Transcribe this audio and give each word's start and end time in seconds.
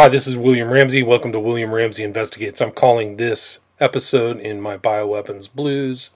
Hi, 0.00 0.08
this 0.08 0.28
is 0.28 0.36
William 0.36 0.70
Ramsey. 0.70 1.02
Welcome 1.02 1.32
to 1.32 1.40
William 1.40 1.74
Ramsey 1.74 2.04
Investigates. 2.04 2.60
I'm 2.60 2.70
calling 2.70 3.16
this 3.16 3.58
episode 3.80 4.38
in 4.38 4.60
my 4.60 4.76
Bioweapons 4.78 5.52
Blues 5.52 6.10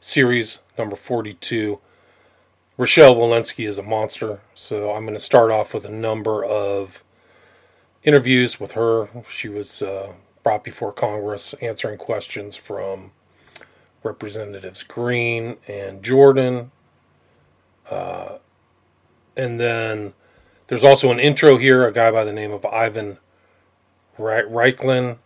series 0.00 0.60
number 0.78 0.96
42. 0.96 1.78
Rochelle 2.78 3.14
Walensky 3.14 3.68
is 3.68 3.76
a 3.76 3.82
monster, 3.82 4.40
so 4.54 4.90
I'm 4.94 5.02
going 5.02 5.12
to 5.12 5.20
start 5.20 5.50
off 5.50 5.74
with 5.74 5.84
a 5.84 5.90
number 5.90 6.42
of 6.46 7.04
interviews 8.04 8.58
with 8.58 8.72
her. 8.72 9.10
She 9.28 9.50
was 9.50 9.82
uh, 9.82 10.14
brought 10.42 10.64
before 10.64 10.90
Congress 10.90 11.54
answering 11.60 11.98
questions 11.98 12.56
from 12.56 13.10
Representatives 14.02 14.82
Green 14.82 15.58
and 15.68 16.02
Jordan. 16.02 16.70
Uh, 17.90 18.38
and 19.36 19.60
then 19.60 20.14
there's 20.68 20.84
also 20.84 21.10
an 21.10 21.20
intro 21.20 21.58
here, 21.58 21.86
a 21.86 21.92
guy 21.92 22.10
by 22.10 22.24
the 22.24 22.32
name 22.32 22.50
of 22.50 22.64
Ivan 22.64 23.18
Raiklin 24.18 25.18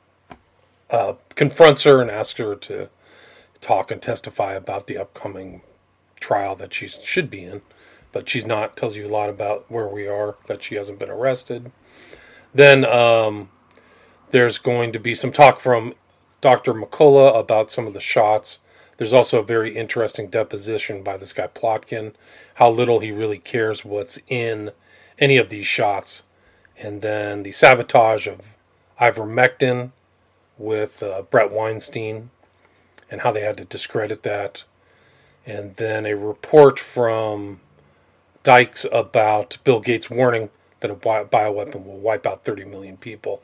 uh, 0.90 1.14
confronts 1.34 1.84
her 1.84 2.00
and 2.00 2.10
asks 2.10 2.38
her 2.38 2.54
to 2.54 2.88
talk 3.60 3.90
and 3.90 4.00
testify 4.00 4.54
about 4.54 4.86
the 4.86 4.98
upcoming 4.98 5.62
trial 6.18 6.54
that 6.56 6.74
she 6.74 6.88
should 6.88 7.30
be 7.30 7.44
in, 7.44 7.62
but 8.12 8.28
she's 8.28 8.46
not. 8.46 8.76
Tells 8.76 8.96
you 8.96 9.06
a 9.06 9.08
lot 9.08 9.28
about 9.28 9.70
where 9.70 9.88
we 9.88 10.06
are, 10.06 10.36
that 10.46 10.62
she 10.62 10.74
hasn't 10.74 10.98
been 10.98 11.10
arrested. 11.10 11.70
Then 12.52 12.84
um, 12.84 13.50
there's 14.30 14.58
going 14.58 14.92
to 14.92 14.98
be 14.98 15.14
some 15.14 15.32
talk 15.32 15.60
from 15.60 15.94
Dr. 16.40 16.74
McCullough 16.74 17.38
about 17.38 17.70
some 17.70 17.86
of 17.86 17.92
the 17.92 18.00
shots. 18.00 18.58
There's 18.96 19.14
also 19.14 19.38
a 19.38 19.44
very 19.44 19.76
interesting 19.76 20.28
deposition 20.28 21.02
by 21.02 21.16
this 21.16 21.32
guy 21.32 21.46
Plotkin, 21.46 22.12
how 22.54 22.70
little 22.70 23.00
he 23.00 23.12
really 23.12 23.38
cares 23.38 23.84
what's 23.84 24.18
in 24.26 24.72
any 25.18 25.36
of 25.36 25.48
these 25.48 25.66
shots. 25.66 26.22
And 26.76 27.00
then 27.00 27.42
the 27.42 27.52
sabotage 27.52 28.26
of 28.26 28.40
ivermectin 29.00 29.90
with 30.58 31.02
uh, 31.02 31.22
Bret 31.22 31.50
Weinstein 31.50 32.30
and 33.10 33.22
how 33.22 33.32
they 33.32 33.40
had 33.40 33.56
to 33.56 33.64
discredit 33.64 34.22
that. 34.22 34.64
And 35.46 35.76
then 35.76 36.06
a 36.06 36.14
report 36.14 36.78
from 36.78 37.60
Dykes 38.42 38.86
about 38.92 39.56
Bill 39.64 39.80
Gates 39.80 40.10
warning 40.10 40.50
that 40.80 40.90
a 40.90 40.94
bioweapon 40.94 41.84
will 41.84 41.98
wipe 41.98 42.26
out 42.26 42.44
30 42.44 42.64
million 42.64 42.96
people. 42.96 43.42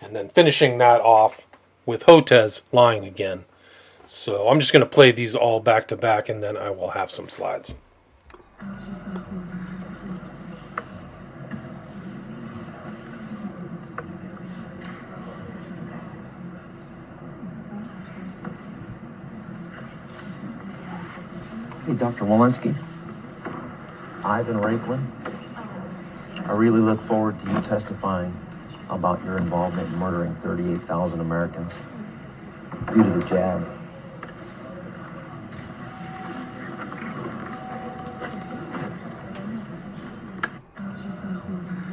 And 0.00 0.14
then 0.14 0.28
finishing 0.28 0.78
that 0.78 1.00
off 1.00 1.46
with 1.86 2.04
Hotez 2.04 2.62
lying 2.72 3.04
again. 3.04 3.44
So 4.06 4.48
I'm 4.48 4.60
just 4.60 4.72
going 4.72 4.84
to 4.84 4.88
play 4.88 5.12
these 5.12 5.34
all 5.34 5.60
back 5.60 5.88
to 5.88 5.96
back 5.96 6.28
and 6.28 6.42
then 6.42 6.56
I 6.56 6.70
will 6.70 6.90
have 6.90 7.10
some 7.10 7.28
slides. 7.28 7.74
Hey, 21.86 21.92
Dr. 21.92 22.24
Walensky. 22.24 22.74
Ivan 24.24 24.56
Raiklin. 24.56 25.02
I 26.48 26.56
really 26.56 26.80
look 26.80 26.98
forward 26.98 27.38
to 27.40 27.52
you 27.52 27.60
testifying 27.60 28.34
about 28.88 29.22
your 29.22 29.36
involvement 29.36 29.92
in 29.92 29.98
murdering 29.98 30.34
38,000 30.36 31.20
Americans 31.20 31.82
due 32.90 33.02
to 33.02 33.10
the 33.10 33.24
jab. 33.26 33.68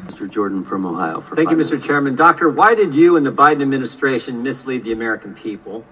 Mr. 0.07 0.29
Jordan 0.29 0.63
from 0.63 0.85
Ohio. 0.85 1.19
for 1.19 1.35
Thank 1.35 1.51
you, 1.51 1.57
Mr. 1.57 1.83
Chairman. 1.83 2.15
Doctor, 2.15 2.49
why 2.49 2.75
did 2.75 2.95
you 2.95 3.17
and 3.17 3.25
the 3.25 3.31
Biden 3.31 3.61
administration 3.61 4.41
mislead 4.41 4.85
the 4.85 4.93
American 4.93 5.35
people? 5.35 5.83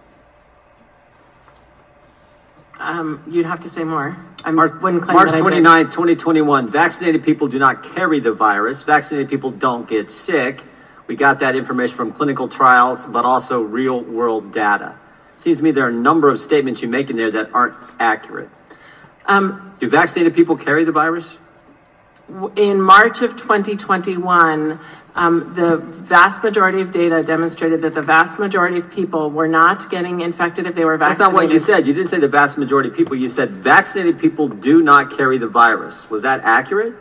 Um, 2.99 3.23
you'd 3.29 3.45
have 3.45 3.61
to 3.61 3.69
say 3.69 3.85
more. 3.85 4.17
I 4.43 4.51
March, 4.51 4.73
wouldn't 4.81 5.03
claim 5.03 5.15
March 5.15 5.31
that 5.31 5.39
29, 5.39 5.85
2021. 5.85 6.69
Vaccinated 6.69 7.23
people 7.23 7.47
do 7.47 7.57
not 7.57 7.81
carry 7.81 8.19
the 8.19 8.33
virus. 8.33 8.83
Vaccinated 8.83 9.29
people 9.29 9.51
don't 9.51 9.87
get 9.87 10.11
sick. 10.11 10.63
We 11.07 11.15
got 11.15 11.39
that 11.39 11.55
information 11.55 11.95
from 11.95 12.11
clinical 12.11 12.49
trials, 12.49 13.05
but 13.05 13.23
also 13.23 13.61
real 13.61 14.01
world 14.01 14.51
data. 14.51 14.97
Seems 15.37 15.59
to 15.59 15.63
me 15.63 15.71
there 15.71 15.85
are 15.85 15.89
a 15.89 15.93
number 15.93 16.29
of 16.29 16.41
statements 16.41 16.81
you 16.81 16.89
make 16.89 17.09
in 17.09 17.15
there 17.15 17.31
that 17.31 17.51
aren't 17.53 17.75
accurate. 18.01 18.49
Um, 19.25 19.77
do 19.79 19.89
vaccinated 19.89 20.35
people 20.35 20.57
carry 20.57 20.83
the 20.83 20.91
virus? 20.91 21.37
In 22.57 22.81
March 22.81 23.21
of 23.21 23.37
2021, 23.37 24.77
um, 25.19 25.53
the 25.53 25.77
vast 25.77 26.43
majority 26.43 26.79
of 26.79 26.93
data 26.93 27.21
demonstrated 27.21 27.81
that 27.81 27.93
the 27.93 28.01
vast 28.01 28.39
majority 28.39 28.77
of 28.77 28.89
people 28.89 29.29
were 29.29 29.49
not 29.49 29.89
getting 29.89 30.21
infected 30.21 30.65
if 30.65 30.75
they 30.75 30.85
were 30.85 30.95
vaccinated. 30.95 31.19
That's 31.19 31.19
not 31.19 31.33
what 31.33 31.51
you 31.51 31.59
said. 31.59 31.85
You 31.85 31.93
didn't 31.93 32.07
say 32.07 32.19
the 32.19 32.29
vast 32.29 32.57
majority 32.57 32.87
of 32.87 32.95
people. 32.95 33.17
You 33.17 33.27
said 33.27 33.49
vaccinated 33.51 34.17
people 34.17 34.47
do 34.47 34.81
not 34.81 35.11
carry 35.11 35.37
the 35.37 35.47
virus. 35.49 36.09
Was 36.09 36.21
that 36.21 36.39
accurate? 36.45 36.95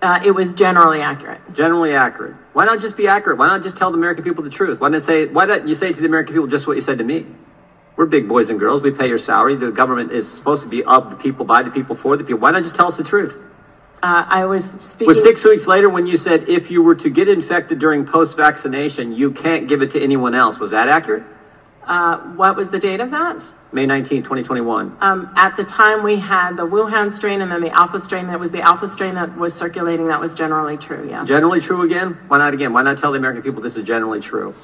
Uh, 0.00 0.20
it 0.24 0.30
was 0.30 0.54
generally 0.54 1.00
accurate. 1.00 1.40
Generally 1.52 1.94
accurate. 1.94 2.36
Why 2.52 2.64
not 2.64 2.80
just 2.80 2.96
be 2.96 3.08
accurate? 3.08 3.38
Why 3.38 3.48
not 3.48 3.64
just 3.64 3.76
tell 3.76 3.90
the 3.90 3.98
American 3.98 4.22
people 4.22 4.44
the 4.44 4.50
truth? 4.50 4.80
Why 4.80 4.88
not 4.88 5.02
say? 5.02 5.26
Why 5.26 5.44
don't 5.44 5.66
you 5.66 5.74
say 5.74 5.92
to 5.92 6.00
the 6.00 6.06
American 6.06 6.32
people 6.32 6.46
just 6.46 6.68
what 6.68 6.74
you 6.74 6.80
said 6.80 6.98
to 6.98 7.04
me? 7.04 7.26
We're 7.96 8.06
big 8.06 8.28
boys 8.28 8.50
and 8.50 8.58
girls. 8.60 8.82
We 8.82 8.92
pay 8.92 9.08
your 9.08 9.18
salary. 9.18 9.56
The 9.56 9.72
government 9.72 10.12
is 10.12 10.30
supposed 10.30 10.62
to 10.62 10.68
be 10.68 10.84
of 10.84 11.10
the 11.10 11.16
people, 11.16 11.44
by 11.44 11.64
the 11.64 11.70
people, 11.70 11.96
for 11.96 12.16
the 12.16 12.22
people. 12.22 12.38
Why 12.38 12.52
not 12.52 12.62
just 12.62 12.76
tell 12.76 12.86
us 12.86 12.96
the 12.96 13.04
truth? 13.04 13.40
Uh, 14.04 14.26
I 14.28 14.44
was 14.44 14.70
speaking. 14.70 15.06
Was 15.06 15.22
six 15.22 15.46
weeks 15.46 15.66
later 15.66 15.88
when 15.88 16.06
you 16.06 16.18
said 16.18 16.46
if 16.46 16.70
you 16.70 16.82
were 16.82 16.94
to 16.96 17.08
get 17.08 17.26
infected 17.26 17.78
during 17.78 18.04
post 18.04 18.36
vaccination, 18.36 19.14
you 19.14 19.30
can't 19.30 19.66
give 19.66 19.80
it 19.80 19.90
to 19.92 20.02
anyone 20.02 20.34
else. 20.34 20.60
Was 20.60 20.72
that 20.72 20.90
accurate? 20.90 21.22
Uh, 21.84 22.18
what 22.36 22.54
was 22.54 22.70
the 22.70 22.78
date 22.78 23.00
of 23.00 23.10
that? 23.12 23.46
May 23.72 23.86
19, 23.86 24.18
2021. 24.22 24.98
Um, 25.00 25.32
at 25.36 25.56
the 25.56 25.64
time, 25.64 26.02
we 26.02 26.16
had 26.16 26.56
the 26.58 26.66
Wuhan 26.66 27.10
strain 27.12 27.40
and 27.40 27.50
then 27.50 27.62
the 27.62 27.70
alpha 27.70 27.98
strain. 27.98 28.26
That 28.26 28.38
was 28.38 28.52
the 28.52 28.60
alpha 28.60 28.86
strain 28.86 29.14
that 29.14 29.38
was 29.38 29.54
circulating. 29.54 30.08
That 30.08 30.20
was 30.20 30.34
generally 30.34 30.76
true, 30.76 31.08
yeah. 31.08 31.24
Generally 31.24 31.60
true 31.60 31.80
again? 31.80 32.18
Why 32.28 32.36
not 32.36 32.52
again? 32.52 32.74
Why 32.74 32.82
not 32.82 32.98
tell 32.98 33.12
the 33.12 33.18
American 33.18 33.42
people 33.42 33.62
this 33.62 33.78
is 33.78 33.84
generally 33.84 34.20
true? 34.20 34.54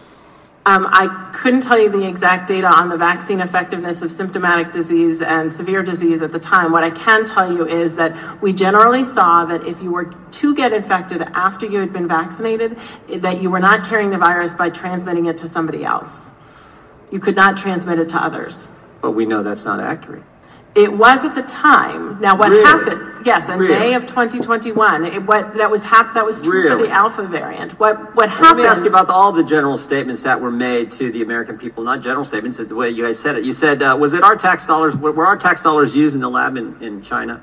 Um, 0.66 0.86
I 0.90 1.30
couldn't 1.32 1.62
tell 1.62 1.78
you 1.78 1.88
the 1.88 2.06
exact 2.06 2.46
data 2.46 2.66
on 2.66 2.90
the 2.90 2.96
vaccine 2.98 3.40
effectiveness 3.40 4.02
of 4.02 4.10
symptomatic 4.10 4.72
disease 4.72 5.22
and 5.22 5.52
severe 5.52 5.82
disease 5.82 6.20
at 6.20 6.32
the 6.32 6.38
time. 6.38 6.70
What 6.70 6.84
I 6.84 6.90
can 6.90 7.24
tell 7.24 7.50
you 7.50 7.66
is 7.66 7.96
that 7.96 8.42
we 8.42 8.52
generally 8.52 9.02
saw 9.02 9.46
that 9.46 9.66
if 9.66 9.82
you 9.82 9.90
were 9.90 10.12
to 10.32 10.54
get 10.54 10.74
infected 10.74 11.22
after 11.22 11.64
you 11.64 11.80
had 11.80 11.94
been 11.94 12.06
vaccinated, 12.06 12.76
that 13.08 13.40
you 13.40 13.48
were 13.48 13.58
not 13.58 13.88
carrying 13.88 14.10
the 14.10 14.18
virus 14.18 14.52
by 14.52 14.68
transmitting 14.68 15.24
it 15.26 15.38
to 15.38 15.48
somebody 15.48 15.82
else. 15.82 16.30
You 17.10 17.20
could 17.20 17.36
not 17.36 17.56
transmit 17.56 17.98
it 17.98 18.10
to 18.10 18.22
others. 18.22 18.68
But 19.00 19.12
we 19.12 19.24
know 19.24 19.42
that's 19.42 19.64
not 19.64 19.80
accurate. 19.80 20.24
It 20.74 20.92
was 20.92 21.24
at 21.24 21.34
the 21.34 21.42
time. 21.42 22.20
Now, 22.20 22.36
what 22.36 22.50
really? 22.50 22.64
happened? 22.64 23.26
Yes, 23.26 23.48
in 23.48 23.58
really? 23.58 23.78
May 23.78 23.94
of 23.94 24.06
2021. 24.06 25.04
It, 25.04 25.22
what 25.24 25.54
that 25.54 25.70
was 25.70 25.84
hap- 25.84 26.14
that 26.14 26.24
was 26.24 26.40
true 26.40 26.62
really? 26.62 26.70
for 26.70 26.86
the 26.86 26.92
alpha 26.92 27.22
variant. 27.22 27.78
What 27.78 28.14
what 28.14 28.30
happened? 28.30 28.58
Let 28.60 28.64
me 28.64 28.64
ask 28.64 28.84
you 28.84 28.88
about 28.88 29.08
all 29.08 29.32
the 29.32 29.44
general 29.44 29.76
statements 29.76 30.22
that 30.22 30.40
were 30.40 30.50
made 30.50 30.90
to 30.92 31.10
the 31.10 31.22
American 31.22 31.58
people. 31.58 31.82
Not 31.84 32.02
general 32.02 32.24
statements, 32.24 32.58
the 32.58 32.74
way 32.74 32.88
you 32.90 33.04
guys 33.04 33.18
said 33.18 33.36
it. 33.36 33.44
You 33.44 33.52
said, 33.52 33.82
uh, 33.82 33.96
was 33.98 34.14
it 34.14 34.22
our 34.22 34.36
tax 34.36 34.64
dollars? 34.64 34.96
Were 34.96 35.26
our 35.26 35.36
tax 35.36 35.62
dollars 35.62 35.94
used 35.94 36.14
in 36.14 36.20
the 36.20 36.30
lab 36.30 36.56
in, 36.56 36.80
in 36.82 37.02
China? 37.02 37.42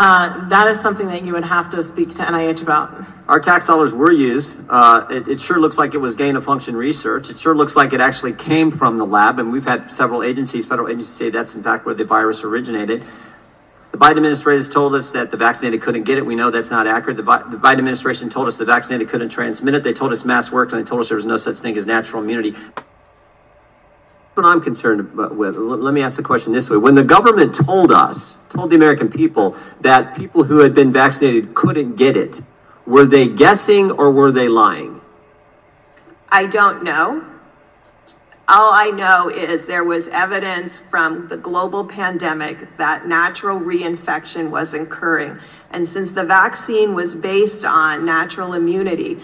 Uh, 0.00 0.48
that 0.48 0.66
is 0.66 0.80
something 0.80 1.08
that 1.08 1.26
you 1.26 1.34
would 1.34 1.44
have 1.44 1.68
to 1.68 1.82
speak 1.82 2.08
to 2.08 2.22
NIH 2.22 2.62
about. 2.62 3.04
Our 3.28 3.38
tax 3.38 3.66
dollars 3.66 3.92
were 3.92 4.10
used. 4.10 4.58
Uh, 4.66 5.06
it, 5.10 5.28
it, 5.28 5.42
sure 5.42 5.60
looks 5.60 5.76
like 5.76 5.92
it 5.92 5.98
was 5.98 6.14
gain 6.14 6.36
of 6.36 6.44
function 6.44 6.74
research. 6.74 7.28
It 7.28 7.38
sure 7.38 7.54
looks 7.54 7.76
like 7.76 7.92
it 7.92 8.00
actually 8.00 8.32
came 8.32 8.70
from 8.70 8.96
the 8.96 9.04
lab, 9.04 9.38
and 9.38 9.52
we've 9.52 9.66
had 9.66 9.92
several 9.92 10.22
agencies, 10.22 10.64
federal 10.64 10.88
agencies, 10.88 11.10
say 11.10 11.28
that's 11.28 11.54
in 11.54 11.62
fact 11.62 11.84
where 11.84 11.94
the 11.94 12.06
virus 12.06 12.42
originated. 12.44 13.04
The 13.92 13.98
Biden 13.98 14.16
administration 14.16 14.72
told 14.72 14.94
us 14.94 15.10
that 15.10 15.30
the 15.30 15.36
vaccinated 15.36 15.82
couldn't 15.82 16.04
get 16.04 16.16
it. 16.16 16.24
We 16.24 16.34
know 16.34 16.50
that's 16.50 16.70
not 16.70 16.86
accurate. 16.86 17.18
The, 17.18 17.22
the 17.22 17.58
Biden 17.58 17.80
administration 17.80 18.30
told 18.30 18.48
us 18.48 18.56
the 18.56 18.64
vaccinated 18.64 19.10
couldn't 19.10 19.28
transmit 19.28 19.74
it. 19.74 19.82
They 19.82 19.92
told 19.92 20.12
us 20.12 20.24
masks 20.24 20.50
worked, 20.50 20.72
and 20.72 20.82
they 20.82 20.88
told 20.88 21.02
us 21.02 21.08
there 21.08 21.16
was 21.16 21.26
no 21.26 21.36
such 21.36 21.58
thing 21.58 21.76
as 21.76 21.84
natural 21.84 22.22
immunity 22.22 22.56
what 24.34 24.46
I'm 24.46 24.60
concerned 24.60 25.00
about 25.00 25.36
with. 25.36 25.56
Let 25.56 25.92
me 25.92 26.02
ask 26.02 26.16
the 26.16 26.22
question 26.22 26.52
this 26.52 26.70
way. 26.70 26.76
When 26.76 26.94
the 26.94 27.04
government 27.04 27.54
told 27.54 27.92
us, 27.92 28.36
told 28.48 28.70
the 28.70 28.76
American 28.76 29.10
people 29.10 29.56
that 29.80 30.16
people 30.16 30.44
who 30.44 30.58
had 30.58 30.74
been 30.74 30.92
vaccinated 30.92 31.54
couldn't 31.54 31.96
get 31.96 32.16
it, 32.16 32.42
were 32.86 33.06
they 33.06 33.28
guessing 33.28 33.90
or 33.90 34.10
were 34.10 34.32
they 34.32 34.48
lying? 34.48 35.00
I 36.28 36.46
don't 36.46 36.82
know. 36.82 37.24
All 38.48 38.72
I 38.72 38.90
know 38.90 39.28
is 39.28 39.66
there 39.66 39.84
was 39.84 40.08
evidence 40.08 40.80
from 40.80 41.28
the 41.28 41.36
global 41.36 41.84
pandemic 41.84 42.76
that 42.78 43.06
natural 43.06 43.60
reinfection 43.60 44.50
was 44.50 44.74
occurring. 44.74 45.38
And 45.70 45.86
since 45.86 46.10
the 46.12 46.24
vaccine 46.24 46.94
was 46.94 47.14
based 47.14 47.64
on 47.64 48.04
natural 48.04 48.54
immunity, 48.54 49.20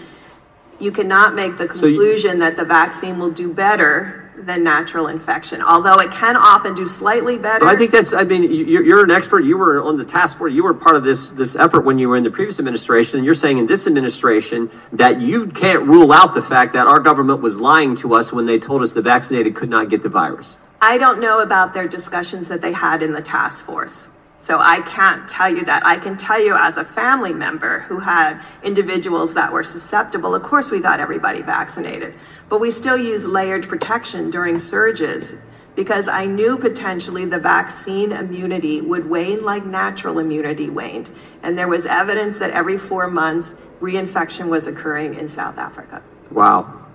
you 0.79 0.91
cannot 0.91 1.33
make 1.33 1.57
the 1.57 1.67
conclusion 1.67 2.31
so 2.31 2.33
you, 2.35 2.39
that 2.39 2.55
the 2.55 2.63
vaccine 2.63 3.19
will 3.19 3.31
do 3.31 3.53
better 3.53 4.26
than 4.37 4.63
natural 4.63 5.07
infection, 5.07 5.61
although 5.61 5.99
it 5.99 6.11
can 6.11 6.35
often 6.35 6.75
do 6.75 6.85
slightly 6.85 7.37
better. 7.37 7.65
I 7.65 7.75
think 7.75 7.91
that's. 7.91 8.13
I 8.13 8.23
mean, 8.23 8.43
you- 8.43 8.83
you're 8.83 9.03
an 9.03 9.11
expert. 9.11 9.43
You 9.43 9.57
were 9.57 9.81
on 9.81 9.97
the 9.97 10.05
task 10.05 10.37
force. 10.37 10.53
You 10.53 10.63
were 10.63 10.73
part 10.73 10.95
of 10.95 11.03
this 11.03 11.29
this 11.29 11.55
effort 11.55 11.81
when 11.81 11.97
you 11.99 12.09
were 12.09 12.15
in 12.15 12.23
the 12.23 12.31
previous 12.31 12.59
administration, 12.59 13.17
and 13.17 13.25
you're 13.25 13.35
saying 13.35 13.57
in 13.57 13.67
this 13.67 13.87
administration 13.87 14.69
that 14.93 15.19
you 15.21 15.47
can't 15.47 15.83
rule 15.87 16.11
out 16.11 16.33
the 16.33 16.41
fact 16.41 16.73
that 16.73 16.87
our 16.87 16.99
government 16.99 17.41
was 17.41 17.59
lying 17.59 17.95
to 17.97 18.13
us 18.13 18.31
when 18.31 18.45
they 18.45 18.59
told 18.59 18.81
us 18.81 18.93
the 18.93 19.01
vaccinated 19.01 19.55
could 19.55 19.69
not 19.69 19.89
get 19.89 20.03
the 20.03 20.09
virus. 20.09 20.57
I 20.81 20.97
don't 20.97 21.19
know 21.19 21.41
about 21.41 21.73
their 21.73 21.87
discussions 21.87 22.47
that 22.49 22.61
they 22.61 22.71
had 22.73 23.01
in 23.01 23.11
the 23.13 23.21
task 23.21 23.65
force. 23.65 24.09
So 24.39 24.59
I 24.59 24.81
can't 24.81 25.27
tell 25.27 25.49
you 25.49 25.65
that. 25.65 25.85
I 25.85 25.97
can 25.97 26.15
tell 26.15 26.39
you 26.39 26.55
as 26.55 26.77
a 26.77 26.83
family 26.83 27.33
member 27.33 27.81
who 27.81 27.99
had 27.99 28.41
individuals 28.63 29.33
that 29.33 29.51
were 29.51 29.63
susceptible, 29.63 30.35
of 30.35 30.43
course 30.43 30.71
we 30.71 30.79
got 30.79 30.99
everybody 30.99 31.41
vaccinated, 31.41 32.13
but 32.47 32.59
we 32.59 32.71
still 32.71 32.97
use 32.97 33.25
layered 33.25 33.67
protection 33.67 34.29
during 34.29 34.59
surges 34.59 35.35
because 35.75 36.07
I 36.07 36.25
knew 36.25 36.57
potentially 36.57 37.25
the 37.25 37.39
vaccine 37.39 38.11
immunity 38.11 38.81
would 38.81 39.09
wane 39.09 39.43
like 39.43 39.63
natural 39.63 40.17
immunity 40.17 40.69
waned. 40.69 41.11
And 41.43 41.57
there 41.57 41.67
was 41.67 41.85
evidence 41.85 42.39
that 42.39 42.49
every 42.49 42.77
four 42.77 43.07
months 43.07 43.55
reinfection 43.79 44.49
was 44.49 44.65
occurring 44.65 45.13
in 45.13 45.27
South 45.27 45.59
Africa. 45.59 46.01
Wow. 46.31 46.85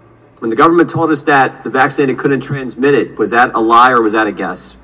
When 0.41 0.51
the 0.51 0.57
government 0.57 0.91
told 0.91 1.13
us 1.13 1.23
that 1.25 1.63
the 1.63 1.71
vaccinated 1.71 2.19
couldn't 2.19 2.41
transmit 2.41 2.95
it, 2.95 3.17
was 3.17 3.31
that 3.31 3.55
a 3.55 3.61
lie 3.61 3.93
or 3.93 4.03
was 4.03 4.15
that 4.15 4.27
a 4.27 4.33
guess? 4.33 4.77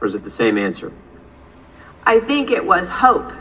Or 0.00 0.06
is 0.06 0.16
it 0.16 0.24
the 0.24 0.30
same 0.30 0.58
answer? 0.58 0.92
I 2.06 2.20
think 2.20 2.50
it 2.50 2.64
was 2.64 2.88
hope 2.88 3.32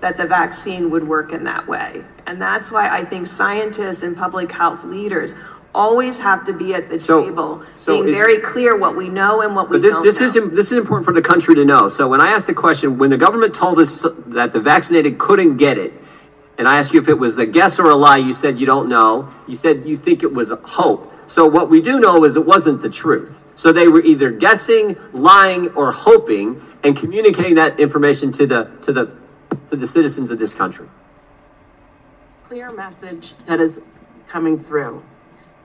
that 0.00 0.16
the 0.16 0.26
vaccine 0.26 0.90
would 0.90 1.06
work 1.08 1.32
in 1.32 1.44
that 1.44 1.66
way. 1.66 2.04
And 2.26 2.40
that's 2.40 2.70
why 2.70 2.88
I 2.88 3.04
think 3.04 3.26
scientists 3.26 4.02
and 4.02 4.16
public 4.16 4.52
health 4.52 4.84
leaders 4.84 5.34
always 5.74 6.20
have 6.20 6.44
to 6.44 6.52
be 6.52 6.74
at 6.74 6.88
the 6.88 6.98
So- 7.00 7.22
table, 7.24 7.62
so 7.78 7.92
being 7.94 8.08
it- 8.08 8.12
very 8.12 8.38
clear 8.38 8.76
what 8.76 8.96
we 8.96 9.08
know 9.08 9.40
and 9.42 9.54
what 9.54 9.68
we 9.68 9.78
this, 9.78 9.92
don't 9.92 10.02
this 10.02 10.20
know. 10.20 10.26
is 10.26 10.34
this 10.52 10.72
is 10.72 10.78
important 10.78 11.04
for 11.04 11.12
the 11.12 11.22
country 11.22 11.54
to 11.56 11.64
know. 11.64 11.88
So 11.88 12.08
when 12.08 12.20
I 12.20 12.28
asked 12.28 12.46
the 12.46 12.54
question, 12.54 12.98
when 12.98 13.10
the 13.10 13.18
government 13.18 13.54
told 13.54 13.78
us 13.80 14.06
that 14.28 14.52
the 14.52 14.60
vaccinated 14.60 15.18
couldn't 15.18 15.56
get 15.56 15.76
it, 15.78 15.92
and 16.58 16.68
I 16.68 16.78
asked 16.78 16.92
you 16.92 17.00
if 17.00 17.08
it 17.08 17.18
was 17.18 17.38
a 17.38 17.46
guess 17.46 17.78
or 17.78 17.86
a 17.86 17.94
lie, 17.94 18.18
you 18.18 18.32
said 18.32 18.58
you 18.58 18.66
don't 18.66 18.88
know. 18.88 19.32
You 19.46 19.56
said 19.56 19.86
you 19.86 19.96
think 19.96 20.22
it 20.24 20.34
was 20.34 20.52
hope. 20.64 21.12
So 21.28 21.46
what 21.46 21.70
we 21.70 21.80
do 21.80 22.00
know 22.00 22.24
is 22.24 22.36
it 22.36 22.46
wasn't 22.46 22.80
the 22.80 22.90
truth. 22.90 23.44
So 23.56 23.72
they 23.72 23.86
were 23.88 24.02
either 24.02 24.30
guessing, 24.30 24.96
lying, 25.12 25.68
or 25.70 25.92
hoping, 25.92 26.60
and 26.82 26.96
communicating 26.96 27.54
that 27.56 27.78
information 27.78 28.32
to 28.32 28.46
the 28.46 28.70
to 28.82 28.92
the 28.92 29.16
to 29.70 29.76
the 29.76 29.86
citizens 29.86 30.30
of 30.30 30.38
this 30.38 30.54
country. 30.54 30.88
clear 32.44 32.70
message 32.72 33.34
that 33.46 33.60
is 33.60 33.82
coming 34.26 34.58
through. 34.58 35.02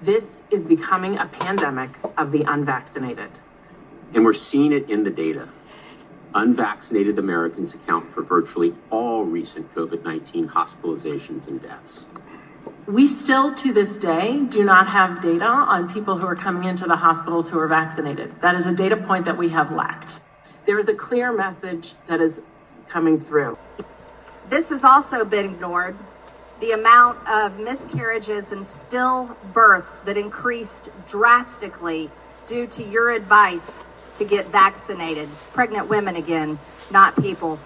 This 0.02 0.44
is 0.52 0.66
becoming 0.66 1.18
a 1.18 1.26
pandemic 1.28 1.92
of 2.18 2.32
the 2.32 2.44
unvaccinated. 2.44 3.32
And 4.14 4.26
we're 4.26 4.34
seeing 4.34 4.74
it 4.74 4.90
in 4.90 5.04
the 5.06 5.10
data. 5.10 5.50
Unvaccinated 6.36 7.20
Americans 7.20 7.76
account 7.76 8.12
for 8.12 8.24
virtually 8.24 8.74
all 8.90 9.24
recent 9.24 9.74
COVID 9.76 10.04
19 10.04 10.50
hospitalizations 10.50 11.48
and 11.48 11.62
deaths. 11.62 12.06
We 12.88 13.08
still, 13.08 13.54
to 13.56 13.72
this 13.72 13.98
day, 13.98 14.44
do 14.50 14.64
not 14.64 14.88
have 14.88 15.22
data 15.22 15.46
on 15.46 15.92
people 15.94 16.18
who 16.18 16.26
are 16.26 16.36
coming 16.36 16.68
into 16.68 16.86
the 16.86 16.96
hospitals 16.96 17.50
who 17.50 17.60
are 17.60 17.68
vaccinated. 17.68 18.42
That 18.42 18.56
is 18.56 18.66
a 18.66 18.76
data 18.76 18.98
point 18.98 19.26
that 19.26 19.38
we 19.38 19.50
have 19.50 19.72
lacked. 19.72 20.22
There 20.66 20.80
is 20.80 20.90
a 20.90 20.94
clear 20.94 21.32
message 21.32 21.94
that 22.08 22.20
is 22.20 22.42
coming 22.88 23.20
through. 23.20 23.58
This 24.50 24.70
has 24.70 24.84
also 24.84 25.24
been 25.24 25.46
ignored. 25.46 25.96
The 26.60 26.72
amount 26.72 27.28
of 27.28 27.60
miscarriages 27.60 28.52
and 28.52 28.66
stillbirths 28.66 30.04
that 30.06 30.18
increased 30.18 30.90
drastically 31.08 32.10
due 32.48 32.68
to 32.68 32.84
your 32.84 33.12
advice 33.12 33.84
to 34.16 34.26
get 34.26 34.48
vaccinated. 34.48 35.30
Pregnant 35.54 35.88
women 35.90 36.16
again, 36.16 36.60
not 36.92 37.16
people. 37.22 37.60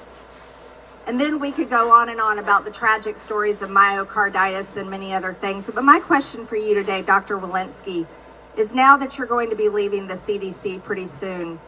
And 1.06 1.20
then 1.20 1.40
we 1.40 1.52
could 1.54 1.70
go 1.70 1.92
on 1.92 2.10
and 2.10 2.20
on 2.20 2.38
about 2.38 2.66
the 2.66 2.72
tragic 2.72 3.18
stories 3.18 3.62
of 3.62 3.70
myocarditis 3.70 4.76
and 4.76 4.90
many 4.90 5.14
other 5.14 5.32
things. 5.32 5.70
But 5.74 5.86
my 5.86 6.02
question 6.02 6.46
for 6.46 6.58
you 6.58 6.74
today, 6.74 7.02
Dr. 7.02 7.38
Walensky, 7.38 8.06
is 8.58 8.74
now 8.74 8.98
that 8.98 9.18
you're 9.18 9.28
going 9.28 9.50
to 9.50 9.56
be 9.56 9.70
leaving 9.70 10.08
the 10.08 10.16
CDC 10.16 10.84
pretty 10.84 11.06
soon, 11.06 11.60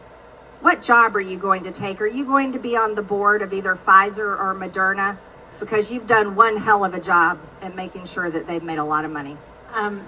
what 0.60 0.82
job 0.82 1.16
are 1.16 1.20
you 1.20 1.38
going 1.38 1.62
to 1.62 1.72
take? 1.72 2.02
Are 2.02 2.06
you 2.06 2.26
going 2.26 2.52
to 2.52 2.58
be 2.58 2.76
on 2.76 2.94
the 2.94 3.02
board 3.02 3.40
of 3.40 3.54
either 3.54 3.74
Pfizer 3.74 4.38
or 4.38 4.54
Moderna? 4.54 5.16
Because 5.58 5.90
you've 5.90 6.06
done 6.06 6.36
one 6.36 6.58
hell 6.58 6.84
of 6.84 6.92
a 6.92 7.00
job 7.00 7.38
at 7.62 7.74
making 7.74 8.04
sure 8.04 8.28
that 8.28 8.46
they've 8.46 8.62
made 8.62 8.78
a 8.78 8.84
lot 8.84 9.06
of 9.06 9.10
money. 9.10 9.38
Um, 9.72 10.04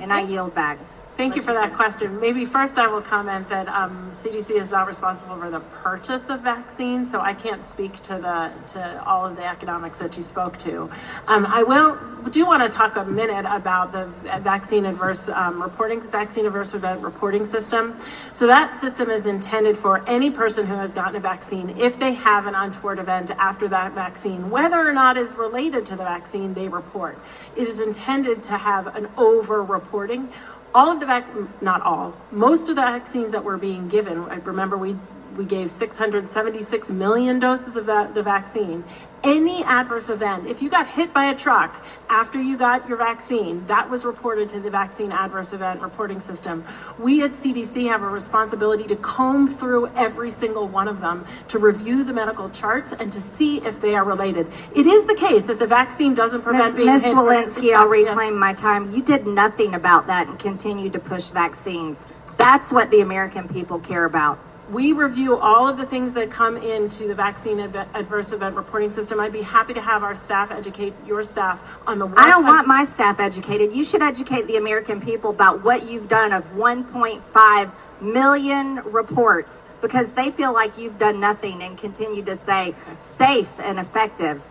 And 0.00 0.12
I 0.12 0.20
yield 0.28 0.54
back. 0.54 0.78
Thank 1.20 1.36
you 1.36 1.42
for 1.42 1.52
that 1.52 1.74
question. 1.74 2.18
Maybe 2.18 2.46
first 2.46 2.78
I 2.78 2.86
will 2.86 3.02
comment 3.02 3.46
that 3.50 3.68
um, 3.68 4.10
CDC 4.10 4.52
is 4.52 4.72
not 4.72 4.86
responsible 4.86 5.36
for 5.36 5.50
the 5.50 5.60
purchase 5.60 6.30
of 6.30 6.40
vaccines, 6.40 7.10
so 7.10 7.20
I 7.20 7.34
can't 7.34 7.62
speak 7.62 8.00
to 8.04 8.14
the 8.14 8.50
to 8.72 9.04
all 9.04 9.26
of 9.26 9.36
the 9.36 9.44
economics 9.44 9.98
that 9.98 10.16
you 10.16 10.22
spoke 10.22 10.58
to. 10.60 10.88
Um, 11.26 11.44
I 11.44 11.62
will 11.62 11.98
do 12.30 12.46
want 12.46 12.62
to 12.62 12.70
talk 12.70 12.96
a 12.96 13.04
minute 13.04 13.44
about 13.46 13.92
the 13.92 14.06
vaccine 14.40 14.86
adverse 14.86 15.28
um, 15.28 15.62
reporting 15.62 16.00
vaccine 16.00 16.46
adverse 16.46 16.72
event 16.72 17.02
reporting 17.02 17.44
system. 17.44 17.98
So 18.32 18.46
that 18.46 18.74
system 18.74 19.10
is 19.10 19.26
intended 19.26 19.76
for 19.76 20.02
any 20.08 20.30
person 20.30 20.66
who 20.66 20.76
has 20.76 20.94
gotten 20.94 21.16
a 21.16 21.20
vaccine 21.20 21.68
if 21.78 21.98
they 21.98 22.14
have 22.14 22.46
an 22.46 22.54
untoward 22.54 22.98
event 22.98 23.30
after 23.32 23.68
that 23.68 23.92
vaccine, 23.92 24.48
whether 24.48 24.88
or 24.88 24.94
not 24.94 25.18
is 25.18 25.34
related 25.34 25.84
to 25.84 25.96
the 25.96 26.04
vaccine, 26.04 26.54
they 26.54 26.68
report. 26.68 27.18
It 27.56 27.68
is 27.68 27.78
intended 27.78 28.42
to 28.44 28.56
have 28.56 28.96
an 28.96 29.10
over 29.18 29.62
reporting 29.62 30.32
all 30.74 30.90
of 30.90 31.00
the 31.00 31.06
vac 31.06 31.28
not 31.60 31.82
all 31.82 32.14
most 32.30 32.68
of 32.68 32.76
the 32.76 32.82
vaccines 32.82 33.32
that 33.32 33.42
were 33.42 33.56
being 33.56 33.88
given 33.88 34.18
I 34.24 34.36
remember 34.36 34.76
we 34.76 34.96
we 35.36 35.44
gave 35.44 35.70
676 35.70 36.90
million 36.90 37.38
doses 37.38 37.76
of 37.76 37.86
that, 37.86 38.14
the 38.14 38.22
vaccine 38.22 38.84
any 39.22 39.62
adverse 39.64 40.08
event 40.08 40.46
if 40.46 40.62
you 40.62 40.70
got 40.70 40.88
hit 40.88 41.12
by 41.12 41.26
a 41.26 41.36
truck 41.36 41.84
after 42.08 42.40
you 42.40 42.56
got 42.56 42.88
your 42.88 42.96
vaccine 42.96 43.66
that 43.66 43.90
was 43.90 44.04
reported 44.06 44.48
to 44.48 44.58
the 44.60 44.70
vaccine 44.70 45.12
adverse 45.12 45.52
event 45.52 45.80
reporting 45.82 46.20
system 46.20 46.64
we 46.98 47.22
at 47.22 47.32
cdc 47.32 47.86
have 47.86 48.02
a 48.02 48.08
responsibility 48.08 48.84
to 48.84 48.96
comb 48.96 49.46
through 49.46 49.86
every 49.88 50.30
single 50.30 50.66
one 50.66 50.88
of 50.88 51.00
them 51.02 51.26
to 51.48 51.58
review 51.58 52.02
the 52.02 52.14
medical 52.14 52.48
charts 52.48 52.92
and 52.92 53.12
to 53.12 53.20
see 53.20 53.58
if 53.58 53.78
they 53.82 53.94
are 53.94 54.04
related 54.04 54.46
it 54.74 54.86
is 54.86 55.06
the 55.06 55.14
case 55.14 55.44
that 55.44 55.58
the 55.58 55.66
vaccine 55.66 56.14
doesn't 56.14 56.42
prevent 56.42 56.74
Ms. 56.74 56.76
being 56.76 56.86
Ms. 56.86 57.02
hit 57.04 57.14
Walensky, 57.14 57.74
I'll 57.74 57.94
Yes. 57.94 58.08
reclaim 58.08 58.38
my 58.38 58.52
time. 58.54 58.92
You 58.94 59.02
did 59.02 59.26
nothing 59.26 59.74
about 59.74 60.06
that 60.06 60.28
and 60.28 60.38
continued 60.38 60.92
to 60.94 60.98
push 60.98 61.28
vaccines. 61.28 62.06
That's 62.36 62.72
what 62.72 62.90
the 62.90 63.00
American 63.00 63.48
people 63.48 63.78
care 63.78 64.04
about. 64.04 64.38
We 64.70 64.92
review 64.92 65.36
all 65.36 65.66
of 65.68 65.76
the 65.78 65.84
things 65.84 66.14
that 66.14 66.30
come 66.30 66.56
into 66.56 67.08
the 67.08 67.14
vaccine 67.14 67.58
adv- 67.58 67.88
adverse 67.92 68.30
event 68.30 68.54
reporting 68.54 68.90
system. 68.90 69.18
I'd 69.18 69.32
be 69.32 69.42
happy 69.42 69.74
to 69.74 69.80
have 69.80 70.04
our 70.04 70.14
staff 70.14 70.52
educate 70.52 70.94
your 71.04 71.24
staff 71.24 71.60
on 71.88 71.98
the. 71.98 72.06
I 72.16 72.28
don't 72.28 72.44
want 72.46 72.68
my 72.68 72.84
staff 72.84 73.18
educated. 73.18 73.72
You 73.72 73.82
should 73.82 74.00
educate 74.00 74.46
the 74.46 74.56
American 74.56 75.00
people 75.00 75.30
about 75.30 75.64
what 75.64 75.90
you've 75.90 76.08
done 76.08 76.32
of 76.32 76.44
1.5 76.52 77.72
million 78.00 78.76
reports 78.84 79.64
because 79.80 80.12
they 80.12 80.30
feel 80.30 80.54
like 80.54 80.78
you've 80.78 80.98
done 80.98 81.18
nothing 81.18 81.62
and 81.62 81.76
continue 81.76 82.22
to 82.22 82.36
say 82.36 82.74
safe 82.96 83.58
and 83.58 83.80
effective. 83.80 84.44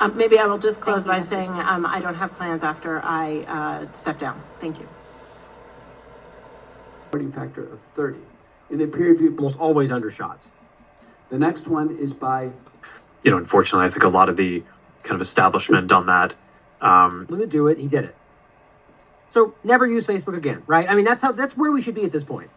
Um, 0.00 0.16
maybe 0.16 0.38
I 0.38 0.46
will 0.46 0.58
just 0.58 0.80
close 0.80 1.04
Thank 1.04 1.08
by 1.08 1.16
you, 1.16 1.22
saying 1.22 1.50
um, 1.50 1.84
I 1.84 2.00
don't 2.00 2.14
have 2.14 2.32
plans 2.32 2.62
after 2.64 3.04
I 3.04 3.40
uh, 3.40 3.92
step 3.92 4.18
down. 4.18 4.42
Thank 4.58 4.80
you. 4.80 4.88
reporting 7.12 7.32
factor 7.32 7.64
of 7.64 7.80
30. 7.94 8.29
In 8.70 8.78
the 8.78 8.86
peer 8.86 9.10
review, 9.10 9.34
almost 9.36 9.58
always 9.58 9.90
undershots. 9.90 10.48
The 11.30 11.38
next 11.38 11.66
one 11.66 11.96
is 11.98 12.12
by 12.12 12.52
you 13.22 13.30
know, 13.30 13.36
unfortunately, 13.36 13.86
I 13.86 13.90
think 13.90 14.04
a 14.04 14.08
lot 14.08 14.28
of 14.28 14.36
the 14.36 14.62
kind 15.02 15.14
of 15.14 15.20
establishment 15.20 15.92
on 15.92 16.06
that. 16.06 16.34
Um, 16.80 17.26
him 17.28 17.38
to 17.38 17.46
do 17.46 17.66
it. 17.68 17.78
He 17.78 17.86
did 17.86 18.04
it. 18.04 18.16
So 19.32 19.54
never 19.62 19.86
use 19.86 20.06
Facebook 20.06 20.36
again, 20.36 20.62
right? 20.66 20.88
I 20.88 20.94
mean, 20.94 21.04
that's 21.04 21.22
how 21.22 21.32
that's 21.32 21.56
where 21.56 21.70
we 21.70 21.82
should 21.82 21.94
be 21.94 22.04
at 22.04 22.12
this 22.12 22.24
point. 22.24 22.50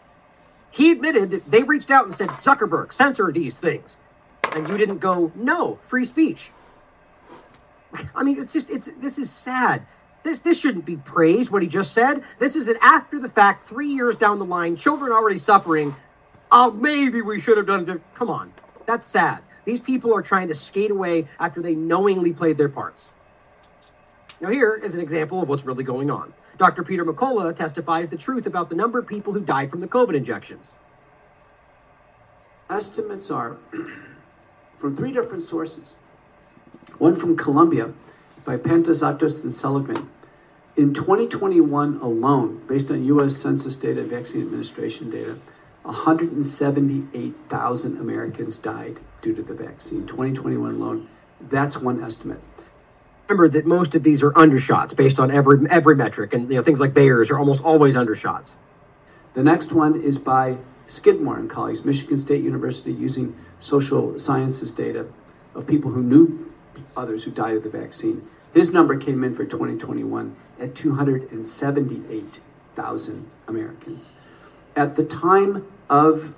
He 0.71 0.91
admitted 0.91 1.29
that 1.31 1.51
they 1.51 1.61
reached 1.61 1.91
out 1.91 2.05
and 2.05 2.15
said, 2.15 2.29
Zuckerberg, 2.29 2.93
censor 2.93 3.31
these 3.31 3.55
things, 3.55 3.97
and 4.55 4.67
you 4.67 4.75
didn't 4.75 4.97
go, 4.97 5.31
no, 5.35 5.77
free 5.83 6.05
speech. 6.05 6.51
I 8.15 8.23
mean, 8.23 8.41
it's 8.41 8.53
just 8.53 8.69
it's 8.69 8.89
this 8.99 9.19
is 9.19 9.29
sad. 9.29 9.85
This 10.23 10.39
this 10.39 10.59
shouldn't 10.59 10.85
be 10.85 10.97
praised. 10.97 11.51
What 11.51 11.61
he 11.61 11.67
just 11.67 11.93
said. 11.93 12.23
This 12.39 12.55
is 12.55 12.67
an 12.67 12.77
after 12.81 13.19
the 13.19 13.29
fact, 13.29 13.67
three 13.67 13.89
years 13.89 14.15
down 14.15 14.39
the 14.39 14.45
line, 14.45 14.75
children 14.75 15.11
already 15.11 15.39
suffering. 15.39 15.95
Oh, 16.51 16.71
maybe 16.71 17.21
we 17.21 17.39
should 17.39 17.57
have 17.57 17.67
done 17.67 17.89
it. 17.89 18.01
Come 18.13 18.29
on, 18.29 18.53
that's 18.85 19.05
sad. 19.05 19.41
These 19.65 19.79
people 19.79 20.13
are 20.15 20.21
trying 20.21 20.49
to 20.49 20.55
skate 20.55 20.91
away 20.91 21.27
after 21.39 21.61
they 21.61 21.75
knowingly 21.75 22.33
played 22.33 22.57
their 22.57 22.69
parts. 22.69 23.07
Now, 24.41 24.49
here 24.49 24.75
is 24.75 24.93
an 24.93 24.99
example 24.99 25.41
of 25.41 25.47
what's 25.47 25.63
really 25.63 25.85
going 25.85 26.11
on. 26.11 26.33
Dr. 26.57 26.83
Peter 26.83 27.05
McCullough 27.05 27.55
testifies 27.55 28.09
the 28.09 28.17
truth 28.17 28.45
about 28.45 28.69
the 28.69 28.75
number 28.75 28.99
of 28.99 29.07
people 29.07 29.33
who 29.33 29.39
died 29.39 29.71
from 29.71 29.79
the 29.79 29.87
COVID 29.87 30.15
injections. 30.15 30.73
estimates 32.69 33.31
are 33.31 33.57
from 34.77 34.95
three 34.95 35.11
different 35.11 35.45
sources. 35.45 35.93
One 36.97 37.15
from 37.15 37.37
Columbia 37.37 37.93
by 38.45 38.57
Pantazatos 38.57 39.43
and 39.43 39.53
Seligman 39.53 40.09
In 40.75 40.93
2021 40.93 41.99
alone, 42.01 42.61
based 42.67 42.89
on 42.89 43.05
US 43.05 43.37
Census 43.37 43.75
data, 43.75 44.01
and 44.01 44.09
Vaccine 44.09 44.41
Administration 44.41 45.11
data, 45.11 45.37
178,000 45.83 47.99
Americans 47.99 48.57
died 48.57 48.99
due 49.21 49.35
to 49.35 49.43
the 49.43 49.53
vaccine. 49.53 50.07
2021 50.07 50.75
alone, 50.75 51.07
that's 51.39 51.77
one 51.77 52.03
estimate. 52.03 52.41
Remember 53.27 53.47
that 53.49 53.65
most 53.65 53.95
of 53.95 54.03
these 54.03 54.23
are 54.23 54.31
undershots 54.31 54.95
based 54.95 55.19
on 55.19 55.29
every 55.29 55.59
every 55.69 55.95
metric, 55.95 56.33
and 56.33 56.49
you 56.49 56.55
know 56.57 56.63
things 56.63 56.79
like 56.79 56.93
VAERS 56.93 57.29
are 57.29 57.37
almost 57.37 57.61
always 57.61 57.93
undershots. 57.95 58.53
The 59.33 59.43
next 59.43 59.73
one 59.73 60.01
is 60.01 60.17
by 60.17 60.57
Skidmore 60.87 61.37
and 61.37 61.49
colleagues, 61.49 61.85
Michigan 61.85 62.17
State 62.17 62.43
University, 62.43 62.91
using 62.91 63.35
social 63.59 64.17
sciences 64.19 64.73
data 64.73 65.05
of 65.55 65.67
people 65.67 65.91
who 65.91 66.03
knew 66.03 66.52
others 66.95 67.23
who 67.23 67.31
died 67.31 67.57
of 67.57 67.63
the 67.63 67.69
vaccine. 67.69 68.27
His 68.53 68.71
number 68.73 68.95
came 68.97 69.23
in 69.23 69.33
for 69.33 69.45
2021 69.45 70.35
at 70.59 70.75
278,000 70.75 73.31
Americans. 73.47 74.11
At 74.75 74.95
the 74.95 75.03
time 75.03 75.65
of 75.89 76.35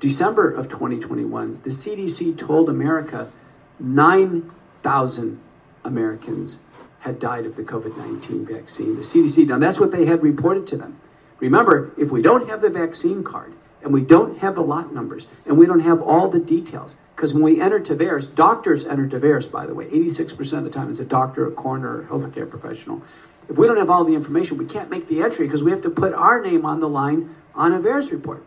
December 0.00 0.52
of 0.52 0.68
2021, 0.68 1.60
the 1.62 1.70
CDC 1.70 2.36
told 2.36 2.68
America 2.68 3.30
9,000 3.78 5.40
Americans 5.84 6.60
had 7.00 7.18
died 7.18 7.46
of 7.46 7.56
the 7.56 7.62
COVID 7.62 7.96
19 7.96 8.46
vaccine. 8.46 8.96
The 8.96 9.02
CDC, 9.02 9.48
now 9.48 9.58
that's 9.58 9.80
what 9.80 9.90
they 9.90 10.06
had 10.06 10.22
reported 10.22 10.66
to 10.68 10.76
them. 10.76 10.98
Remember, 11.40 11.90
if 11.98 12.10
we 12.10 12.22
don't 12.22 12.48
have 12.48 12.60
the 12.60 12.70
vaccine 12.70 13.24
card 13.24 13.52
and 13.82 13.92
we 13.92 14.00
don't 14.00 14.38
have 14.38 14.54
the 14.54 14.62
lot 14.62 14.94
numbers 14.94 15.26
and 15.44 15.58
we 15.58 15.66
don't 15.66 15.80
have 15.80 16.00
all 16.00 16.28
the 16.28 16.38
details, 16.38 16.94
because 17.22 17.34
when 17.34 17.44
we 17.44 17.60
enter 17.60 17.78
to 17.78 17.94
VAERS, 17.94 18.34
doctors 18.34 18.84
enter 18.84 19.06
to 19.06 19.20
VAERS, 19.20 19.48
by 19.48 19.64
the 19.64 19.76
way, 19.76 19.84
86% 19.84 20.58
of 20.58 20.64
the 20.64 20.70
time 20.70 20.90
it's 20.90 20.98
a 20.98 21.04
doctor, 21.04 21.46
a 21.46 21.52
coroner, 21.52 22.00
a 22.00 22.04
healthcare 22.06 22.50
professional. 22.50 23.00
If 23.48 23.56
we 23.56 23.68
don't 23.68 23.76
have 23.76 23.90
all 23.90 24.02
the 24.02 24.16
information, 24.16 24.58
we 24.58 24.64
can't 24.64 24.90
make 24.90 25.06
the 25.06 25.22
entry 25.22 25.46
because 25.46 25.62
we 25.62 25.70
have 25.70 25.82
to 25.82 25.90
put 25.90 26.12
our 26.14 26.42
name 26.42 26.66
on 26.66 26.80
the 26.80 26.88
line 26.88 27.32
on 27.54 27.72
a 27.72 27.78
VAERS 27.78 28.10
report. 28.10 28.44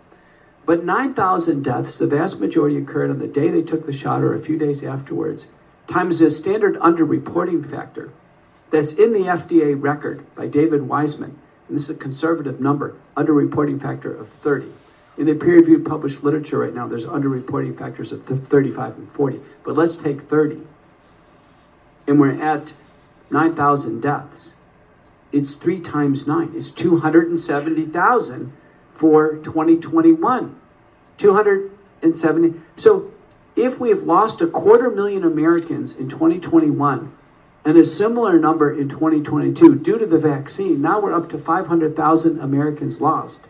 But 0.66 0.84
9,000 0.84 1.64
deaths, 1.64 1.98
the 1.98 2.06
vast 2.06 2.42
majority 2.42 2.76
occurred 2.76 3.12
on 3.12 3.20
the 3.20 3.30
day 3.30 3.48
they 3.48 3.62
took 3.62 3.86
the 3.86 3.94
shot 3.94 4.22
or 4.22 4.34
a 4.34 4.40
few 4.40 4.58
days 4.58 4.84
afterwards 4.84 5.48
times 5.88 6.20
the 6.20 6.30
standard 6.30 6.76
underreporting 6.80 7.66
factor 7.66 8.12
that's 8.72 8.92
in 8.92 9.14
the 9.14 9.20
FDA 9.20 9.82
record 9.82 10.26
by 10.36 10.48
David 10.48 10.82
Wiseman, 10.90 11.40
and 11.70 11.78
this 11.78 11.84
is 11.84 11.92
a 11.92 11.98
conservative 11.98 12.60
number, 12.60 12.98
underreporting 13.16 13.82
factor 13.82 14.14
of 14.14 14.28
30. 14.28 14.68
In 15.18 15.28
the 15.28 15.36
peer 15.36 15.56
reviewed 15.56 15.86
published 15.86 16.24
literature 16.24 16.60
right 16.60 16.74
now, 16.74 16.88
there's 16.88 17.06
underreporting 17.06 17.78
factors 17.78 18.12
of 18.12 18.26
35 18.26 18.98
and 18.98 19.12
40, 19.12 19.40
but 19.64 19.76
let's 19.76 19.96
take 19.96 20.24
30. 20.24 20.62
And 22.08 22.20
we're 22.20 22.42
at 22.42 22.74
9,000 23.30 24.02
deaths. 24.02 24.56
It's 25.32 25.56
three 25.56 25.80
times 25.80 26.28
nine, 26.28 26.54
it's 26.56 26.72
270,000 26.72 28.54
for 28.94 29.36
2021. 29.38 30.56
270. 31.18 32.62
So 32.78 33.12
if 33.56 33.80
we 33.80 33.90
have 33.90 34.04
lost 34.04 34.42
a 34.42 34.48
quarter 34.48 34.90
million 34.90 35.24
Americans 35.24 35.96
in 35.96 36.10
2021 36.10 37.16
and 37.64 37.78
a 37.78 37.86
similar 37.86 38.38
number 38.38 38.74
in 38.74 38.90
2022 38.90 39.76
due 39.76 39.98
to 39.98 40.06
the 40.06 40.20
vaccine, 40.20 40.82
now 40.82 41.00
we're 41.00 41.14
up 41.14 41.30
to 41.30 41.38
500,000 41.38 42.40
Americans 42.40 43.02
lost. 43.02 43.48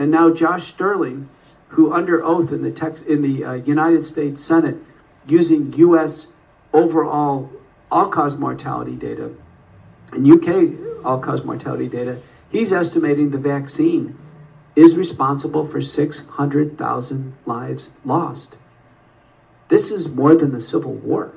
And 0.00 0.10
now 0.10 0.32
Josh 0.32 0.64
Stirling, 0.64 1.28
who 1.68 1.92
under 1.92 2.24
oath 2.24 2.52
in 2.52 2.62
the 2.62 2.70
text 2.70 3.04
in 3.04 3.20
the 3.20 3.44
uh, 3.44 3.52
United 3.52 4.02
States 4.02 4.42
Senate, 4.42 4.78
using 5.26 5.74
U.S. 5.74 6.28
overall 6.72 7.52
all-cause 7.90 8.38
mortality 8.38 8.96
data 8.96 9.32
and 10.12 10.26
UK 10.26 11.04
all-cause 11.04 11.44
mortality 11.44 11.86
data, 11.86 12.18
he's 12.48 12.72
estimating 12.72 13.30
the 13.30 13.36
vaccine 13.36 14.16
is 14.74 14.96
responsible 14.96 15.66
for 15.66 15.82
600,000 15.82 17.34
lives 17.44 17.92
lost. 18.02 18.56
This 19.68 19.90
is 19.90 20.08
more 20.08 20.34
than 20.34 20.52
the 20.52 20.62
Civil 20.62 20.94
War. 20.94 21.34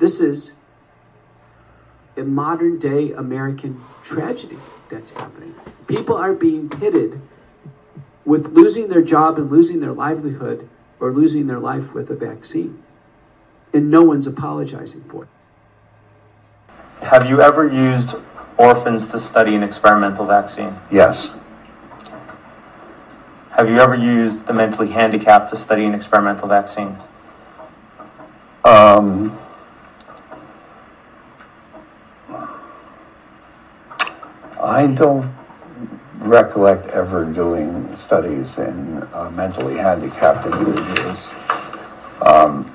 This 0.00 0.20
is 0.20 0.54
a 2.16 2.24
modern 2.24 2.80
day 2.80 3.12
American 3.12 3.80
tragedy 4.02 4.58
that's 4.90 5.12
happening. 5.12 5.54
People 5.86 6.16
are 6.16 6.34
being 6.34 6.68
pitted 6.68 7.20
with 8.24 8.48
losing 8.48 8.88
their 8.88 9.02
job 9.02 9.36
and 9.36 9.50
losing 9.50 9.80
their 9.80 9.92
livelihood 9.92 10.68
or 11.00 11.12
losing 11.12 11.46
their 11.46 11.58
life 11.58 11.92
with 11.92 12.10
a 12.10 12.14
vaccine. 12.14 12.82
And 13.72 13.90
no 13.90 14.02
one's 14.02 14.26
apologizing 14.26 15.04
for 15.04 15.24
it. 15.24 15.28
Have 17.04 17.28
you 17.28 17.42
ever 17.42 17.68
used 17.68 18.16
orphans 18.56 19.08
to 19.08 19.18
study 19.18 19.54
an 19.54 19.62
experimental 19.62 20.26
vaccine? 20.26 20.78
Yes. 20.90 21.36
Have 23.50 23.68
you 23.68 23.78
ever 23.78 23.94
used 23.94 24.46
the 24.46 24.52
mentally 24.52 24.88
handicapped 24.88 25.50
to 25.50 25.56
study 25.56 25.84
an 25.84 25.94
experimental 25.94 26.48
vaccine? 26.48 26.96
Um, 28.64 29.38
I 34.60 34.86
don't 34.86 35.30
recollect 36.24 36.88
ever 36.88 37.24
doing 37.24 37.94
studies 37.94 38.58
in 38.58 39.02
uh, 39.12 39.30
mentally 39.30 39.76
handicapped 39.76 40.46
individuals. 40.46 41.30
Um, 42.22 42.70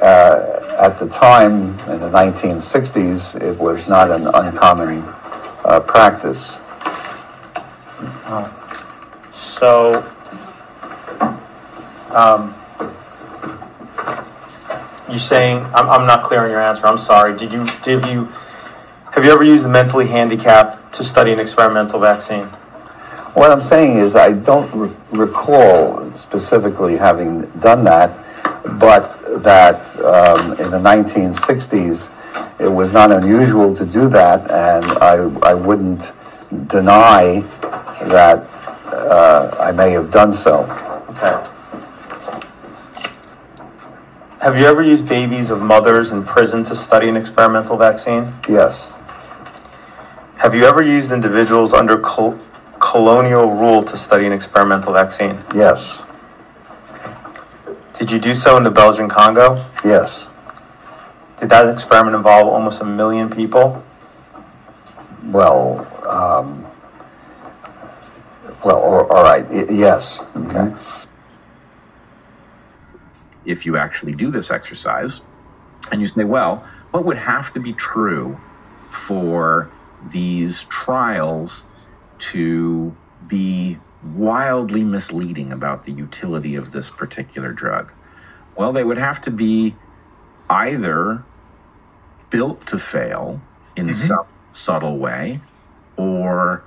uh, 0.00 0.76
at 0.78 0.98
the 0.98 1.08
time, 1.08 1.78
in 1.90 2.00
the 2.00 2.10
1960s, 2.10 3.40
it 3.40 3.58
was 3.58 3.88
not 3.88 4.10
an 4.10 4.26
uncommon 4.26 5.02
uh, 5.64 5.80
practice. 5.80 6.58
So, 9.32 10.12
um, 12.10 12.54
you're 15.08 15.18
saying 15.18 15.58
I'm, 15.74 15.88
I'm 15.88 16.06
not 16.06 16.24
clear 16.24 16.40
on 16.40 16.50
your 16.50 16.60
answer. 16.60 16.86
I'm 16.86 16.98
sorry. 16.98 17.36
Did 17.36 17.52
you 17.52 17.66
did 17.82 18.04
you 18.06 18.28
have 19.12 19.26
you 19.26 19.30
ever 19.30 19.44
used 19.44 19.62
the 19.62 19.68
mentally 19.68 20.06
handicapped 20.06 20.94
to 20.94 21.04
study 21.04 21.32
an 21.32 21.38
experimental 21.38 22.00
vaccine? 22.00 22.46
What 23.34 23.50
I'm 23.50 23.60
saying 23.60 23.98
is, 23.98 24.16
I 24.16 24.32
don't 24.32 24.72
re- 24.74 24.96
recall 25.10 26.10
specifically 26.14 26.96
having 26.96 27.42
done 27.60 27.84
that, 27.84 28.18
but 28.78 29.42
that 29.42 29.80
um, 30.00 30.52
in 30.52 30.70
the 30.70 30.78
1960s, 30.78 32.10
it 32.58 32.68
was 32.68 32.92
not 32.94 33.10
unusual 33.10 33.74
to 33.74 33.84
do 33.84 34.08
that, 34.08 34.50
and 34.50 34.84
I, 34.98 35.50
I 35.50 35.54
wouldn't 35.54 36.12
deny 36.68 37.40
that 38.08 38.48
uh, 38.86 39.56
I 39.58 39.72
may 39.72 39.90
have 39.90 40.10
done 40.10 40.32
so. 40.32 40.64
Okay. 41.10 41.48
Have 44.40 44.58
you 44.58 44.64
ever 44.64 44.82
used 44.82 45.08
babies 45.08 45.50
of 45.50 45.60
mothers 45.60 46.12
in 46.12 46.24
prison 46.24 46.64
to 46.64 46.74
study 46.74 47.08
an 47.08 47.16
experimental 47.16 47.76
vaccine? 47.76 48.32
Yes. 48.48 48.91
Have 50.42 50.54
you 50.56 50.64
ever 50.64 50.82
used 50.82 51.12
individuals 51.12 51.72
under 51.72 51.98
col- 51.98 52.38
colonial 52.80 53.48
rule 53.52 53.82
to 53.82 53.96
study 53.96 54.26
an 54.26 54.32
experimental 54.32 54.92
vaccine? 54.92 55.38
Yes. 55.54 56.00
Did 57.94 58.10
you 58.10 58.18
do 58.18 58.34
so 58.34 58.56
in 58.56 58.64
the 58.64 58.70
Belgian 58.70 59.08
Congo? 59.08 59.64
Yes. 59.84 60.28
Did 61.38 61.48
that 61.50 61.68
experiment 61.68 62.16
involve 62.16 62.48
almost 62.48 62.80
a 62.80 62.84
million 62.84 63.30
people? 63.30 63.84
Well, 65.24 65.86
um, 66.08 66.66
well, 68.64 68.78
all 68.80 69.06
all 69.06 69.22
right, 69.22 69.48
y- 69.48 69.66
yes. 69.70 70.24
Okay. 70.36 70.74
if 73.44 73.66
you 73.66 73.76
actually 73.76 74.14
do 74.14 74.30
this 74.30 74.52
exercise 74.52 75.20
and 75.90 76.00
you 76.00 76.06
say, 76.06 76.22
well, 76.22 76.64
what 76.92 77.04
would 77.04 77.18
have 77.18 77.52
to 77.52 77.58
be 77.58 77.72
true 77.72 78.38
for 78.88 79.68
these 80.10 80.64
trials 80.64 81.66
to 82.18 82.96
be 83.26 83.78
wildly 84.02 84.82
misleading 84.84 85.52
about 85.52 85.84
the 85.84 85.92
utility 85.92 86.54
of 86.54 86.72
this 86.72 86.90
particular 86.90 87.52
drug? 87.52 87.92
Well, 88.56 88.72
they 88.72 88.84
would 88.84 88.98
have 88.98 89.20
to 89.22 89.30
be 89.30 89.76
either 90.50 91.24
built 92.30 92.66
to 92.66 92.78
fail 92.78 93.40
in 93.76 93.86
mm-hmm. 93.86 93.94
some 93.94 94.26
subtle 94.52 94.98
way, 94.98 95.40
or 95.96 96.64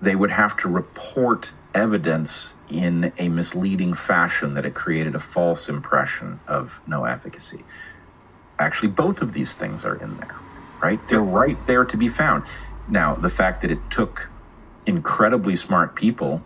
they 0.00 0.14
would 0.14 0.30
have 0.30 0.56
to 0.58 0.68
report 0.68 1.52
evidence 1.74 2.54
in 2.70 3.12
a 3.18 3.28
misleading 3.28 3.94
fashion 3.94 4.54
that 4.54 4.64
it 4.64 4.74
created 4.74 5.14
a 5.14 5.20
false 5.20 5.68
impression 5.68 6.40
of 6.46 6.80
no 6.86 7.04
efficacy. 7.04 7.64
Actually, 8.58 8.88
both 8.88 9.22
of 9.22 9.32
these 9.32 9.54
things 9.54 9.84
are 9.84 9.94
in 9.96 10.16
there, 10.18 10.34
right? 10.82 11.00
They're 11.08 11.20
right 11.20 11.58
there 11.66 11.84
to 11.84 11.96
be 11.96 12.08
found. 12.08 12.44
Now, 12.88 13.14
the 13.14 13.30
fact 13.30 13.62
that 13.62 13.70
it 13.70 13.78
took 13.90 14.30
incredibly 14.86 15.54
smart 15.56 15.94
people 15.94 16.42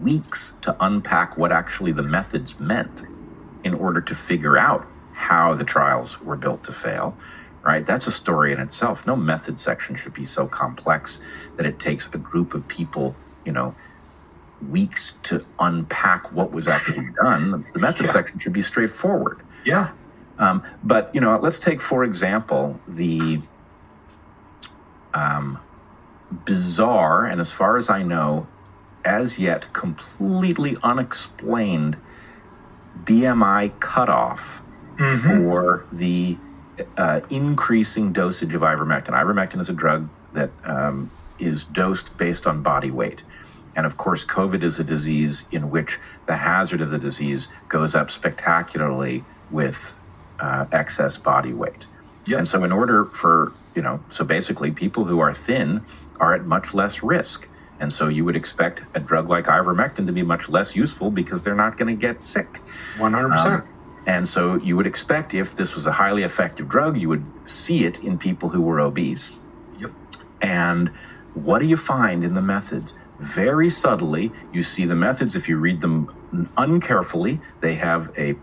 weeks 0.00 0.54
to 0.62 0.74
unpack 0.80 1.36
what 1.36 1.52
actually 1.52 1.92
the 1.92 2.02
methods 2.02 2.58
meant 2.58 3.02
in 3.62 3.74
order 3.74 4.00
to 4.00 4.14
figure 4.14 4.56
out 4.56 4.86
how 5.12 5.54
the 5.54 5.64
trials 5.64 6.20
were 6.22 6.36
built 6.36 6.64
to 6.64 6.72
fail 6.72 7.16
right? 7.62 7.86
That's 7.86 8.06
a 8.06 8.12
story 8.12 8.52
in 8.52 8.60
itself. 8.60 9.06
No 9.06 9.16
method 9.16 9.58
section 9.58 9.96
should 9.96 10.12
be 10.12 10.26
so 10.26 10.46
complex 10.46 11.18
that 11.56 11.64
it 11.64 11.80
takes 11.80 12.06
a 12.12 12.18
group 12.18 12.52
of 12.52 12.68
people, 12.68 13.16
you 13.46 13.52
know, 13.52 13.74
weeks 14.68 15.14
to 15.22 15.46
unpack 15.58 16.30
what 16.30 16.52
was 16.52 16.68
actually 16.68 17.08
done. 17.22 17.64
The 17.72 17.78
method 17.78 18.04
Yeah. 18.04 18.12
section 18.12 18.38
should 18.38 18.52
be 18.52 18.60
straightforward. 18.60 19.40
Yeah. 19.64 19.92
Um, 20.38 20.62
but 20.82 21.10
you 21.14 21.22
know, 21.22 21.38
let's 21.38 21.58
take 21.58 21.80
for 21.80 22.04
example 22.04 22.78
the 22.86 23.40
um, 25.14 25.58
bizarre 26.44 27.24
and, 27.24 27.40
as 27.40 27.52
far 27.52 27.76
as 27.76 27.88
I 27.88 28.02
know, 28.02 28.46
as 29.04 29.38
yet 29.38 29.72
completely 29.72 30.76
unexplained 30.82 31.96
BMI 33.04 33.78
cutoff 33.80 34.62
for 35.22 35.84
the 35.92 36.36
uh, 36.96 37.20
increasing 37.30 38.12
dosage 38.12 38.54
of 38.54 38.62
ivermectin. 38.62 39.10
Ivermectin 39.10 39.60
is 39.60 39.68
a 39.68 39.74
drug 39.74 40.08
that 40.32 40.50
um, 40.64 41.10
is 41.38 41.64
dosed 41.64 42.16
based 42.18 42.46
on 42.46 42.62
body 42.62 42.90
weight. 42.90 43.24
And 43.76 43.86
of 43.86 43.96
course, 43.96 44.24
COVID 44.24 44.62
is 44.62 44.78
a 44.78 44.84
disease 44.84 45.46
in 45.50 45.70
which 45.70 45.98
the 46.26 46.36
hazard 46.36 46.80
of 46.80 46.90
the 46.90 46.98
disease 46.98 47.48
goes 47.68 47.94
up 47.94 48.10
spectacularly 48.10 49.24
with 49.50 49.94
uh, 50.38 50.66
excess 50.72 51.16
body 51.16 51.52
weight. 51.52 51.86
And 52.28 52.46
so, 52.46 52.64
in 52.64 52.72
order 52.72 53.04
for, 53.06 53.52
you 53.74 53.82
know, 53.82 54.02
so 54.10 54.24
basically, 54.24 54.70
people 54.70 55.04
who 55.04 55.20
are 55.20 55.32
thin 55.32 55.84
are 56.20 56.34
at 56.34 56.44
much 56.44 56.74
less 56.74 57.02
risk. 57.02 57.48
And 57.80 57.92
so, 57.92 58.08
you 58.08 58.24
would 58.24 58.36
expect 58.36 58.84
a 58.94 59.00
drug 59.00 59.28
like 59.28 59.46
ivermectin 59.46 60.06
to 60.06 60.12
be 60.12 60.22
much 60.22 60.48
less 60.48 60.76
useful 60.76 61.10
because 61.10 61.42
they're 61.42 61.54
not 61.54 61.76
going 61.76 61.94
to 61.94 62.00
get 62.00 62.22
sick. 62.22 62.60
100%. 62.96 63.34
Um, 63.34 63.68
and 64.06 64.28
so, 64.28 64.56
you 64.56 64.76
would 64.76 64.86
expect 64.86 65.34
if 65.34 65.56
this 65.56 65.74
was 65.74 65.86
a 65.86 65.92
highly 65.92 66.22
effective 66.22 66.68
drug, 66.68 66.96
you 66.96 67.08
would 67.08 67.24
see 67.48 67.84
it 67.84 68.02
in 68.02 68.18
people 68.18 68.50
who 68.50 68.60
were 68.62 68.80
obese. 68.80 69.40
Yep. 69.80 69.92
And 70.40 70.88
what 71.34 71.58
do 71.58 71.66
you 71.66 71.76
find 71.76 72.22
in 72.24 72.34
the 72.34 72.42
methods? 72.42 72.96
Very 73.18 73.70
subtly, 73.70 74.32
you 74.52 74.62
see 74.62 74.84
the 74.84 74.94
methods, 74.94 75.36
if 75.36 75.48
you 75.48 75.56
read 75.56 75.80
them 75.80 76.06
uncarefully, 76.56 77.40
they 77.60 77.74
have 77.74 78.12
a 78.18 78.36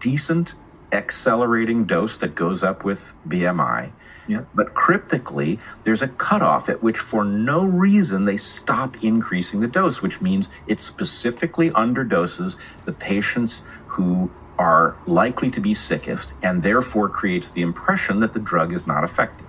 decent 0.00 0.54
accelerating 0.92 1.84
dose 1.84 2.18
that 2.18 2.34
goes 2.34 2.62
up 2.62 2.84
with 2.84 3.14
BMI. 3.26 3.92
Yeah. 4.28 4.42
But 4.54 4.74
cryptically, 4.74 5.58
there's 5.82 6.02
a 6.02 6.08
cutoff 6.08 6.68
at 6.68 6.82
which, 6.82 6.98
for 6.98 7.24
no 7.24 7.64
reason, 7.64 8.26
they 8.26 8.36
stop 8.36 9.02
increasing 9.02 9.60
the 9.60 9.66
dose, 9.66 10.02
which 10.02 10.20
means 10.20 10.50
it 10.66 10.80
specifically 10.80 11.70
underdoses 11.70 12.58
the 12.84 12.92
patients 12.92 13.64
who 13.86 14.30
are 14.58 14.96
likely 15.06 15.50
to 15.50 15.60
be 15.60 15.72
sickest 15.72 16.34
and 16.42 16.62
therefore 16.62 17.08
creates 17.08 17.52
the 17.52 17.62
impression 17.62 18.20
that 18.20 18.32
the 18.34 18.40
drug 18.40 18.72
is 18.72 18.86
not 18.86 19.02
effective. 19.02 19.46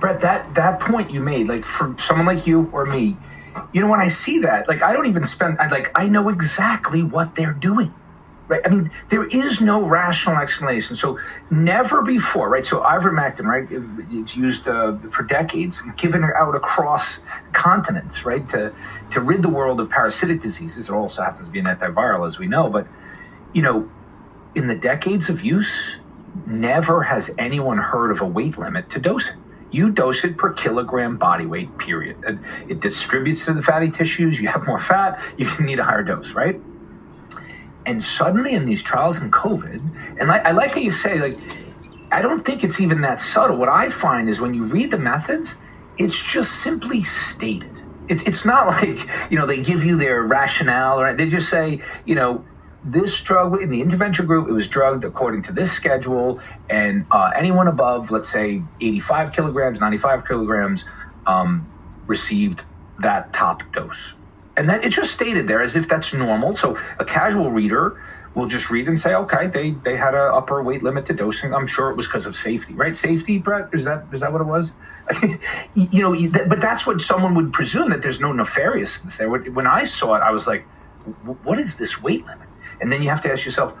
Bret, 0.00 0.20
that 0.22 0.54
that 0.56 0.80
point 0.80 1.10
you 1.10 1.20
made, 1.20 1.48
like 1.48 1.64
for 1.64 1.94
someone 1.98 2.26
like 2.26 2.46
you 2.46 2.68
or 2.72 2.86
me, 2.86 3.16
you 3.72 3.80
know, 3.80 3.88
when 3.88 4.00
I 4.00 4.08
see 4.08 4.40
that, 4.40 4.68
like 4.68 4.82
I 4.82 4.92
don't 4.92 5.06
even 5.06 5.24
spend, 5.26 5.58
I 5.58 5.68
like 5.68 5.90
I 5.94 6.08
know 6.08 6.28
exactly 6.28 7.02
what 7.02 7.36
they're 7.36 7.52
doing, 7.52 7.94
right? 8.48 8.60
I 8.64 8.68
mean, 8.68 8.90
there 9.08 9.26
is 9.26 9.60
no 9.60 9.82
rational 9.82 10.36
explanation. 10.36 10.96
So 10.96 11.18
never 11.50 12.02
before, 12.02 12.48
right? 12.48 12.64
So 12.64 12.80
ivermectin, 12.80 13.44
right? 13.44 13.66
it's 14.10 14.36
used 14.36 14.68
uh, 14.68 14.96
for 15.10 15.22
decades, 15.22 15.82
given 15.96 16.24
out 16.24 16.54
across 16.54 17.20
continents, 17.52 18.24
right? 18.24 18.48
To 18.50 18.72
to 19.10 19.20
rid 19.20 19.42
the 19.42 19.48
world 19.48 19.80
of 19.80 19.90
parasitic 19.90 20.40
diseases. 20.40 20.88
It 20.88 20.94
also 20.94 21.22
happens 21.22 21.46
to 21.46 21.52
be 21.52 21.58
an 21.58 21.66
antiviral, 21.66 22.26
as 22.26 22.38
we 22.38 22.46
know, 22.46 22.68
but 22.68 22.86
you 23.52 23.62
know, 23.62 23.88
in 24.54 24.66
the 24.66 24.76
decades 24.76 25.28
of 25.28 25.42
use, 25.42 26.00
never 26.46 27.02
has 27.02 27.30
anyone 27.38 27.78
heard 27.78 28.10
of 28.10 28.20
a 28.20 28.26
weight 28.26 28.58
limit 28.58 28.90
to 28.90 29.00
dosing. 29.00 29.36
You 29.70 29.90
dose 29.90 30.24
it 30.24 30.38
per 30.38 30.52
kilogram 30.52 31.16
body 31.16 31.46
weight, 31.46 31.76
period. 31.78 32.16
It, 32.26 32.38
it 32.68 32.80
distributes 32.80 33.44
to 33.46 33.52
the 33.52 33.62
fatty 33.62 33.90
tissues. 33.90 34.40
You 34.40 34.48
have 34.48 34.66
more 34.66 34.78
fat, 34.78 35.20
you 35.36 35.46
can 35.46 35.66
need 35.70 35.78
a 35.78 35.84
higher 35.84 36.04
dose, 36.04 36.32
right? 36.32 36.60
And 37.86 38.02
suddenly 38.02 38.52
in 38.52 38.64
these 38.64 38.82
trials 38.82 39.22
in 39.22 39.30
COVID, 39.30 40.18
and 40.20 40.30
I, 40.30 40.38
I 40.38 40.50
like 40.50 40.72
how 40.72 40.80
you 40.80 40.90
say, 40.90 41.18
like, 41.18 41.38
I 42.10 42.20
don't 42.20 42.44
think 42.44 42.64
it's 42.64 42.80
even 42.80 43.00
that 43.02 43.20
subtle. 43.20 43.56
What 43.56 43.68
I 43.68 43.88
find 43.90 44.28
is 44.28 44.40
when 44.40 44.54
you 44.54 44.64
read 44.64 44.90
the 44.90 44.98
methods, 44.98 45.56
it's 45.96 46.20
just 46.20 46.60
simply 46.62 47.02
stated. 47.02 47.70
It's 48.08 48.24
it's 48.24 48.44
not 48.44 48.66
like, 48.82 48.98
you 49.30 49.38
know, 49.38 49.46
they 49.46 49.62
give 49.62 49.84
you 49.84 49.96
their 49.96 50.22
rationale 50.22 51.00
or 51.00 51.14
they 51.14 51.28
just 51.30 51.48
say, 51.48 51.80
you 52.04 52.16
know, 52.16 52.44
this 52.84 53.20
drug 53.20 53.60
in 53.60 53.70
the 53.70 53.80
intervention 53.80 54.26
group, 54.26 54.48
it 54.48 54.52
was 54.52 54.68
drugged 54.68 55.04
according 55.04 55.42
to 55.42 55.52
this 55.52 55.72
schedule, 55.72 56.40
and 56.70 57.04
uh, 57.10 57.32
anyone 57.34 57.66
above, 57.66 58.12
let's 58.12 58.28
say, 58.28 58.62
85 58.80 59.32
kilograms, 59.32 59.80
95 59.80 60.26
kilograms, 60.26 60.84
um, 61.26 61.68
received 62.06 62.64
that 63.00 63.32
top 63.32 63.62
dose. 63.72 64.14
And 64.56 64.68
that 64.68 64.84
it's 64.84 64.96
just 64.96 65.12
stated 65.12 65.48
there 65.48 65.62
as 65.62 65.76
if 65.76 65.88
that's 65.88 66.14
normal. 66.14 66.56
So 66.56 66.78
a 66.98 67.04
casual 67.04 67.50
reader 67.50 68.00
will 68.34 68.46
just 68.46 68.70
read 68.70 68.86
and 68.86 68.98
say, 68.98 69.14
okay, 69.14 69.46
they 69.48 69.70
they 69.70 69.96
had 69.96 70.14
an 70.14 70.30
upper 70.32 70.62
weight 70.62 70.82
limit 70.82 71.06
to 71.06 71.14
dosing. 71.14 71.54
I'm 71.54 71.66
sure 71.66 71.90
it 71.90 71.96
was 71.96 72.06
because 72.06 72.26
of 72.26 72.36
safety, 72.36 72.74
right? 72.74 72.96
Safety, 72.96 73.38
Bret, 73.38 73.68
is 73.72 73.84
that 73.84 74.06
is 74.12 74.20
that 74.20 74.32
what 74.32 74.40
it 74.40 74.46
was? 74.46 74.72
you 75.74 76.02
know, 76.02 76.30
but 76.46 76.60
that's 76.60 76.86
what 76.86 77.00
someone 77.00 77.34
would 77.34 77.52
presume 77.52 77.90
that 77.90 78.02
there's 78.02 78.20
no 78.20 78.32
nefariousness 78.32 79.16
there. 79.18 79.28
When 79.28 79.54
when 79.54 79.66
I 79.66 79.84
saw 79.84 80.14
it, 80.14 80.20
I 80.20 80.30
was 80.30 80.46
like, 80.46 80.62
what 81.42 81.58
is 81.58 81.78
this 81.78 82.02
weight 82.02 82.24
limit? 82.26 82.48
And 82.80 82.92
then 82.92 83.02
you 83.02 83.08
have 83.08 83.22
to 83.22 83.32
ask 83.32 83.44
yourself, 83.44 83.74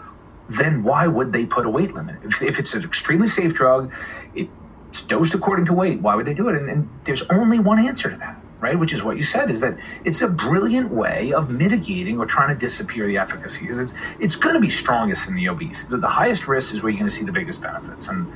then 0.48 0.82
why 0.82 1.06
would 1.06 1.32
they 1.32 1.44
put 1.46 1.66
a 1.66 1.70
weight 1.70 1.92
limit? 1.94 2.16
If, 2.24 2.42
if 2.42 2.58
it's 2.58 2.74
an 2.74 2.84
extremely 2.84 3.28
safe 3.28 3.54
drug, 3.54 3.92
it's 4.34 5.02
dosed 5.02 5.34
according 5.34 5.66
to 5.66 5.72
weight. 5.72 6.00
Why 6.00 6.14
would 6.14 6.26
they 6.26 6.34
do 6.34 6.48
it? 6.48 6.56
And, 6.56 6.70
and 6.70 6.88
there's 7.04 7.22
only 7.28 7.58
one 7.58 7.78
answer 7.78 8.10
to 8.10 8.16
that, 8.16 8.40
right? 8.60 8.78
Which 8.78 8.92
is 8.92 9.02
what 9.02 9.16
you 9.16 9.22
said: 9.22 9.50
is 9.50 9.60
that 9.60 9.78
it's 10.04 10.22
a 10.22 10.28
brilliant 10.28 10.90
way 10.90 11.32
of 11.32 11.50
mitigating 11.50 12.18
or 12.18 12.26
trying 12.26 12.48
to 12.48 12.58
disappear 12.58 13.06
the 13.06 13.18
efficacy. 13.18 13.66
It's 13.68 13.94
it's 14.18 14.36
going 14.36 14.54
to 14.54 14.60
be 14.60 14.70
strongest 14.70 15.28
in 15.28 15.34
the 15.34 15.48
obese. 15.48 15.84
The, 15.84 15.98
the 15.98 16.08
highest 16.08 16.48
risk 16.48 16.74
is 16.74 16.82
where 16.82 16.90
you're 16.90 16.98
going 16.98 17.10
to 17.10 17.16
see 17.16 17.24
the 17.24 17.32
biggest 17.32 17.62
benefits, 17.62 18.08
and 18.08 18.32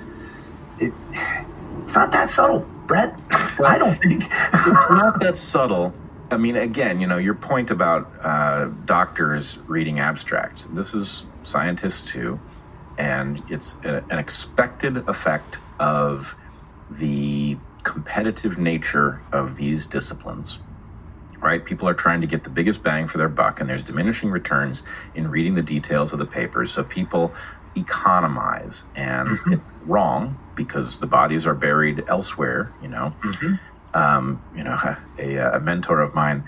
it 0.78 0.92
it's 1.82 1.94
not 1.94 2.12
that 2.12 2.30
subtle, 2.30 2.60
Bret. 2.86 3.18
I 3.64 3.78
don't 3.78 3.94
think 3.94 4.24
it's 4.24 4.90
not 4.90 5.20
that 5.20 5.36
subtle. 5.36 5.94
I 6.30 6.36
mean, 6.36 6.54
again, 6.56 7.00
you 7.00 7.08
know, 7.08 7.18
your 7.18 7.34
point 7.34 7.70
about 7.70 8.08
uh, 8.22 8.66
doctors 8.84 9.58
reading 9.66 9.98
abstracts. 9.98 10.66
This 10.66 10.94
is 10.94 11.26
scientists 11.42 12.04
too, 12.04 12.38
and 12.98 13.42
it's 13.48 13.76
a, 13.84 14.04
an 14.10 14.18
expected 14.18 14.98
effect 15.08 15.58
of 15.80 16.36
the 16.90 17.56
competitive 17.82 18.58
nature 18.58 19.22
of 19.32 19.56
these 19.56 19.86
disciplines. 19.86 20.60
Right? 21.38 21.64
People 21.64 21.88
are 21.88 21.94
trying 21.94 22.20
to 22.20 22.26
get 22.26 22.44
the 22.44 22.50
biggest 22.50 22.82
bang 22.82 23.08
for 23.08 23.16
their 23.16 23.28
buck, 23.28 23.60
and 23.60 23.70
there's 23.70 23.82
diminishing 23.82 24.30
returns 24.30 24.84
in 25.14 25.28
reading 25.30 25.54
the 25.54 25.62
details 25.62 26.12
of 26.12 26.18
the 26.18 26.26
papers. 26.26 26.70
So 26.70 26.84
people 26.84 27.32
economize, 27.76 28.84
and 28.94 29.38
it's 29.46 29.66
wrong 29.86 30.38
because 30.54 31.00
the 31.00 31.06
bodies 31.06 31.46
are 31.46 31.54
buried 31.54 32.04
elsewhere. 32.08 32.72
You 32.82 32.88
know, 32.88 33.14
um, 33.94 34.42
you 34.54 34.64
know, 34.64 34.78
a, 35.18 35.36
a 35.36 35.60
mentor 35.60 36.00
of 36.00 36.14
mine 36.14 36.44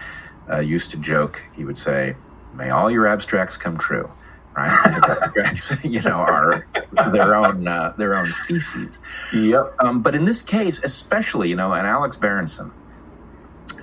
uh, 0.51 0.61
used 0.61 0.90
to 0.90 0.99
joke. 0.99 1.42
He 1.55 1.64
would 1.64 1.79
say, 1.79 2.16
"May 2.55 2.68
all 2.68 2.90
your 2.90 3.07
abstracts 3.07 3.57
come 3.57 3.79
true." 3.79 4.11
Right? 4.57 5.31
You 5.85 6.01
know, 6.03 6.19
are 6.19 6.67
their 7.12 7.35
own 7.35 7.67
uh, 7.67 7.95
their 7.97 8.17
own 8.17 8.27
species. 8.27 9.01
Yep. 9.33 9.75
Um, 9.81 10.03
but 10.03 10.15
in 10.15 10.25
this 10.25 10.43
case, 10.43 10.83
especially, 10.83 11.49
you 11.49 11.57
know, 11.57 11.73
and 11.73 11.87
Alex 11.87 12.17
Berenson, 12.17 12.73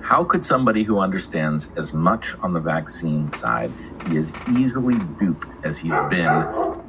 how 0.02 0.24
could 0.24 0.44
somebody 0.44 0.82
who 0.82 0.98
understands 0.98 1.70
as 1.76 1.92
much 1.92 2.34
on 2.40 2.52
the 2.52 2.60
vaccine 2.60 3.30
side 3.32 3.72
be 4.08 4.16
as 4.16 4.32
easily 4.56 4.96
duped 5.18 5.48
as 5.64 5.78
he's 5.78 5.98
been 6.08 6.28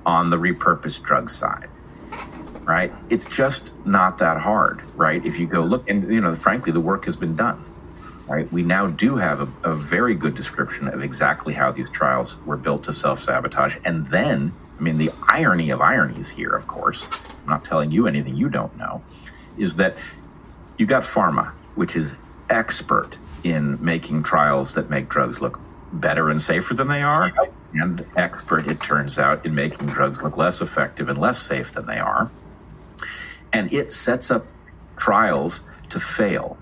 on 0.05 0.29
the 0.29 0.37
repurposed 0.37 1.03
drug 1.03 1.29
side? 1.29 1.69
Right? 2.63 2.93
It's 3.09 3.25
just 3.25 3.83
not 3.85 4.17
that 4.19 4.37
hard, 4.37 4.81
right? 4.95 5.25
If 5.25 5.39
you 5.39 5.47
go 5.47 5.61
look, 5.61 5.89
and 5.89 6.11
you 6.11 6.21
know, 6.21 6.35
frankly, 6.35 6.71
the 6.71 6.79
work 6.79 7.05
has 7.05 7.17
been 7.17 7.35
done. 7.35 7.63
Right? 8.31 8.49
We 8.49 8.63
now 8.63 8.87
do 8.87 9.17
have 9.17 9.41
a, 9.41 9.71
a 9.71 9.75
very 9.75 10.15
good 10.15 10.35
description 10.35 10.87
of 10.87 11.03
exactly 11.03 11.53
how 11.53 11.73
these 11.73 11.89
trials 11.89 12.37
were 12.45 12.55
built 12.55 12.85
to 12.85 12.93
self 12.93 13.19
sabotage. 13.19 13.75
And 13.83 14.07
then, 14.07 14.53
I 14.79 14.81
mean, 14.81 14.97
the 14.97 15.11
irony 15.27 15.69
of 15.69 15.81
ironies 15.81 16.29
here, 16.29 16.51
of 16.51 16.65
course, 16.65 17.09
I'm 17.43 17.49
not 17.49 17.65
telling 17.65 17.91
you 17.91 18.07
anything 18.07 18.37
you 18.37 18.47
don't 18.47 18.77
know, 18.77 19.03
is 19.57 19.75
that 19.75 19.97
you 20.77 20.85
got 20.85 21.03
pharma, 21.03 21.51
which 21.75 21.97
is 21.97 22.15
expert 22.49 23.17
in 23.43 23.83
making 23.83 24.23
trials 24.23 24.75
that 24.75 24.89
make 24.89 25.09
drugs 25.09 25.41
look 25.41 25.59
better 25.91 26.29
and 26.29 26.41
safer 26.41 26.73
than 26.73 26.87
they 26.87 27.01
are, 27.01 27.33
and 27.73 28.05
expert, 28.15 28.65
it 28.67 28.79
turns 28.79 29.19
out, 29.19 29.45
in 29.45 29.53
making 29.53 29.87
drugs 29.87 30.21
look 30.21 30.37
less 30.37 30.61
effective 30.61 31.09
and 31.09 31.17
less 31.17 31.37
safe 31.41 31.73
than 31.73 31.85
they 31.85 31.99
are. 31.99 32.31
And 33.51 33.73
it 33.73 33.91
sets 33.91 34.31
up 34.31 34.45
trials 34.95 35.63
to 35.89 35.99
fail, 35.99 36.57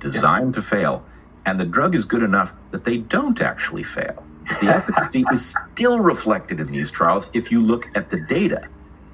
designed 0.00 0.54
to 0.54 0.62
fail. 0.62 1.04
And 1.44 1.58
the 1.58 1.64
drug 1.64 1.94
is 1.94 2.04
good 2.04 2.22
enough 2.22 2.54
that 2.70 2.84
they 2.84 2.98
don't 2.98 3.40
actually 3.40 3.82
fail. 3.82 4.24
The 4.60 4.68
efficacy 4.68 5.24
is 5.32 5.54
still 5.72 6.00
reflected 6.00 6.60
in 6.60 6.68
these 6.68 6.90
trials 6.90 7.30
if 7.32 7.50
you 7.50 7.62
look 7.62 7.88
at 7.94 8.10
the 8.10 8.20
data. 8.20 8.68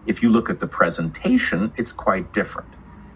If 0.06 0.22
you 0.22 0.30
look 0.30 0.48
at 0.50 0.60
the 0.60 0.66
presentation, 0.66 1.72
it's 1.76 1.92
quite 1.92 2.32
different. 2.32 2.68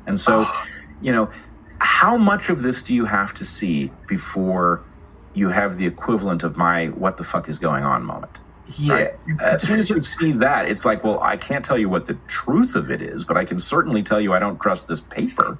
And 0.06 0.18
so, 0.18 0.46
you 1.02 1.12
know, 1.12 1.30
how 1.78 2.16
much 2.16 2.48
of 2.48 2.62
this 2.62 2.82
do 2.82 2.94
you 2.94 3.06
have 3.06 3.34
to 3.34 3.44
see 3.44 3.90
before 4.06 4.82
you 5.34 5.48
have 5.48 5.78
the 5.78 5.86
equivalent 5.86 6.44
of 6.44 6.56
my 6.56 6.86
what 6.88 7.16
the 7.16 7.24
fuck 7.24 7.48
is 7.48 7.58
going 7.58 7.84
on 7.84 8.04
moment? 8.04 8.38
Yeah. 8.76 8.94
Right? 8.94 9.14
As 9.40 9.62
soon 9.62 9.78
as 9.78 9.90
you 9.90 10.02
see 10.02 10.32
that, 10.32 10.66
it's 10.66 10.84
like, 10.84 11.04
well, 11.04 11.20
I 11.20 11.36
can't 11.36 11.64
tell 11.64 11.78
you 11.78 11.88
what 11.88 12.06
the 12.06 12.14
truth 12.26 12.76
of 12.76 12.90
it 12.90 13.02
is, 13.02 13.24
but 13.24 13.36
I 13.36 13.44
can 13.44 13.58
certainly 13.58 14.02
tell 14.02 14.20
you 14.20 14.32
I 14.32 14.38
don't 14.38 14.58
trust 14.60 14.88
this 14.88 15.00
paper. 15.00 15.58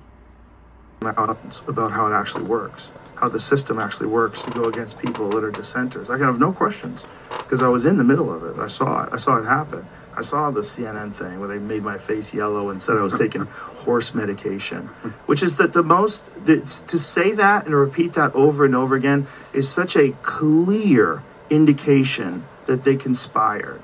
about 1.67 1.91
how 1.91 2.07
it 2.07 2.15
actually 2.15 2.45
works, 2.45 2.93
how 3.23 3.29
the 3.29 3.39
system 3.39 3.79
actually 3.79 4.09
works 4.09 4.43
to 4.43 4.51
go 4.51 4.65
against 4.65 4.99
people 4.99 5.29
that 5.31 5.45
are 5.45 5.51
dissenters. 5.53 6.11
I 6.11 6.19
have 6.19 6.41
no 6.41 6.53
questions 6.53 7.05
because 7.31 7.63
I 7.63 7.69
was 7.69 7.87
in 7.87 7.97
the 7.97 8.03
middle 8.03 8.35
of 8.35 8.43
it. 8.43 8.61
I 8.61 8.67
saw 8.67 9.05
it. 9.05 9.11
I 9.13 9.17
saw 9.17 9.37
it 9.37 9.47
happen. 9.47 9.87
I 10.17 10.23
saw 10.23 10.51
the 10.51 10.63
CNN 10.63 11.15
thing 11.15 11.39
where 11.39 11.49
they 11.49 11.61
made 11.61 11.85
my 11.85 11.99
face 11.99 12.35
yellow 12.35 12.69
and 12.69 12.83
said 12.83 12.97
I 12.97 13.03
was 13.03 13.15
taking 13.15 13.43
horse 13.87 14.13
medication, 14.13 14.89
which 15.27 15.41
is 15.41 15.57
that 15.59 15.73
the 15.73 15.85
most 15.85 16.31
to 16.47 16.99
say 16.99 17.31
that 17.31 17.65
and 17.65 17.77
repeat 17.77 18.15
that 18.15 18.35
over 18.35 18.65
and 18.65 18.75
over 18.75 18.97
again 18.97 19.29
is 19.53 19.69
such 19.71 19.95
a 19.95 20.11
clear 20.23 21.23
indication 21.49 22.45
that 22.67 22.83
they 22.83 22.97
conspired. 22.97 23.83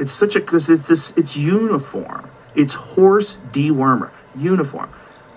It's 0.00 0.12
such 0.12 0.34
a 0.34 0.40
because 0.40 0.68
it's 0.68 0.88
this 0.88 1.12
it's 1.16 1.36
uniform. 1.36 2.28
It's 2.56 2.74
horse 2.74 3.36
dewormer 3.52 4.10
uniform. 4.36 4.90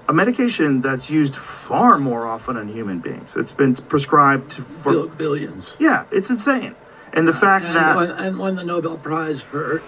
A 0.07 0.13
medication 0.13 0.81
that's 0.81 1.09
used 1.09 1.35
far 1.35 1.97
more 1.97 2.27
often 2.27 2.57
in 2.57 2.67
human 2.67 2.99
beings. 2.99 3.35
It's 3.37 3.53
been 3.53 3.73
prescribed 3.75 4.51
to, 4.51 4.61
for 4.63 4.91
Bill- 4.91 5.07
billions. 5.07 5.75
yeah, 5.79 6.05
it's 6.11 6.29
insane. 6.29 6.75
And 7.13 7.27
the 7.27 7.33
fact 7.33 7.65
and, 7.65 7.75
that 7.75 8.19
and 8.19 8.37
won 8.37 8.55
the 8.55 8.63
Nobel 8.63 8.97
Prize 8.97 9.41
for 9.41 9.81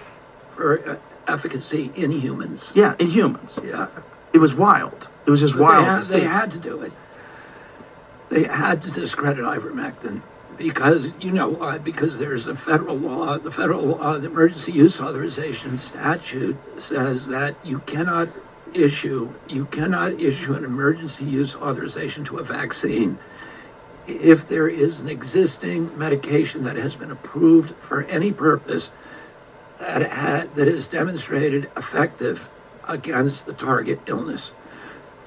for 0.54 0.88
uh, 0.88 0.96
efficacy 1.28 1.90
in 1.94 2.12
humans. 2.12 2.70
yeah, 2.74 2.94
in 2.98 3.08
humans, 3.08 3.58
Yeah, 3.62 3.88
it 4.32 4.38
was 4.38 4.54
wild. 4.54 5.08
It 5.26 5.30
was 5.30 5.40
just 5.40 5.54
But 5.54 5.62
wild. 5.62 6.04
They 6.04 6.20
had, 6.20 6.22
they 6.22 6.26
had 6.26 6.50
to 6.52 6.58
do 6.58 6.80
it. 6.80 6.92
They 8.30 8.44
had 8.44 8.82
to 8.84 8.90
discredit 8.90 9.44
ivermectin 9.44 10.22
because 10.56 11.10
you 11.20 11.30
know 11.32 11.48
why? 11.48 11.78
Because 11.78 12.18
there's 12.18 12.46
a 12.46 12.56
federal 12.56 12.96
law. 12.96 13.38
The 13.38 13.50
federal 13.50 13.84
law, 13.84 14.18
the 14.18 14.26
emergency 14.28 14.72
use 14.72 14.98
authorization 15.00 15.76
statute, 15.78 16.56
says 16.80 17.26
that 17.26 17.56
you 17.64 17.80
cannot 17.80 18.28
issue 18.74 19.32
you 19.48 19.66
cannot 19.66 20.20
issue 20.20 20.54
an 20.54 20.64
emergency 20.64 21.24
use 21.24 21.54
authorization 21.56 22.24
to 22.24 22.38
a 22.38 22.44
vaccine 22.44 23.18
if 24.06 24.48
there 24.48 24.68
is 24.68 25.00
an 25.00 25.08
existing 25.08 25.96
medication 25.98 26.64
that 26.64 26.76
has 26.76 26.94
been 26.94 27.10
approved 27.10 27.74
for 27.76 28.04
any 28.04 28.32
purpose 28.32 28.90
that 29.78 30.10
ha- 30.10 30.46
that 30.54 30.68
is 30.68 30.88
demonstrated 30.88 31.70
effective 31.76 32.48
against 32.88 33.46
the 33.46 33.52
target 33.52 34.00
illness. 34.06 34.52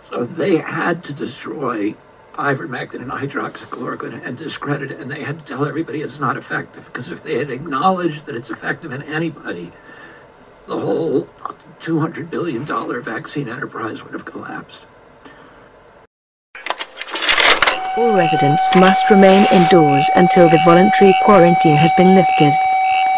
So 0.09 0.25
they 0.25 0.57
had 0.57 1.03
to 1.05 1.13
destroy 1.13 1.95
ivermectin 2.33 2.95
and 2.95 3.11
hydroxychloroquine 3.11 4.25
and 4.25 4.37
discredit 4.37 4.91
it, 4.91 4.99
and 4.99 5.11
they 5.11 5.23
had 5.23 5.39
to 5.39 5.45
tell 5.45 5.65
everybody 5.65 6.01
it's 6.01 6.19
not 6.19 6.37
effective. 6.37 6.85
Because 6.85 7.11
if 7.11 7.21
they 7.21 7.37
had 7.37 7.51
acknowledged 7.51 8.25
that 8.25 8.35
it's 8.35 8.49
effective 8.49 8.91
in 8.91 9.03
anybody, 9.03 9.71
the 10.67 10.79
whole 10.79 11.23
$200 11.81 12.29
billion 12.29 12.65
vaccine 13.01 13.47
enterprise 13.47 14.03
would 14.03 14.13
have 14.13 14.25
collapsed. 14.25 14.85
All 17.97 18.15
residents 18.15 18.63
must 18.75 19.09
remain 19.09 19.45
indoors 19.51 20.09
until 20.15 20.49
the 20.49 20.61
voluntary 20.63 21.13
quarantine 21.23 21.75
has 21.75 21.93
been 21.95 22.15
lifted. 22.15 22.53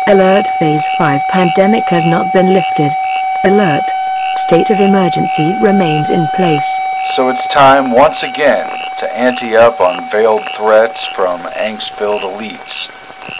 Alert 0.08 0.47
Phase 0.60 0.84
5 0.97 1.21
pandemic 1.30 1.84
has 1.86 2.06
not 2.06 2.34
been 2.34 2.54
lifted. 2.54 2.91
Alert. 3.43 3.84
State 4.38 4.69
of 4.69 4.80
emergency 4.80 5.56
remains 5.62 6.10
in 6.10 6.28
place. 6.36 6.67
So 7.15 7.30
it's 7.30 7.45
time 7.47 7.91
once 7.91 8.24
again 8.24 8.69
to 8.97 9.17
ante 9.17 9.56
up 9.56 9.82
on 9.82 10.10
veiled 10.10 10.47
threats 10.56 11.06
from 11.06 11.41
angst 11.41 11.91
filled 11.97 12.21
elites. 12.21 12.89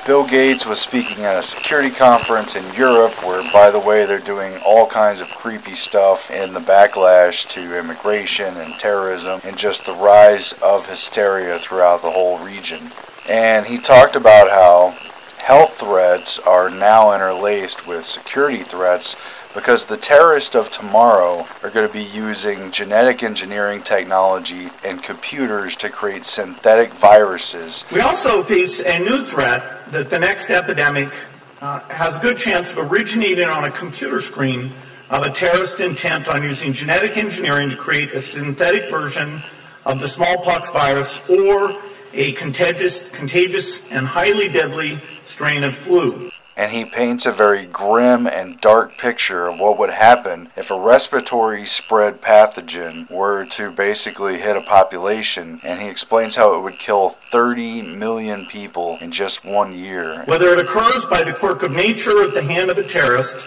Bill 0.06 0.26
Gates 0.26 0.66
was 0.66 0.80
speaking 0.80 1.26
at 1.26 1.38
a 1.38 1.44
security 1.44 1.90
conference 1.90 2.56
in 2.56 2.74
Europe 2.74 3.14
where, 3.26 3.44
by 3.54 3.70
the 3.70 3.80
way, 3.80 4.06
they're 4.06 4.20
doing 4.20 4.58
all 4.66 4.88
kinds 4.88 5.22
of 5.22 5.28
creepy 5.30 5.76
stuff 5.76 6.30
in 6.32 6.54
the 6.54 6.60
backlash 6.60 7.48
to 7.50 7.78
immigration 7.78 8.58
and 8.58 8.80
terrorism 8.80 9.40
and 9.44 9.58
just 9.58 9.86
the 9.86 9.94
rise 9.94 10.54
of 10.62 10.88
hysteria 10.88 11.60
throughout 11.60 12.02
the 12.02 12.12
whole 12.12 12.40
region. 12.40 12.92
And 13.30 13.66
he 13.66 13.78
talked 13.78 14.16
about 14.16 14.50
how 14.50 14.98
health 15.38 15.80
threats 15.80 16.40
are 16.40 16.70
now 16.70 17.14
interlaced 17.14 17.88
with 17.88 18.06
security 18.06 18.64
threats 18.64 19.16
because 19.54 19.86
the 19.86 19.98
terrorists 19.98 20.56
of 20.56 20.72
tomorrow 20.72 21.48
are 21.64 21.70
going 21.70 21.88
to 21.88 21.94
be 21.94 22.04
using 22.04 22.72
genetic 22.72 23.24
engineering 23.24 23.82
technology 23.82 24.70
and 24.84 25.04
computers 25.04 25.76
to 25.76 25.90
create 25.90 26.26
synthetic 26.26 26.92
viruses 26.94 27.86
We 27.92 28.02
also 28.02 28.44
face 28.44 28.80
a 28.80 29.00
new 29.00 29.26
threat 29.26 29.92
that 29.92 30.10
the 30.10 30.20
next 30.20 30.50
epidemic 30.50 31.14
uh, 31.62 31.80
has 31.90 32.18
a 32.18 32.22
good 32.22 32.38
chance 32.38 32.72
of 32.74 32.92
originating 32.92 33.48
on 33.48 33.66
a 33.66 33.72
computer 33.72 34.22
screen 34.22 34.74
of 35.10 35.24
a 35.24 35.30
terrorist 35.30 35.80
intent 35.80 36.28
on 36.28 36.42
using 36.42 36.74
genetic 36.74 37.18
engineering 37.18 37.70
to 37.70 37.76
create 37.76 38.14
a 38.14 38.22
synthetic 38.22 38.90
version 38.90 39.44
of 39.86 40.00
the 40.00 40.08
smallpox 40.08 40.72
virus 40.72 41.22
or 41.30 41.78
a 42.14 42.32
contagious, 42.34 43.08
contagious 43.10 43.90
and 43.92 44.06
highly 44.08 44.48
deadly 44.48 45.02
strain 45.24 45.64
of 45.64 45.76
flu. 45.76 46.32
And 46.56 46.72
he 46.72 46.86
paints 46.86 47.26
a 47.26 47.32
very 47.32 47.66
grim 47.66 48.28
and 48.28 48.60
dark 48.62 48.98
picture 48.98 49.48
of 49.48 49.60
what 49.60 49.78
would 49.80 49.90
happen 49.90 50.50
if 50.56 50.70
a 50.70 50.80
respiratory 50.80 51.66
spread 51.66 52.22
pathogen 52.22 53.10
were 53.10 53.46
to 53.46 53.72
basically 53.72 54.40
hit 54.40 54.56
a 54.56 54.62
population 54.62 55.60
and 55.64 55.82
he 55.82 55.88
explains 55.88 56.36
how 56.36 56.54
it 56.54 56.62
would 56.62 56.78
kill 56.78 57.18
30 57.32 57.82
million 57.82 58.46
people 58.46 58.98
in 59.02 59.12
just 59.12 59.46
one 59.46 59.74
year 59.74 60.24
Whether 60.26 60.50
it 60.54 60.60
occurs 60.60 61.06
by 61.06 61.24
the 61.24 61.34
quirk 61.34 61.64
of 61.64 61.72
nature 61.72 62.18
or 62.18 62.24
at 62.24 62.34
the 62.34 62.44
hand 62.44 62.70
of 62.70 62.78
a 62.78 62.84
terrorist, 62.84 63.38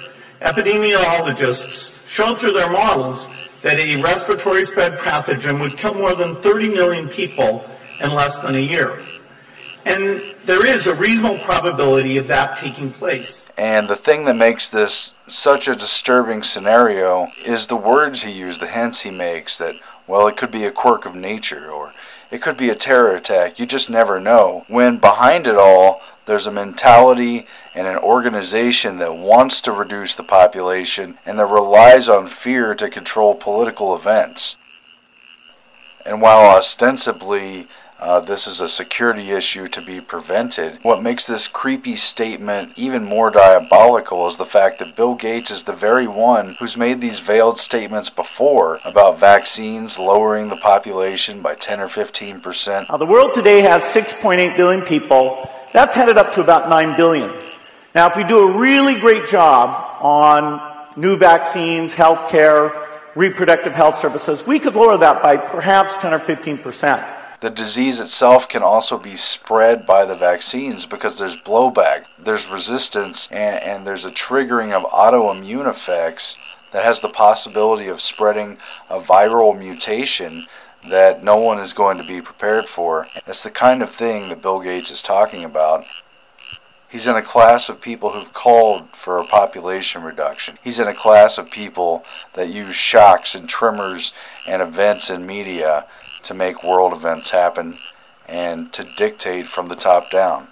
epidemiologists 0.41 2.07
showed 2.07 2.39
through 2.39 2.53
their 2.53 2.71
models 2.71 3.29
that 3.63 3.81
a 3.81 4.01
respiratory 4.03 4.65
spread 4.67 4.99
pathogen 4.99 5.61
would 5.61 5.77
kill 5.77 5.95
more 5.95 6.15
than 6.15 6.37
30 6.43 6.69
million 6.69 7.09
people 7.09 7.65
in 8.01 8.11
less 8.13 8.39
than 8.41 8.55
a 8.55 8.59
year. 8.59 9.03
And 9.85 10.35
there 10.47 10.65
is 10.65 10.87
a 10.87 10.95
reasonable 10.95 11.39
probability 11.39 12.17
of 12.17 12.27
that 12.29 12.57
taking 12.57 12.91
place. 12.91 13.45
And 13.57 13.89
the 13.89 13.97
thing 13.97 14.25
that 14.25 14.35
makes 14.35 14.69
this 14.69 15.15
such 15.29 15.69
a 15.69 15.77
disturbing 15.77 16.43
scenario 16.43 17.29
is 17.45 17.67
the 17.67 17.77
words 17.77 18.23
he 18.23 18.33
used, 18.33 18.61
the 18.61 18.67
hints 18.67 19.01
he 19.01 19.11
makes 19.11 19.59
that, 19.59 19.77
well, 20.07 20.27
it 20.27 20.37
could 20.37 20.51
be 20.51 20.65
a 20.65 20.71
quirk 20.71 21.05
of 21.05 21.15
nature 21.15 21.71
or 21.71 21.93
it 22.31 22.43
could 22.43 22.57
be 22.57 22.71
a 22.71 22.75
terror 22.75 23.15
attack. 23.15 23.59
You 23.59 23.67
just 23.67 23.91
never 23.91 24.19
know. 24.19 24.65
When 24.69 24.97
behind 24.97 25.47
it 25.47 25.57
all, 25.57 26.01
there's 26.27 26.47
a 26.47 26.51
mentality 26.51 27.47
and 27.75 27.87
an 27.87 27.99
organization 27.99 28.99
that 28.99 29.17
wants 29.17 29.61
to 29.61 29.73
reduce 29.73 30.15
the 30.15 30.25
population 30.25 31.19
and 31.27 31.39
that 31.39 31.47
relies 31.47 32.09
on 32.09 32.29
fear 32.29 32.75
to 32.75 32.89
control 32.89 33.35
political 33.35 33.95
events. 33.95 34.57
And 36.07 36.21
while 36.21 36.57
ostensibly 36.57 37.69
uh, 38.05 38.21
this 38.21 38.47
is 38.47 38.61
a 38.61 38.69
security 38.69 39.31
issue 39.31 39.67
to 39.67 39.81
be 39.81 39.99
prevented, 39.99 40.79
what 40.83 41.03
makes 41.03 41.27
this 41.27 41.49
creepy 41.49 41.97
statement 41.97 42.71
even 42.77 43.03
more 43.03 43.31
diabolical 43.31 44.27
is 44.27 44.37
the 44.37 44.45
fact 44.45 44.79
that 44.79 44.95
Bill 44.95 45.15
Gates 45.15 45.51
is 45.51 45.65
the 45.65 45.73
very 45.73 46.07
one 46.07 46.55
who's 46.59 46.77
made 46.77 47.01
these 47.01 47.21
veiled 47.21 47.59
statements 47.59 48.11
before 48.11 48.79
about 48.85 49.19
vaccines 49.19 49.99
lowering 49.99 50.51
the 50.51 50.57
population 50.57 51.41
by 51.41 51.55
10 51.55 51.81
or 51.81 51.89
15 51.89 52.41
percent. 52.43 52.91
Now, 52.91 52.99
the 52.99 53.07
world 53.07 53.33
today 53.33 53.63
has 53.63 53.83
6.8 53.85 54.55
billion 54.55 54.83
people. 54.83 55.51
That's 55.73 55.95
headed 55.95 56.19
up 56.19 56.35
to 56.35 56.43
about 56.43 56.69
9 56.69 56.99
billion. 56.99 57.31
Now, 57.95 58.09
if 58.09 58.17
we 58.17 58.25
do 58.25 58.49
a 58.49 58.59
really 58.59 59.01
great 59.01 59.29
job 59.29 60.03
on 60.03 60.61
new 60.95 61.17
vaccines, 61.17 61.95
healthcare, 61.95 62.87
reproductive 63.15 63.73
health 63.73 63.97
services, 63.97 64.47
we 64.47 64.59
could 64.59 64.75
lower 64.75 64.99
that 64.99 65.23
by 65.23 65.39
perhaps 65.39 65.97
10 65.97 66.13
or 66.13 66.19
15 66.19 66.59
percent. 66.59 67.14
The 67.45 67.51
disease 67.51 68.01
itself 68.01 68.49
can 68.49 68.63
also 68.63 68.97
be 68.97 69.17
spread 69.17 69.85
by 69.85 70.07
the 70.07 70.15
vaccines 70.15 70.87
because 70.87 71.19
there's 71.19 71.37
blowback, 71.37 72.07
there's 72.19 72.49
resistance, 72.49 73.29
and, 73.31 73.63
and 73.63 73.87
there's 73.87 74.07
a 74.07 74.11
triggering 74.11 74.73
of 74.73 74.91
autoimmune 74.91 75.69
effects 75.69 76.39
that 76.73 76.87
has 76.87 77.01
the 77.01 77.11
possibility 77.11 77.87
of 77.87 78.01
spreading 78.01 78.57
a 78.89 78.99
viral 78.99 79.55
mutation 79.59 80.47
that 80.89 81.23
no 81.23 81.37
one 81.37 81.59
is 81.59 81.75
going 81.75 81.99
to 81.99 82.03
be 82.03 82.23
prepared 82.23 82.67
for. 82.67 83.09
That's 83.27 83.43
the 83.43 83.51
kind 83.51 83.83
of 83.83 83.91
thing 83.91 84.31
that 84.31 84.41
Bill 84.41 84.61
Gates 84.61 84.91
is 84.91 85.03
talking 85.03 85.45
about. 85.45 85.85
He's 86.89 87.07
in 87.07 87.15
a 87.15 87.21
class 87.21 87.69
of 87.69 87.79
people 87.79 88.13
who've 88.13 88.33
called 88.33 88.89
for 88.95 89.19
a 89.19 89.27
population 89.27 90.03
reduction. 90.03 90.59
He's 90.65 90.81
in 90.81 90.89
a 90.89 90.95
class 90.95 91.37
of 91.37 91.51
people 91.51 92.07
that 92.33 92.49
use 92.49 92.77
shocks 92.77 93.35
and 93.35 93.47
tremors 93.47 94.15
and 94.47 94.63
events 94.63 95.11
in 95.11 95.27
media 95.27 95.87
to 96.25 96.35
make 96.35 96.65
world 96.65 96.93
events 96.93 97.31
happen 97.31 97.79
and 98.27 98.73
to 98.73 98.85
dictate 98.97 99.47
from 99.47 99.67
the 99.67 99.77
top 99.77 100.11
down. 100.11 100.49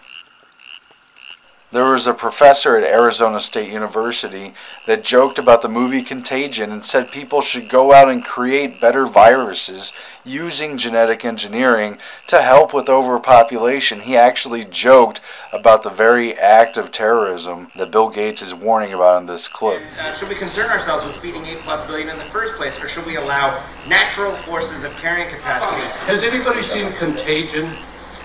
There 1.72 1.90
was 1.90 2.06
a 2.06 2.12
professor 2.12 2.76
at 2.76 2.84
Arizona 2.84 3.40
State 3.40 3.72
University 3.72 4.52
that 4.86 5.02
joked 5.02 5.38
about 5.38 5.62
the 5.62 5.70
movie 5.70 6.02
Contagion 6.02 6.70
and 6.70 6.84
said 6.84 7.10
people 7.10 7.40
should 7.40 7.70
go 7.70 7.94
out 7.94 8.10
and 8.10 8.22
create 8.22 8.78
better 8.78 9.06
viruses 9.06 9.94
using 10.22 10.76
genetic 10.76 11.24
engineering 11.24 11.96
to 12.26 12.42
help 12.42 12.74
with 12.74 12.90
overpopulation. 12.90 14.00
He 14.00 14.18
actually 14.18 14.66
joked 14.66 15.22
about 15.50 15.82
the 15.82 15.88
very 15.88 16.34
act 16.34 16.76
of 16.76 16.92
terrorism 16.92 17.72
that 17.76 17.90
Bill 17.90 18.10
Gates 18.10 18.42
is 18.42 18.52
warning 18.52 18.92
about 18.92 19.22
in 19.22 19.26
this 19.26 19.48
clip. 19.48 19.82
Uh, 19.98 20.12
should 20.12 20.28
we 20.28 20.34
concern 20.34 20.70
ourselves 20.70 21.06
with 21.06 21.16
feeding 21.22 21.46
8 21.46 21.56
plus 21.60 21.80
billion 21.86 22.10
in 22.10 22.18
the 22.18 22.24
first 22.26 22.54
place, 22.56 22.78
or 22.82 22.86
should 22.86 23.06
we 23.06 23.16
allow 23.16 23.64
natural 23.88 24.32
forces 24.32 24.84
of 24.84 24.94
carrying 24.96 25.30
capacity? 25.30 25.80
Has 26.04 26.22
anybody 26.22 26.62
seen 26.62 26.92
Contagion? 26.92 27.74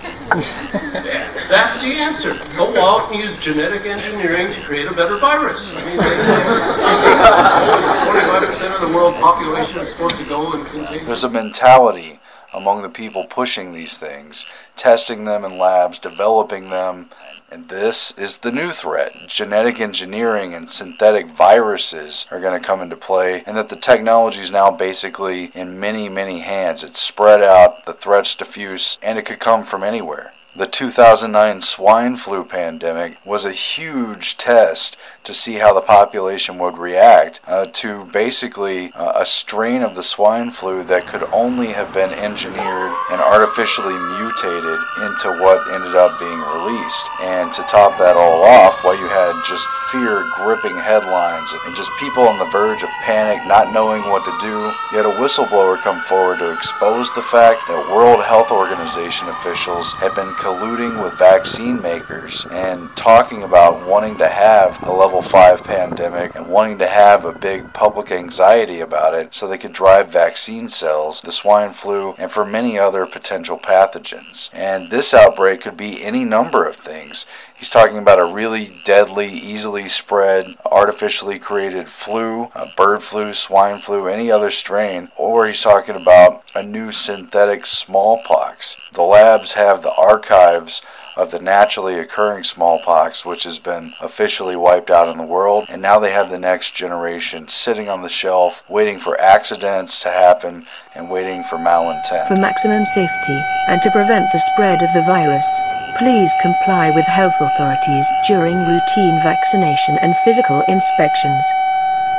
that's 1.48 1.80
the 1.80 1.88
answer. 1.88 2.36
Go 2.56 2.74
out 2.82 3.10
and 3.10 3.20
use 3.20 3.36
genetic 3.38 3.86
engineering 3.86 4.52
to 4.52 4.60
create 4.62 4.86
a 4.86 4.92
better 4.92 5.18
virus. 5.18 5.72
I 5.74 5.84
mean, 5.86 5.98
25% 5.98 8.74
of 8.74 8.88
the 8.88 8.96
world 8.96 9.14
population 9.14 9.78
is 9.78 9.90
supposed 9.90 10.16
to 10.16 10.24
go 10.24 10.52
and 10.52 10.66
contain. 10.66 11.06
There's 11.06 11.24
a 11.24 11.30
mentality 11.30 12.20
among 12.52 12.82
the 12.82 12.88
people 12.88 13.24
pushing 13.24 13.72
these 13.72 13.96
things, 13.96 14.46
testing 14.76 15.24
them 15.24 15.44
in 15.44 15.58
labs, 15.58 15.98
developing 15.98 16.70
them, 16.70 17.10
and 17.50 17.68
this 17.68 18.12
is 18.18 18.38
the 18.38 18.52
new 18.52 18.72
threat. 18.72 19.12
Genetic 19.26 19.80
engineering 19.80 20.54
and 20.54 20.70
synthetic 20.70 21.28
viruses 21.28 22.26
are 22.30 22.40
going 22.40 22.60
to 22.60 22.66
come 22.66 22.80
into 22.80 22.96
play, 22.96 23.42
and 23.46 23.56
that 23.56 23.68
the 23.68 23.76
technology 23.76 24.40
is 24.40 24.50
now 24.50 24.70
basically 24.70 25.46
in 25.54 25.80
many, 25.80 26.08
many 26.08 26.40
hands. 26.40 26.84
It's 26.84 27.00
spread 27.00 27.42
out, 27.42 27.86
the 27.86 27.92
threat's 27.92 28.34
diffuse, 28.34 28.98
and 29.02 29.18
it 29.18 29.24
could 29.24 29.40
come 29.40 29.64
from 29.64 29.82
anywhere. 29.82 30.32
The 30.56 30.66
2009 30.66 31.60
swine 31.60 32.16
flu 32.16 32.42
pandemic 32.42 33.18
was 33.22 33.44
a 33.44 33.52
huge 33.52 34.38
test 34.38 34.96
to 35.24 35.34
see 35.34 35.56
how 35.56 35.74
the 35.74 35.82
population 35.82 36.58
would 36.58 36.78
react 36.78 37.40
uh, 37.46 37.66
to 37.74 38.06
basically 38.06 38.90
uh, 38.92 39.12
a 39.14 39.26
strain 39.26 39.82
of 39.82 39.94
the 39.94 40.02
swine 40.02 40.50
flu 40.50 40.82
that 40.84 41.06
could 41.06 41.22
only 41.34 41.68
have 41.76 41.92
been 41.92 42.10
engineered 42.10 42.90
and 43.12 43.20
artificially 43.20 43.92
mutated 43.92 44.80
into 45.04 45.28
what 45.36 45.68
ended 45.68 45.94
up 45.94 46.18
being 46.18 46.40
released. 46.40 47.06
And 47.20 47.52
to 47.52 47.62
top 47.68 47.98
that 47.98 48.16
all 48.16 48.42
off, 48.42 48.82
while 48.82 48.98
you 48.98 49.06
had 49.06 49.36
just 49.46 49.68
fear 49.92 50.24
gripping 50.34 50.80
headlines 50.80 51.52
and 51.66 51.76
just 51.76 51.92
people 52.00 52.24
on 52.24 52.38
the 52.38 52.48
verge 52.50 52.82
of 52.82 52.88
panic, 53.04 53.46
not 53.46 53.70
knowing 53.70 54.00
what 54.08 54.24
to 54.24 54.32
do, 54.40 54.72
you 54.90 54.96
had 54.96 55.06
a 55.06 55.20
whistleblower 55.20 55.76
come 55.84 56.00
forward 56.08 56.38
to 56.38 56.56
expose 56.56 57.12
the 57.12 57.28
fact 57.28 57.60
that 57.68 57.92
World 57.92 58.24
Health 58.24 58.50
Organization 58.50 59.28
officials 59.28 59.92
had 60.00 60.14
been 60.14 60.32
colluding 60.38 61.02
with 61.02 61.18
vaccine 61.18 61.82
makers 61.82 62.46
and 62.52 62.88
talking 62.96 63.42
about 63.42 63.84
wanting 63.84 64.16
to 64.16 64.28
have 64.28 64.80
a 64.84 64.92
level 64.92 65.20
5 65.20 65.64
pandemic 65.64 66.36
and 66.36 66.46
wanting 66.46 66.78
to 66.78 66.86
have 66.86 67.24
a 67.24 67.32
big 67.32 67.74
public 67.74 68.12
anxiety 68.12 68.78
about 68.78 69.14
it 69.14 69.34
so 69.34 69.48
they 69.48 69.58
could 69.58 69.72
drive 69.72 70.10
vaccine 70.10 70.68
cells, 70.68 71.20
the 71.22 71.32
swine 71.32 71.72
flu, 71.72 72.14
and 72.18 72.30
for 72.30 72.44
many 72.44 72.78
other 72.78 73.04
potential 73.04 73.58
pathogens. 73.58 74.48
And 74.52 74.90
this 74.90 75.12
outbreak 75.12 75.62
could 75.62 75.76
be 75.76 76.04
any 76.04 76.24
number 76.24 76.64
of 76.64 76.76
things. 76.76 77.26
He's 77.58 77.70
talking 77.70 77.98
about 77.98 78.20
a 78.20 78.24
really 78.24 78.80
deadly, 78.84 79.28
easily 79.28 79.88
spread, 79.88 80.54
artificially 80.64 81.40
created 81.40 81.88
flu, 81.88 82.52
bird 82.76 83.02
flu, 83.02 83.32
swine 83.32 83.80
flu, 83.80 84.06
any 84.06 84.30
other 84.30 84.52
strain, 84.52 85.10
or 85.16 85.48
he's 85.48 85.60
talking 85.60 85.96
about 85.96 86.44
a 86.54 86.62
new 86.62 86.92
synthetic 86.92 87.66
smallpox. 87.66 88.76
The 88.92 89.02
labs 89.02 89.54
have 89.54 89.82
the 89.82 89.92
archives 89.94 90.82
of 91.16 91.32
the 91.32 91.40
naturally 91.40 91.98
occurring 91.98 92.44
smallpox, 92.44 93.24
which 93.24 93.42
has 93.42 93.58
been 93.58 93.92
officially 94.00 94.54
wiped 94.54 94.88
out 94.88 95.08
in 95.08 95.18
the 95.18 95.24
world, 95.24 95.66
and 95.68 95.82
now 95.82 95.98
they 95.98 96.12
have 96.12 96.30
the 96.30 96.38
next 96.38 96.76
generation 96.76 97.48
sitting 97.48 97.88
on 97.88 98.02
the 98.02 98.08
shelf, 98.08 98.62
waiting 98.68 99.00
for 99.00 99.20
accidents 99.20 99.98
to 100.00 100.10
happen 100.10 100.64
and 100.94 101.10
waiting 101.10 101.42
for 101.42 101.56
malintent. 101.56 102.28
For 102.28 102.36
maximum 102.36 102.86
safety 102.86 103.42
and 103.66 103.82
to 103.82 103.90
prevent 103.90 104.30
the 104.32 104.38
spread 104.38 104.80
of 104.80 104.92
the 104.94 105.02
virus, 105.02 105.58
please 105.98 106.32
comply 106.40 106.90
with 106.90 107.04
health 107.06 107.34
authorities 107.40 108.06
during 108.26 108.56
routine 108.56 109.20
vaccination 109.20 109.98
and 110.00 110.16
physical 110.18 110.62
inspections. 110.68 111.42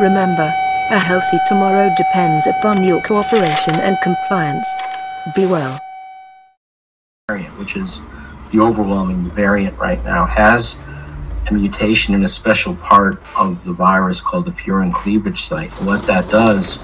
Remember, 0.02 0.54
a 0.92 1.00
healthy 1.00 1.38
tomorrow 1.48 1.90
depends 1.96 2.46
upon 2.46 2.84
your 2.84 3.02
cooperation 3.02 3.76
and 3.76 3.98
compliance. 4.02 4.68
Be 5.34 5.46
well. 5.46 5.80
Variant, 7.30 7.58
Which 7.58 7.78
is 7.78 8.02
the 8.52 8.60
overwhelming 8.60 9.30
variant 9.32 9.78
right 9.78 10.04
now, 10.04 10.26
has 10.26 10.76
a 11.50 11.54
mutation 11.54 12.14
in 12.14 12.26
a 12.26 12.28
special 12.28 12.76
part 12.76 13.22
of 13.38 13.64
the 13.64 13.72
virus 13.72 14.20
called 14.20 14.46
the 14.46 14.52
furin 14.52 14.94
cleavage 14.94 15.44
site. 15.44 15.72
What 15.84 16.04
that 16.04 16.28
does, 16.28 16.80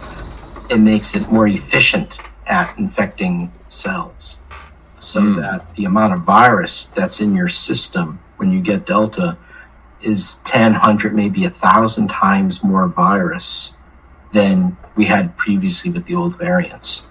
it 0.70 0.78
makes 0.78 1.14
it 1.14 1.30
more 1.30 1.48
efficient 1.48 2.20
at 2.48 2.78
infecting 2.78 3.52
cells. 3.68 4.38
So 5.06 5.22
Hmm. 5.22 5.36
that 5.36 5.76
the 5.76 5.86
amount 5.86 6.14
of 6.14 6.22
virus 6.22 6.88
that's 6.88 7.22
in 7.22 7.36
your 7.36 7.48
system 7.48 8.18
when 8.38 8.52
you 8.52 8.60
get 8.60 8.88
Delta 8.88 9.38
is 10.02 10.36
10, 10.44 10.74
100, 10.74 11.14
maybe 11.14 11.46
a 11.46 11.50
thousand 11.52 12.08
times 12.10 12.64
more 12.64 12.88
virus 12.88 13.76
than 14.34 14.78
we 14.96 15.06
had 15.06 15.38
previously 15.38 15.92
with 15.92 16.06
the 16.06 16.16
old 16.16 16.36
variants. 16.40 17.04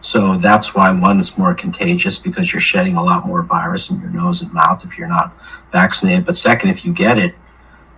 So 0.00 0.36
that's 0.36 0.74
why 0.74 0.92
one 0.92 1.20
is 1.20 1.38
more 1.38 1.54
contagious 1.54 2.18
because 2.18 2.52
you're 2.52 2.60
shedding 2.60 2.96
a 2.96 3.02
lot 3.02 3.26
more 3.26 3.40
virus 3.42 3.88
in 3.88 3.98
your 3.98 4.10
nose 4.10 4.42
and 4.42 4.52
mouth 4.52 4.84
if 4.84 4.98
you're 4.98 5.08
not 5.08 5.32
vaccinated. 5.72 6.26
But 6.26 6.36
second, 6.36 6.68
if 6.68 6.84
you 6.84 6.92
get 6.92 7.16
it, 7.16 7.34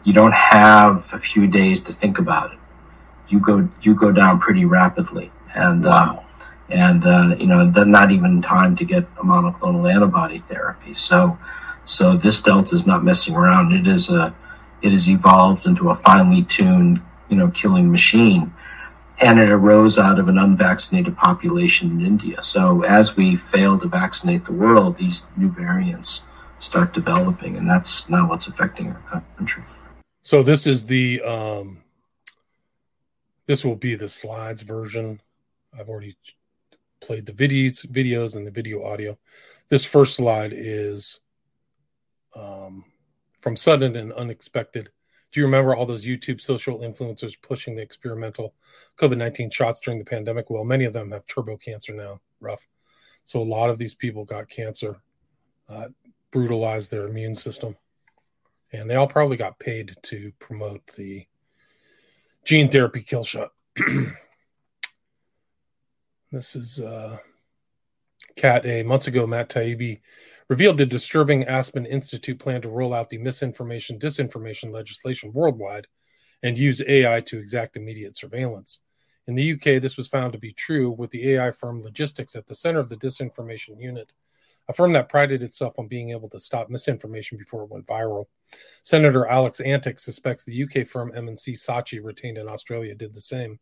you 0.05 0.13
don't 0.13 0.33
have 0.33 1.11
a 1.13 1.19
few 1.19 1.49
days 1.49 1.81
to 1.83 1.93
think 1.93 2.21
about 2.21 2.53
it. 2.53 2.59
You 3.29 3.41
go 3.41 3.69
you 3.83 3.95
go 3.97 4.13
down 4.13 4.39
pretty 4.39 4.65
rapidly, 4.65 5.31
and 5.55 5.87
uh, 5.87 6.21
and 6.71 7.05
uh, 7.05 7.35
you 7.39 7.47
know 7.47 7.65
not 7.65 8.11
even 8.11 8.43
time 8.43 8.77
to 8.77 8.85
get 8.85 9.05
a 9.19 9.23
monoclonal 9.23 9.93
antibody 9.93 10.39
therapy. 10.39 10.95
So 10.95 11.39
so 11.85 12.17
this 12.17 12.43
delta 12.43 12.75
is 12.75 12.87
not 12.87 13.05
messing 13.05 13.35
around. 13.35 13.73
It 13.73 13.87
is 13.87 14.11
a 14.11 14.35
it 14.83 14.93
has 14.93 15.09
evolved 15.09 15.67
into 15.67 15.91
a 15.91 15.95
finely 15.95 16.43
tuned 16.43 17.01
you 17.29 17.37
know 17.37 17.49
killing 17.51 17.91
machine 17.91 18.53
and 19.21 19.39
it 19.39 19.51
arose 19.51 19.99
out 19.99 20.19
of 20.19 20.29
an 20.29 20.39
unvaccinated 20.39 21.17
population 21.17 21.91
in 21.91 22.07
India. 22.07 22.43
So 22.43 22.83
as 22.83 23.17
we 23.17 23.37
fail 23.37 23.79
to 23.79 23.89
vaccinate 23.89 24.47
the 24.47 24.53
world, 24.53 24.97
these 24.97 25.27
new 25.37 25.51
variants 25.51 26.23
start 26.59 26.93
developing, 26.95 27.57
and 27.57 27.69
that's 27.69 28.09
now 28.09 28.29
what's 28.29 28.47
affecting 28.47 28.89
our 29.13 29.23
country. 29.37 29.63
So 30.23 30.43
this 30.43 30.67
is 30.67 30.87
the 30.87 31.23
um 31.23 31.83
this 33.47 33.65
will 33.65 33.77
be 33.77 33.95
the 33.95 34.09
slides 34.09 34.63
version. 34.63 35.21
I've 35.79 35.89
already 35.89 36.17
played 37.01 37.27
the 37.27 37.33
videos 37.33 37.87
videos 37.87 38.37
and 38.37 38.47
the 38.47 38.51
video 38.51 38.85
audio. 38.85 39.19
This 39.69 39.85
first 39.85 40.17
slide 40.17 40.53
is 40.55 41.21
um 42.35 42.85
from 43.41 43.57
sudden 43.57 43.97
and 43.97 44.13
unexpected. 44.13 44.91
Do 45.33 45.41
you 45.41 45.47
remember 45.47 45.75
all 45.75 45.87
those 45.87 46.05
YouTube 46.05 46.41
social 46.41 46.81
influencers 46.81 47.41
pushing 47.41 47.77
the 47.77 47.83
experimental 47.83 48.55
COVID 48.97 49.17
19 49.17 49.51
shots 49.51 49.81
during 49.81 49.99
the 49.99 50.05
pandemic? 50.05 50.51
Well, 50.51 50.65
many 50.65 50.85
of 50.85 50.93
them 50.93 51.13
have 51.13 51.27
turbo 51.27 51.57
cancer 51.57 51.95
now, 51.95 52.21
rough. 52.41 52.67
So 53.25 53.41
a 53.41 53.45
lot 53.45 53.71
of 53.71 53.79
these 53.79 53.95
people 53.95 54.25
got 54.25 54.49
cancer, 54.49 55.01
uh, 55.69 55.89
brutalized 56.33 56.91
their 56.91 57.07
immune 57.07 57.35
system 57.35 57.77
and 58.73 58.89
they 58.89 58.95
all 58.95 59.07
probably 59.07 59.37
got 59.37 59.59
paid 59.59 59.97
to 60.03 60.33
promote 60.39 60.87
the 60.97 61.27
gene 62.45 62.71
therapy 62.71 63.03
kill 63.03 63.25
shot. 63.25 63.51
this 66.31 66.57
is 66.57 66.81
uh, 66.81 67.19
Cat 68.37 68.67
A. 68.67 68.83
Months 68.83 69.07
ago, 69.07 69.27
Matt 69.27 69.49
Taibbi 69.49 70.01
revealed 70.49 70.79
the 70.79 70.87
disturbing 70.87 71.45
Aspen 71.45 71.87
Institute 71.87 72.39
plan 72.39 72.63
to 72.63 72.69
roll 72.69 72.93
out 72.95 73.11
the 73.11 73.19
misinformation 73.19 73.99
disinformation 73.99 74.73
legislation 74.73 75.33
worldwide 75.33 75.87
and 76.43 76.59
use 76.59 76.83
AI 76.87 77.21
to 77.21 77.39
exact 77.39 77.77
immediate 77.77 78.17
surveillance. 78.17 78.81
In 79.27 79.35
the 79.35 79.53
UK, 79.53 79.81
this 79.81 79.97
was 79.97 80.09
found 80.09 80.33
to 80.33 80.39
be 80.39 80.53
true 80.53 80.91
with 80.91 81.11
the 81.11 81.33
AI 81.33 81.51
firm 81.51 81.83
Logically 81.83 82.27
at 82.35 82.47
the 82.47 82.55
center 82.55 82.81
of 82.81 82.89
the 82.89 82.97
disinformation 82.97 83.81
unit 83.81 84.13
a 84.71 84.73
firm 84.73 84.93
that 84.93 85.09
prided 85.09 85.43
itself 85.43 85.79
on 85.79 85.89
being 85.89 86.11
able 86.11 86.29
to 86.29 86.39
stop 86.39 86.71
misinformation 86.71 87.37
before 87.37 87.65
it 87.65 87.71
went 87.71 87.87
viral. 87.89 88.27
Senator 88.85 89.27
Alex 89.27 89.61
Antic 89.61 89.99
suspects 89.99 90.45
the 90.45 90.63
UK 90.63 90.87
firm 90.87 91.13
M&C 91.13 91.55
Saatchi, 91.55 91.99
retained 92.01 92.39
in 92.39 92.49
Australia, 92.49 92.95
did 92.95 93.13
the 93.13 93.21
same. 93.21 93.59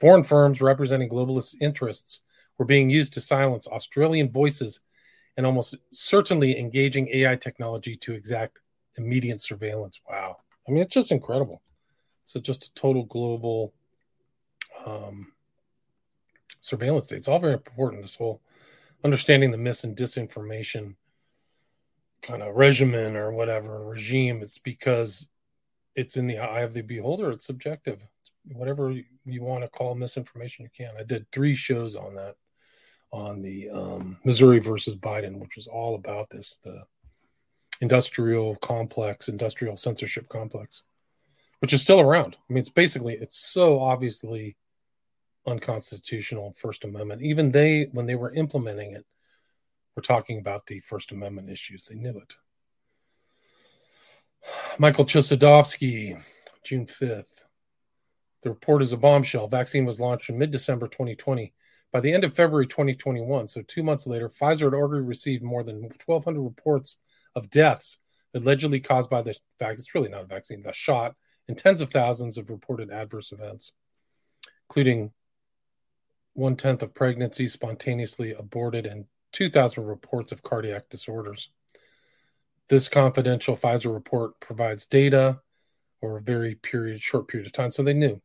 Foreign 0.00 0.24
firms 0.24 0.60
representing 0.60 1.08
globalist 1.08 1.54
interests 1.60 2.20
were 2.58 2.64
being 2.64 2.90
used 2.90 3.14
to 3.14 3.20
silence 3.20 3.66
Australian 3.66 4.30
voices 4.30 4.80
and 5.36 5.46
almost 5.46 5.76
certainly 5.92 6.58
engaging 6.58 7.08
AI 7.12 7.36
technology 7.36 7.96
to 7.96 8.14
exact 8.14 8.58
immediate 8.96 9.40
surveillance. 9.40 10.00
Wow. 10.08 10.36
I 10.68 10.70
mean, 10.70 10.82
it's 10.82 10.94
just 10.94 11.12
incredible. 11.12 11.62
So, 12.24 12.40
just 12.40 12.64
a 12.64 12.74
total 12.74 13.04
global 13.04 13.74
um, 14.86 15.32
surveillance 16.60 17.06
state. 17.06 17.18
It's 17.18 17.28
all 17.28 17.38
very 17.38 17.52
important, 17.52 18.02
this 18.02 18.16
whole 18.16 18.40
understanding 19.04 19.50
the 19.50 19.58
mis 19.58 19.84
and 19.84 19.96
disinformation 19.96 20.94
kind 22.22 22.42
of 22.42 22.54
regimen 22.54 23.16
or 23.16 23.32
whatever 23.32 23.84
regime. 23.84 24.40
It's 24.42 24.58
because 24.58 25.28
it's 25.94 26.16
in 26.16 26.26
the 26.26 26.38
eye 26.38 26.62
of 26.62 26.72
the 26.72 26.80
beholder. 26.80 27.30
It's 27.30 27.46
subjective. 27.46 28.06
Whatever 28.52 28.90
you, 29.24 29.42
want 29.42 29.62
to 29.62 29.68
call 29.68 29.94
misinformation, 29.94 30.64
you 30.64 30.70
can. 30.76 30.94
I 30.98 31.02
did 31.02 31.30
three 31.32 31.54
shows 31.54 31.96
on 31.96 32.14
that 32.16 32.36
on 33.10 33.40
the 33.40 33.70
um, 33.70 34.18
Missouri 34.24 34.58
versus 34.58 34.96
Biden, 34.96 35.40
which 35.40 35.56
was 35.56 35.66
all 35.66 35.94
about 35.94 36.30
this 36.30 36.58
the 36.62 36.82
industrial 37.80 38.56
complex, 38.56 39.28
industrial 39.28 39.76
censorship 39.76 40.28
complex, 40.28 40.82
which 41.60 41.72
is 41.72 41.80
still 41.80 42.00
around. 42.00 42.36
I 42.38 42.52
mean, 42.52 42.60
it's 42.60 42.68
basically 42.68 43.14
it's 43.14 43.38
so 43.38 43.80
obviously 43.80 44.56
unconstitutional 45.46 46.54
First 46.56 46.84
Amendment. 46.84 47.22
Even 47.22 47.50
they, 47.50 47.88
when 47.92 48.06
they 48.06 48.14
were 48.14 48.32
implementing 48.32 48.92
it, 48.92 49.04
were 49.94 50.02
talking 50.02 50.38
about 50.38 50.66
the 50.66 50.80
First 50.80 51.12
Amendment 51.12 51.50
issues. 51.50 51.84
They 51.84 51.94
knew 51.94 52.18
it. 52.18 52.34
Michael 54.78 55.04
Chossudovsky, 55.04 56.20
June 56.64 56.86
5th. 56.86 57.43
The 58.44 58.50
report 58.50 58.82
is 58.82 58.92
a 58.92 58.98
bombshell. 58.98 59.48
Vaccine 59.48 59.86
was 59.86 59.98
launched 59.98 60.28
in 60.28 60.38
mid 60.38 60.50
December 60.50 60.86
2020. 60.86 61.54
By 61.90 62.00
the 62.00 62.12
end 62.12 62.24
of 62.24 62.34
February 62.34 62.66
2021, 62.66 63.48
so 63.48 63.62
two 63.62 63.82
months 63.82 64.06
later, 64.06 64.28
Pfizer 64.28 64.64
had 64.64 64.74
already 64.74 65.02
received 65.02 65.42
more 65.42 65.64
than 65.64 65.80
1,200 65.80 66.40
reports 66.42 66.98
of 67.34 67.48
deaths 67.48 67.98
allegedly 68.34 68.80
caused 68.80 69.08
by 69.08 69.22
the 69.22 69.34
vaccine. 69.58 69.78
It's 69.78 69.94
really 69.94 70.10
not 70.10 70.24
a 70.24 70.26
vaccine, 70.26 70.60
the 70.60 70.74
shot, 70.74 71.14
and 71.48 71.56
tens 71.56 71.80
of 71.80 71.90
thousands 71.90 72.36
of 72.36 72.50
reported 72.50 72.90
adverse 72.90 73.32
events, 73.32 73.72
including 74.68 75.12
one 76.34 76.56
tenth 76.56 76.82
of 76.82 76.94
pregnancies 76.94 77.54
spontaneously 77.54 78.32
aborted 78.32 78.84
and 78.84 79.06
2,000 79.32 79.86
reports 79.86 80.32
of 80.32 80.42
cardiac 80.42 80.90
disorders. 80.90 81.48
This 82.68 82.88
confidential 82.88 83.56
Pfizer 83.56 83.94
report 83.94 84.38
provides 84.38 84.84
data 84.84 85.40
over 86.02 86.18
a 86.18 86.22
very 86.22 86.56
period, 86.56 87.00
short 87.00 87.28
period 87.28 87.46
of 87.46 87.52
time, 87.52 87.70
so 87.70 87.82
they 87.82 87.94
knew. 87.94 88.20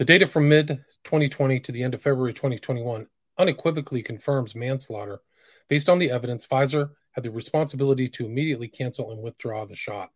The 0.00 0.06
data 0.06 0.26
from 0.26 0.48
mid 0.48 0.68
2020 1.04 1.60
to 1.60 1.72
the 1.72 1.82
end 1.82 1.92
of 1.92 2.00
February 2.00 2.32
2021 2.32 3.06
unequivocally 3.36 4.02
confirms 4.02 4.54
manslaughter. 4.54 5.20
Based 5.68 5.90
on 5.90 5.98
the 5.98 6.10
evidence, 6.10 6.46
Pfizer 6.46 6.92
had 7.12 7.22
the 7.22 7.30
responsibility 7.30 8.08
to 8.08 8.24
immediately 8.24 8.66
cancel 8.66 9.12
and 9.12 9.20
withdraw 9.20 9.66
the 9.66 9.76
shot. 9.76 10.10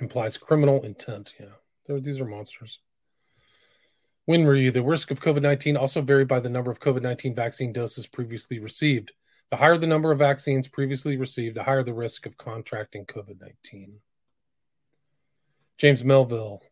Implies 0.00 0.38
criminal 0.38 0.84
intent. 0.84 1.34
Yeah, 1.40 1.56
They're, 1.84 1.98
these 1.98 2.20
are 2.20 2.24
monsters. 2.24 2.78
Winry, 4.30 4.72
the 4.72 4.84
risk 4.84 5.10
of 5.10 5.20
COVID 5.20 5.42
19 5.42 5.76
also 5.76 6.00
varied 6.00 6.28
by 6.28 6.38
the 6.38 6.48
number 6.48 6.70
of 6.70 6.78
COVID 6.78 7.02
19 7.02 7.34
vaccine 7.34 7.72
doses 7.72 8.06
previously 8.06 8.60
received. 8.60 9.10
The 9.50 9.56
higher 9.56 9.78
the 9.78 9.88
number 9.88 10.12
of 10.12 10.20
vaccines 10.20 10.68
previously 10.68 11.16
received, 11.16 11.56
the 11.56 11.64
higher 11.64 11.82
the 11.82 11.92
risk 11.92 12.24
of 12.24 12.38
contracting 12.38 13.04
COVID 13.04 13.40
19. 13.40 13.98
James 15.76 16.04
Melville, 16.04 16.62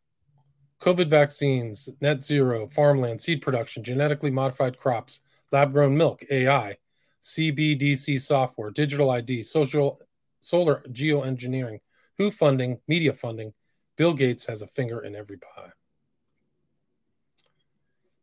COVID 0.83 1.09
vaccines, 1.09 1.89
net 2.01 2.25
zero, 2.25 2.67
farmland, 2.67 3.23
seed 3.23 3.41
production, 3.41 3.85
genetically 3.85 4.33
modified 4.33 4.77
crops, 4.77 5.21
lab 5.53 5.73
grown 5.73 5.97
milk, 5.97 6.25
AI, 6.29 6.77
CBDC 7.23 8.21
software, 8.21 8.73
digital 8.73 9.09
ID, 9.11 9.45
social, 9.45 10.01
solar 10.41 10.83
geoengineering, 10.89 11.79
WHO 12.19 12.33
funding, 12.33 12.81
media 12.89 13.13
funding. 13.13 13.53
Bill 13.97 14.13
Gates 14.13 14.47
has 14.47 14.61
a 14.61 14.67
finger 14.67 14.99
in 15.05 15.15
every 15.15 15.37
pie. 15.37 15.71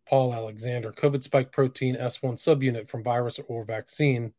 Paul 0.05 0.33
Alexander, 0.33 0.91
COVID 0.91 1.23
spike 1.23 1.53
protein 1.53 1.95
S1 1.95 2.33
subunit 2.33 2.89
from 2.89 3.03
virus 3.03 3.39
or 3.47 3.63
vaccine 3.63 4.33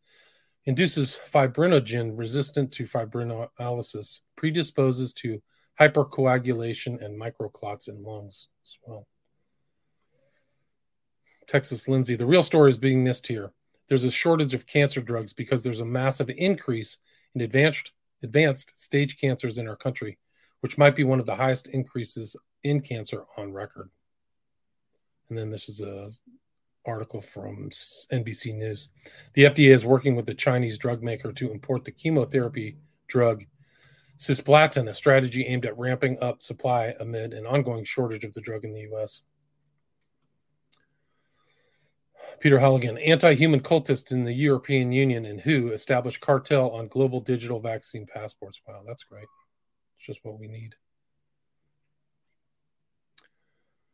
induces 0.66 1.18
fibrinogen 1.32 2.18
resistant 2.18 2.70
to 2.72 2.84
fibrinolysis, 2.84 4.20
predisposes 4.36 5.14
to 5.14 5.40
hypercoagulation 5.80 7.02
and 7.02 7.20
microclots 7.20 7.88
in 7.88 8.02
lungs 8.02 8.48
as 8.64 8.76
well. 8.84 9.06
Texas 11.46 11.88
Lindsay, 11.88 12.14
the 12.14 12.26
real 12.26 12.42
story 12.42 12.70
is 12.70 12.78
being 12.78 13.02
missed 13.02 13.26
here. 13.26 13.52
There's 13.88 14.04
a 14.04 14.10
shortage 14.10 14.54
of 14.54 14.66
cancer 14.66 15.00
drugs 15.00 15.32
because 15.32 15.64
there's 15.64 15.80
a 15.80 15.86
massive 15.86 16.30
increase 16.36 16.98
in 17.34 17.40
advanced 17.40 17.92
advanced 18.22 18.78
stage 18.78 19.18
cancers 19.18 19.56
in 19.56 19.66
our 19.66 19.76
country, 19.76 20.18
which 20.60 20.76
might 20.76 20.94
be 20.94 21.04
one 21.04 21.20
of 21.20 21.26
the 21.26 21.36
highest 21.36 21.68
increases 21.68 22.36
in 22.62 22.80
cancer 22.82 23.24
on 23.38 23.52
record. 23.52 23.90
And 25.30 25.38
then 25.38 25.50
this 25.50 25.68
is 25.68 25.80
a 25.80 26.10
article 26.86 27.20
from 27.20 27.70
NBC 28.12 28.54
News. 28.54 28.90
The 29.34 29.44
FDA 29.44 29.72
is 29.72 29.84
working 29.84 30.16
with 30.16 30.26
the 30.26 30.34
Chinese 30.34 30.78
drug 30.78 31.02
maker 31.02 31.32
to 31.32 31.50
import 31.50 31.84
the 31.84 31.92
chemotherapy 31.92 32.76
drug 33.06 33.44
cisplatin, 34.20 34.88
a 34.88 34.94
strategy 34.94 35.46
aimed 35.46 35.64
at 35.64 35.78
ramping 35.78 36.18
up 36.22 36.42
supply 36.42 36.94
amid 37.00 37.32
an 37.32 37.46
ongoing 37.46 37.84
shortage 37.84 38.22
of 38.22 38.34
the 38.34 38.40
drug 38.40 38.64
in 38.64 38.72
the 38.74 38.82
U.S. 38.82 39.22
Peter 42.38 42.58
Halligan, 42.58 42.98
anti 42.98 43.34
human 43.34 43.60
cultists 43.60 44.12
in 44.12 44.24
the 44.24 44.32
European 44.32 44.92
Union 44.92 45.24
and 45.24 45.40
WHO 45.40 45.72
established 45.72 46.20
cartel 46.20 46.70
on 46.70 46.88
global 46.88 47.20
digital 47.20 47.60
vaccine 47.60 48.06
passports. 48.06 48.60
Wow, 48.68 48.82
that's 48.86 49.04
great. 49.04 49.26
It's 49.96 50.06
just 50.06 50.20
what 50.22 50.38
we 50.38 50.48
need. 50.48 50.74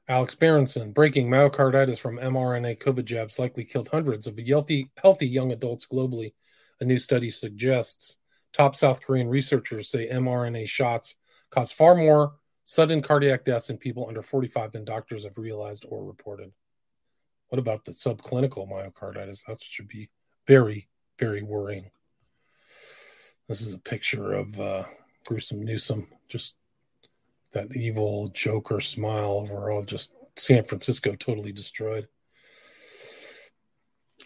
Alex 0.08 0.34
Berenson, 0.34 0.92
breaking 0.92 1.28
myocarditis 1.28 1.98
from 1.98 2.18
mRNA 2.18 2.80
COVID 2.80 3.04
jabs 3.04 3.38
likely 3.38 3.64
killed 3.64 3.88
hundreds 3.88 4.26
of 4.26 4.38
healthy, 4.38 4.90
healthy 5.00 5.26
young 5.26 5.52
adults 5.52 5.86
globally, 5.86 6.32
a 6.80 6.84
new 6.84 6.98
study 6.98 7.30
suggests. 7.30 8.18
Top 8.56 8.74
South 8.74 9.02
Korean 9.02 9.28
researchers 9.28 9.90
say 9.90 10.08
mRNA 10.08 10.66
shots 10.66 11.16
cause 11.50 11.70
far 11.70 11.94
more 11.94 12.36
sudden 12.64 13.02
cardiac 13.02 13.44
deaths 13.44 13.68
in 13.68 13.76
people 13.76 14.06
under 14.08 14.22
45 14.22 14.72
than 14.72 14.82
doctors 14.82 15.24
have 15.24 15.36
realized 15.36 15.84
or 15.86 16.02
reported. 16.02 16.52
What 17.48 17.58
about 17.58 17.84
the 17.84 17.92
subclinical 17.92 18.66
myocarditis? 18.66 19.44
That 19.44 19.60
should 19.60 19.88
be 19.88 20.08
very, 20.46 20.88
very 21.18 21.42
worrying. 21.42 21.90
This 23.46 23.60
is 23.60 23.74
a 23.74 23.78
picture 23.78 24.32
of 24.32 24.58
uh, 24.58 24.84
Gruesome 25.26 25.62
Newsom 25.62 26.08
just 26.26 26.56
that 27.52 27.76
evil 27.76 28.28
Joker 28.28 28.80
smile 28.80 29.32
over 29.32 29.70
all 29.70 29.82
just 29.82 30.14
San 30.34 30.64
Francisco 30.64 31.14
totally 31.14 31.52
destroyed. 31.52 32.08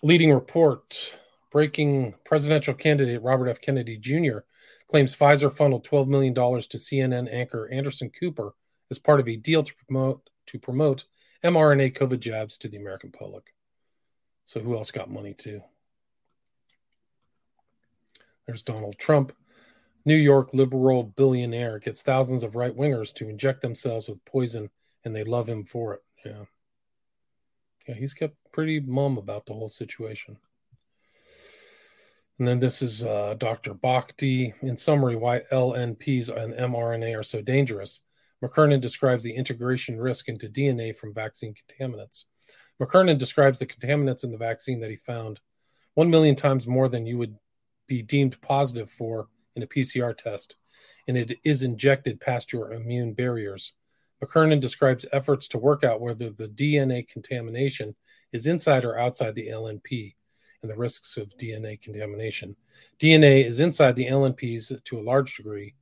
Leading 0.05 0.33
report 0.33 1.17
breaking 1.51 2.15
presidential 2.25 2.75
candidate 2.75 3.23
Robert 3.23 3.49
F. 3.49 3.61
Kennedy 3.61 3.97
Jr. 3.97 4.39
claims 4.89 5.15
Pfizer 5.15 5.55
funneled 5.55 5.87
$12 5.87 6.09
million 6.09 6.35
to 6.35 6.41
CNN 6.41 7.33
anchor 7.33 7.69
Anderson 7.73 8.11
Cooper 8.11 8.55
as 8.91 8.99
part 8.99 9.21
of 9.21 9.29
a 9.29 9.37
deal 9.37 9.63
to 9.63 9.75
promote 9.87 10.29
to 10.47 10.59
promote 10.59 11.05
mRNA 11.45 11.97
COVID 11.97 12.21
jabs 12.21 12.57
to 12.59 12.69
the 12.69 12.77
American 12.77 13.13
public. 13.13 13.55
So 14.45 14.61
who 14.61 14.77
else 14.77 14.91
got 14.91 15.11
money 15.11 15.33
too? 15.33 15.63
There's 18.47 18.63
Donald 18.63 18.99
Trump 18.99 19.33
New 20.05 20.17
York 20.17 20.55
liberal 20.55 21.03
billionaire 21.03 21.79
gets 21.79 22.03
thousands 22.03 22.43
of 22.43 22.57
right 22.57 22.77
wingers 22.77 23.13
to 23.15 23.29
inject 23.29 23.61
themselves 23.61 24.09
with 24.09 24.25
poison 24.25 24.71
and 25.05 25.15
they 25.15 25.25
love 25.25 25.49
him 25.49 25.65
for 25.65 25.95
it. 25.95 26.01
Yeah. 26.25 26.45
Yeah, 27.87 27.95
he's 27.95 28.15
kept 28.15 28.37
pretty 28.53 28.81
mum 28.81 29.19
about 29.19 29.47
the 29.47 29.53
whole 29.53 29.69
situation. 29.69 30.37
And 32.41 32.49
then 32.49 32.59
this 32.59 32.81
is 32.81 33.05
uh, 33.05 33.35
Dr. 33.37 33.75
Bhakdi. 33.75 34.55
In 34.63 34.75
summary, 34.75 35.15
why 35.15 35.43
LNPs 35.53 36.35
and 36.35 36.55
mRNA 36.55 37.19
are 37.19 37.23
so 37.23 37.43
dangerous. 37.43 38.01
McKernan 38.43 38.81
describes 38.81 39.23
the 39.23 39.35
integration 39.35 40.01
risk 40.01 40.27
into 40.27 40.49
DNA 40.49 40.97
from 40.97 41.13
vaccine 41.13 41.53
contaminants. 41.53 42.25
McKernan 42.81 43.19
describes 43.19 43.59
the 43.59 43.67
contaminants 43.67 44.25
in 44.25 44.33
the 44.33 44.39
vaccine 44.39 44.81
that 44.81 44.89
he 44.89 44.97
found 44.97 45.39
one 45.93 46.09
million 46.09 46.35
times 46.35 46.67
more 46.67 46.89
than 46.89 47.05
you 47.05 47.19
would 47.19 47.37
be 47.87 48.01
deemed 48.01 48.41
positive 48.41 48.91
for 48.91 49.29
in 49.55 49.63
a 49.63 49.67
PCR 49.67 50.17
test, 50.17 50.57
and 51.07 51.19
it 51.19 51.39
is 51.45 51.63
injected 51.63 52.23
past 52.23 52.55
your 52.55 52.73
immune 52.73 53.13
barriers. 53.13 53.75
McKernan 54.25 54.61
describes 54.61 55.05
efforts 55.13 55.47
to 55.49 55.59
work 55.59 55.85
out 55.85 56.01
whether 56.01 56.31
the 56.31 56.49
DNA 56.49 57.07
contamination 57.07 57.95
is 58.33 58.47
inside 58.47 58.87
or 58.87 58.99
outside 58.99 59.35
the 59.35 59.49
LNP 59.49 60.15
and 60.63 60.71
the 60.71 60.77
risks 60.77 61.17
of 61.17 61.37
DNA 61.37 61.81
contamination. 61.81 62.57
DNA 62.99 63.45
is 63.45 63.61
inside 63.61 63.97
the 63.97 64.07
LNPs 64.07 64.83
to 64.85 64.99
a 64.99 65.03
large 65.03 65.37
degree, 65.37 65.75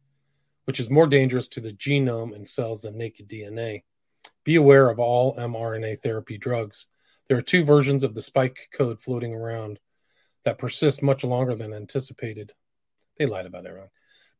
which 0.64 0.80
is 0.80 0.90
more 0.90 1.06
dangerous 1.06 1.48
to 1.48 1.60
the 1.60 1.72
genome 1.72 2.34
and 2.34 2.46
cells 2.46 2.80
than 2.80 2.96
naked 2.96 3.28
DNA. 3.28 3.82
Be 4.44 4.54
aware 4.54 4.88
of 4.88 4.98
all 4.98 5.36
mRNA 5.36 6.00
therapy 6.00 6.38
drugs. 6.38 6.86
There 7.28 7.36
are 7.36 7.42
two 7.42 7.64
versions 7.64 8.04
of 8.04 8.14
the 8.14 8.22
spike 8.22 8.68
code 8.72 9.00
floating 9.00 9.34
around 9.34 9.78
that 10.44 10.58
persist 10.58 11.02
much 11.02 11.24
longer 11.24 11.54
than 11.54 11.74
anticipated. 11.74 12.52
They 13.18 13.26
lied 13.26 13.46
about 13.46 13.66
everything. 13.66 13.90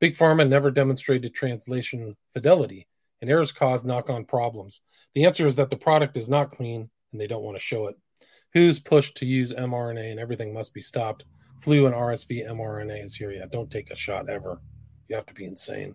Big 0.00 0.14
Pharma 0.14 0.48
never 0.48 0.70
demonstrated 0.70 1.34
translation 1.34 2.16
fidelity, 2.32 2.86
and 3.20 3.28
errors 3.28 3.50
cause 3.50 3.84
knock 3.84 4.08
on 4.08 4.24
problems. 4.24 4.80
The 5.14 5.24
answer 5.24 5.46
is 5.46 5.56
that 5.56 5.70
the 5.70 5.76
product 5.76 6.16
is 6.16 6.28
not 6.28 6.52
clean 6.52 6.88
and 7.12 7.20
they 7.20 7.26
don't 7.26 7.42
want 7.42 7.56
to 7.56 7.60
show 7.60 7.88
it. 7.88 7.96
Who's 8.54 8.78
pushed 8.78 9.16
to 9.18 9.26
use 9.26 9.52
mRNA 9.52 10.10
and 10.10 10.20
everything 10.20 10.52
must 10.52 10.74
be 10.74 10.80
stopped 10.80 11.24
Flu 11.60 11.86
and 11.86 11.94
RSV 11.94 12.48
mRNA 12.48 13.04
is 13.04 13.14
here. 13.14 13.32
yet. 13.32 13.50
don't 13.50 13.70
take 13.70 13.90
a 13.90 13.96
shot 13.96 14.28
ever. 14.28 14.60
You 15.08 15.16
have 15.16 15.26
to 15.26 15.34
be 15.34 15.44
insane. 15.44 15.94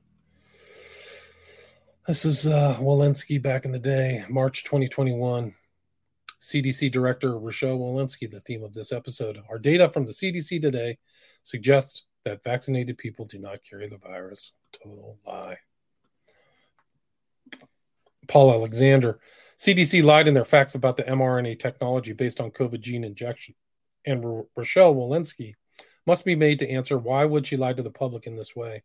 This 2.08 2.26
is 2.26 2.45
uh, 2.45 2.76
Walensky 2.80 3.41
back 3.41 3.64
in 3.64 3.72
the 3.72 3.80
day, 3.80 4.26
March 4.30 4.64
2021. 4.66 5.56
CDC 6.41 6.91
Director 6.91 7.39
Rochelle 7.39 7.80
Walensky, 7.80 8.30
the 8.30 8.41
theme 8.41 8.64
of 8.64 8.74
this 8.74 8.91
episode. 8.91 9.39
Our 9.49 9.58
data 9.58 9.89
from 9.89 10.06
the 10.06 10.12
CDC 10.12 10.62
today 10.62 10.97
suggests 11.43 12.04
that 12.26 12.43
vaccinated 12.43 12.97
people 12.97 13.26
do 13.26 13.39
not 13.39 13.64
carry 13.64 13.88
the 13.88 13.97
virus. 13.97 14.51
Total 14.74 15.18
lie. 15.26 15.60
Paul 18.28 18.51
Alexander. 18.51 19.22
CDC 19.60 20.04
lied 20.04 20.28
in 20.28 20.34
their 20.34 20.45
facts 20.45 20.76
about 20.76 20.97
the 20.97 21.04
mRNA 21.04 21.60
technology 21.60 22.14
based 22.14 22.39
on 22.39 22.51
COVID 22.51 22.82
gene 22.82 23.04
injection. 23.04 23.56
And 24.06 24.45
Rochelle 24.56 24.95
Walensky 24.95 25.56
must 26.06 26.26
be 26.26 26.36
made 26.36 26.60
to 26.60 26.70
answer 26.70 26.97
why 26.97 27.26
would 27.26 27.45
she 27.45 27.58
lie 27.58 27.74
to 27.74 27.84
the 27.84 27.89
public 27.89 28.28
in 28.28 28.36
this 28.36 28.56
way? 28.56 28.84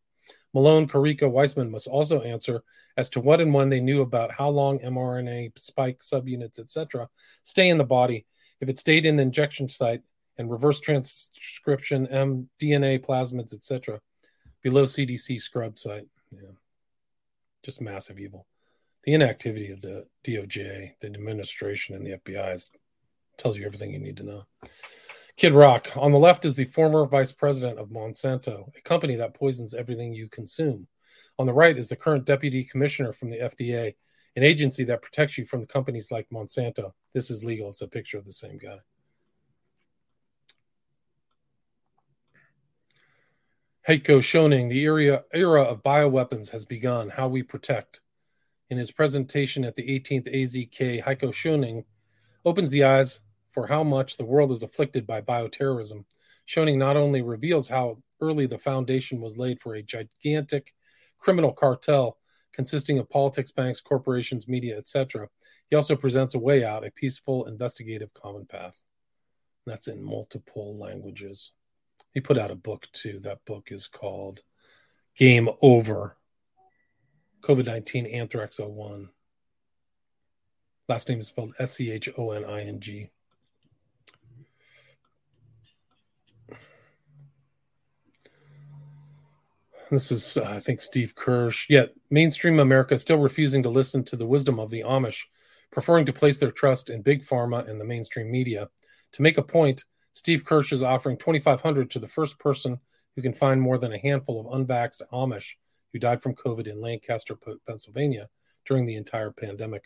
Malone, 0.54 0.86
Kariko, 0.86 1.30
Weissman 1.30 1.70
must 1.70 1.86
also 1.86 2.22
answer 2.22 2.62
as 2.96 3.10
to 3.10 3.20
what 3.20 3.40
and 3.40 3.52
when 3.52 3.68
they 3.68 3.80
knew 3.80 4.02
about 4.02 4.32
how 4.32 4.48
long 4.48 4.78
mRNA 4.78 5.58
spike 5.58 6.00
subunits, 6.00 6.58
etc., 6.58 7.08
stay 7.44 7.68
in 7.68 7.78
the 7.78 7.84
body. 7.84 8.26
If 8.60 8.68
it 8.68 8.78
stayed 8.78 9.06
in 9.06 9.16
the 9.16 9.22
injection 9.22 9.68
site 9.68 10.02
and 10.36 10.50
reverse 10.50 10.80
transcription, 10.80 12.06
M, 12.08 12.48
DNA, 12.60 13.04
plasmids, 13.04 13.54
etc., 13.54 14.00
below 14.62 14.84
CDC 14.84 15.40
scrub 15.40 15.78
site. 15.78 16.06
Yeah. 16.30 16.50
Just 17.62 17.80
massive 17.80 18.18
evil. 18.18 18.46
The 19.08 19.14
inactivity 19.14 19.70
of 19.70 19.80
the 19.80 20.04
DOJ, 20.22 20.92
the 21.00 21.06
administration, 21.06 21.94
and 21.94 22.06
the 22.06 22.18
FBI 22.18 22.52
is, 22.52 22.70
tells 23.38 23.56
you 23.56 23.64
everything 23.64 23.90
you 23.90 23.98
need 23.98 24.18
to 24.18 24.22
know. 24.22 24.44
Kid 25.38 25.54
Rock. 25.54 25.88
On 25.96 26.12
the 26.12 26.18
left 26.18 26.44
is 26.44 26.56
the 26.56 26.66
former 26.66 27.06
vice 27.06 27.32
president 27.32 27.78
of 27.78 27.88
Monsanto, 27.88 28.68
a 28.76 28.80
company 28.82 29.14
that 29.14 29.32
poisons 29.32 29.72
everything 29.72 30.12
you 30.12 30.28
consume. 30.28 30.86
On 31.38 31.46
the 31.46 31.54
right 31.54 31.78
is 31.78 31.88
the 31.88 31.96
current 31.96 32.26
deputy 32.26 32.62
commissioner 32.62 33.14
from 33.14 33.30
the 33.30 33.38
FDA, 33.38 33.94
an 34.36 34.42
agency 34.42 34.84
that 34.84 35.00
protects 35.00 35.38
you 35.38 35.46
from 35.46 35.64
companies 35.64 36.10
like 36.10 36.28
Monsanto. 36.28 36.92
This 37.14 37.30
is 37.30 37.42
legal. 37.42 37.70
It's 37.70 37.80
a 37.80 37.88
picture 37.88 38.18
of 38.18 38.26
the 38.26 38.32
same 38.34 38.58
guy. 38.58 38.76
Heiko 43.88 44.18
Schoening, 44.18 44.68
the 44.68 44.80
era, 44.80 45.24
era 45.32 45.62
of 45.62 45.82
bioweapons 45.82 46.50
has 46.50 46.66
begun. 46.66 47.08
How 47.08 47.26
we 47.26 47.42
protect. 47.42 48.00
In 48.70 48.76
his 48.76 48.90
presentation 48.90 49.64
at 49.64 49.76
the 49.76 49.82
18th 49.82 50.32
AZK, 50.34 51.02
Heiko 51.02 51.32
Schoening 51.32 51.84
opens 52.44 52.68
the 52.68 52.84
eyes 52.84 53.20
for 53.50 53.66
how 53.66 53.82
much 53.82 54.16
the 54.16 54.26
world 54.26 54.52
is 54.52 54.62
afflicted 54.62 55.06
by 55.06 55.22
bioterrorism. 55.22 56.04
Schoening 56.46 56.76
not 56.76 56.96
only 56.96 57.22
reveals 57.22 57.68
how 57.68 58.02
early 58.20 58.46
the 58.46 58.58
foundation 58.58 59.20
was 59.22 59.38
laid 59.38 59.60
for 59.60 59.74
a 59.74 59.82
gigantic 59.82 60.74
criminal 61.18 61.52
cartel 61.52 62.18
consisting 62.52 62.98
of 62.98 63.08
politics, 63.08 63.52
banks, 63.52 63.80
corporations, 63.80 64.48
media, 64.48 64.76
etc., 64.76 65.28
he 65.70 65.76
also 65.76 65.96
presents 65.96 66.34
a 66.34 66.38
way 66.38 66.64
out, 66.64 66.86
a 66.86 66.90
peaceful, 66.90 67.46
investigative 67.46 68.12
common 68.12 68.44
path. 68.46 68.80
That's 69.66 69.88
in 69.88 70.02
multiple 70.02 70.78
languages. 70.78 71.52
He 72.12 72.20
put 72.20 72.38
out 72.38 72.50
a 72.50 72.54
book 72.54 72.88
too. 72.92 73.18
That 73.20 73.44
book 73.44 73.68
is 73.70 73.86
called 73.86 74.40
Game 75.16 75.48
Over 75.62 76.17
COVID 77.42 77.66
19 77.66 78.06
Anthrax 78.06 78.58
01. 78.58 79.08
Last 80.88 81.08
name 81.08 81.20
is 81.20 81.28
spelled 81.28 81.54
S 81.58 81.72
C 81.72 81.90
H 81.90 82.08
O 82.16 82.30
N 82.30 82.44
I 82.44 82.62
N 82.62 82.80
G. 82.80 83.10
This 89.90 90.12
is, 90.12 90.36
uh, 90.36 90.44
I 90.44 90.60
think, 90.60 90.82
Steve 90.82 91.14
Kirsch. 91.14 91.66
Yet, 91.70 91.94
mainstream 92.10 92.58
America 92.58 92.94
is 92.94 93.00
still 93.00 93.18
refusing 93.18 93.62
to 93.62 93.70
listen 93.70 94.04
to 94.04 94.16
the 94.16 94.26
wisdom 94.26 94.60
of 94.60 94.68
the 94.68 94.82
Amish, 94.82 95.24
preferring 95.70 96.04
to 96.06 96.12
place 96.12 96.38
their 96.38 96.50
trust 96.50 96.90
in 96.90 97.00
big 97.00 97.24
pharma 97.24 97.66
and 97.66 97.80
the 97.80 97.86
mainstream 97.86 98.30
media. 98.30 98.68
To 99.12 99.22
make 99.22 99.38
a 99.38 99.42
point, 99.42 99.84
Steve 100.12 100.44
Kirsch 100.44 100.72
is 100.72 100.82
offering 100.82 101.16
2500 101.16 101.90
to 101.90 101.98
the 101.98 102.08
first 102.08 102.38
person 102.38 102.80
who 103.16 103.22
can 103.22 103.32
find 103.32 103.62
more 103.62 103.78
than 103.78 103.92
a 103.92 103.98
handful 103.98 104.40
of 104.40 104.60
unvaxxed 104.60 105.02
Amish 105.10 105.54
who 105.92 105.98
died 105.98 106.22
from 106.22 106.34
COVID 106.34 106.66
in 106.66 106.80
Lancaster, 106.80 107.36
Pennsylvania 107.66 108.28
during 108.64 108.86
the 108.86 108.96
entire 108.96 109.30
pandemic. 109.30 109.84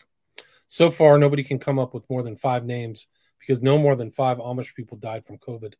So 0.67 0.89
far, 0.89 1.17
nobody 1.17 1.43
can 1.43 1.59
come 1.59 1.79
up 1.79 1.93
with 1.93 2.09
more 2.09 2.23
than 2.23 2.35
five 2.35 2.65
names 2.65 3.07
because 3.39 3.61
no 3.61 3.77
more 3.77 3.95
than 3.95 4.11
five 4.11 4.37
Amish 4.37 4.73
people 4.75 4.97
died 4.97 5.25
from 5.25 5.37
COVID. 5.37 5.73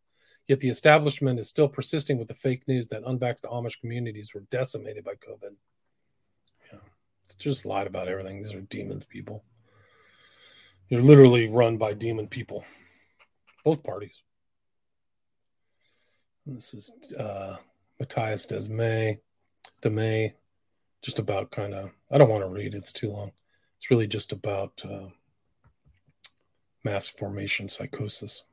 Yet 0.47 0.59
the 0.59 0.69
establishment 0.69 1.39
is 1.39 1.47
still 1.47 1.69
persisting 1.69 2.17
with 2.17 2.28
the 2.28 2.34
fake 2.34 2.67
news 2.67 2.88
that 2.88 3.03
unvaxxed 3.03 3.43
Amish 3.43 3.80
communities 3.80 4.34
were 4.34 4.43
decimated 4.51 5.03
by 5.03 5.13
COVID. 5.13 5.55
Yeah, 6.71 6.80
just 7.39 7.65
lied 7.65 7.88
about 7.88 8.07
everything. 8.07 8.43
These 8.43 8.53
are 8.53 8.61
demon 8.61 9.03
people. 9.07 9.43
You're 10.89 11.01
literally 11.01 11.47
run 11.47 11.78
by 11.78 11.93
demon 11.93 12.28
people, 12.28 12.65
both 13.63 13.84
parties. 13.84 14.21
This 16.45 16.74
is 16.74 16.91
uh, 17.17 17.55
Mattias 18.01 18.45
Desmet, 18.45 19.19
Desmet, 19.84 20.34
just 21.02 21.20
about 21.20 21.52
kind 21.52 21.74
of. 21.74 21.92
I 22.12 22.18
don't 22.18 22.30
want 22.30 22.44
to 22.44 22.50
read; 22.50 22.74
it's 22.74 22.94
too 22.94 23.12
long. 23.12 23.32
It's 23.78 23.92
really 23.92 24.08
just 24.08 24.32
about 24.32 24.82
uh, 24.86 25.10
mass 26.84 27.08
formation 27.08 27.68
psychosis. 27.68 28.44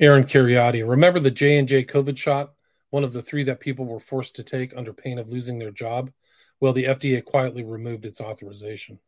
Aaron 0.00 0.24
Kheriaty, 0.24 0.88
remember 0.88 1.20
the 1.20 1.30
J 1.30 1.56
and 1.56 1.68
J 1.68 1.84
COVID 1.84 2.16
shot, 2.16 2.54
one 2.90 3.04
of 3.04 3.12
the 3.12 3.22
three 3.22 3.44
that 3.44 3.60
people 3.60 3.84
were 3.84 4.00
forced 4.00 4.34
to 4.36 4.42
take 4.42 4.76
under 4.76 4.92
pain 4.92 5.18
of 5.20 5.30
losing 5.30 5.58
their 5.58 5.70
job. 5.70 6.10
Well, 6.58 6.72
the 6.72 6.84
FDA 6.84 7.24
quietly 7.24 7.62
removed 7.62 8.04
its 8.04 8.20
authorization. 8.20 8.98